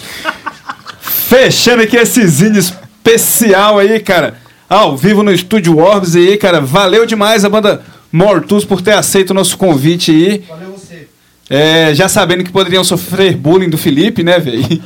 Fechando 1.00 1.82
aqui 1.82 1.98
esse 1.98 2.26
zine 2.26 2.58
especial 2.58 3.78
aí, 3.78 4.00
cara. 4.00 4.38
Ao 4.68 4.96
vivo 4.96 5.22
no 5.22 5.32
Estúdio 5.32 5.76
Orbs 5.76 6.16
aí, 6.16 6.38
cara. 6.38 6.62
Valeu 6.62 7.04
demais 7.04 7.44
a 7.44 7.48
banda 7.50 7.82
Mortus 8.10 8.64
por 8.64 8.80
ter 8.80 8.94
aceito 8.94 9.30
o 9.30 9.34
nosso 9.34 9.58
convite 9.58 10.10
aí. 10.10 10.44
Valeu 10.48 10.70
você. 10.70 11.06
É, 11.50 11.94
já 11.94 12.08
sabendo 12.08 12.42
que 12.42 12.50
poderiam 12.50 12.82
sofrer 12.84 13.36
bullying 13.36 13.68
do 13.68 13.76
Felipe, 13.76 14.22
né, 14.22 14.38
velho? 14.38 14.82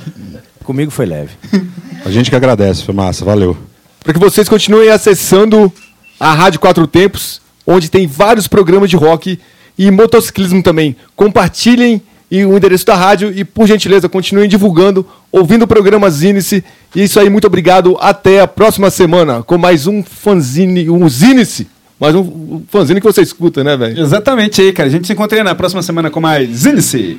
Comigo 0.65 0.91
foi 0.91 1.07
leve. 1.07 1.31
A 2.05 2.11
gente 2.11 2.29
que 2.29 2.37
agradece, 2.37 2.85
foi 2.85 2.95
massa, 2.95 3.25
valeu. 3.25 3.57
Para 4.03 4.13
que 4.13 4.19
vocês 4.19 4.49
continuem 4.49 4.91
acessando 4.91 5.73
a 6.21 6.35
Rádio 6.35 6.61
Quatro 6.61 6.87
Tempos, 6.87 7.41
onde 7.67 7.91
tem 7.91 8.07
vários 8.07 8.47
programas 8.47 8.91
de 8.91 8.97
rock 8.97 9.39
e 9.79 9.91
motociclismo 9.91 10.63
também. 10.63 10.95
Compartilhem 11.17 12.03
e 12.31 12.45
o 12.45 12.57
endereço 12.57 12.85
da 12.85 12.95
rádio 12.95 13.33
e, 13.35 13.45
por 13.45 13.67
gentileza, 13.67 14.09
continuem 14.09 14.49
divulgando, 14.49 15.07
ouvindo 15.33 15.63
o 15.63 15.67
programa 15.67 16.11
Zinice. 16.11 16.63
E 16.95 17.05
isso 17.05 17.19
aí, 17.19 17.31
muito 17.31 17.47
obrigado. 17.47 17.97
Até 17.99 18.41
a 18.41 18.47
próxima 18.47 18.91
semana 18.91 19.43
com 19.43 19.57
mais 19.57 19.87
um 19.87 20.03
fanzine, 20.03 20.91
um 20.91 21.09
Zinice. 21.09 21.69
Mais 21.99 22.15
um 22.15 22.63
fanzine 22.69 23.01
que 23.01 23.07
você 23.07 23.23
escuta, 23.23 23.65
né, 23.65 23.77
velho? 23.77 23.99
Exatamente 23.99 24.61
aí, 24.61 24.73
cara. 24.73 24.89
A 24.89 24.93
gente 24.93 25.07
se 25.07 25.13
encontra 25.13 25.39
aí 25.39 25.45
na 25.45 25.55
próxima 25.55 25.83
semana 25.83 26.11
com 26.11 26.21
mais 26.21 26.51
Zinice. 26.51 27.19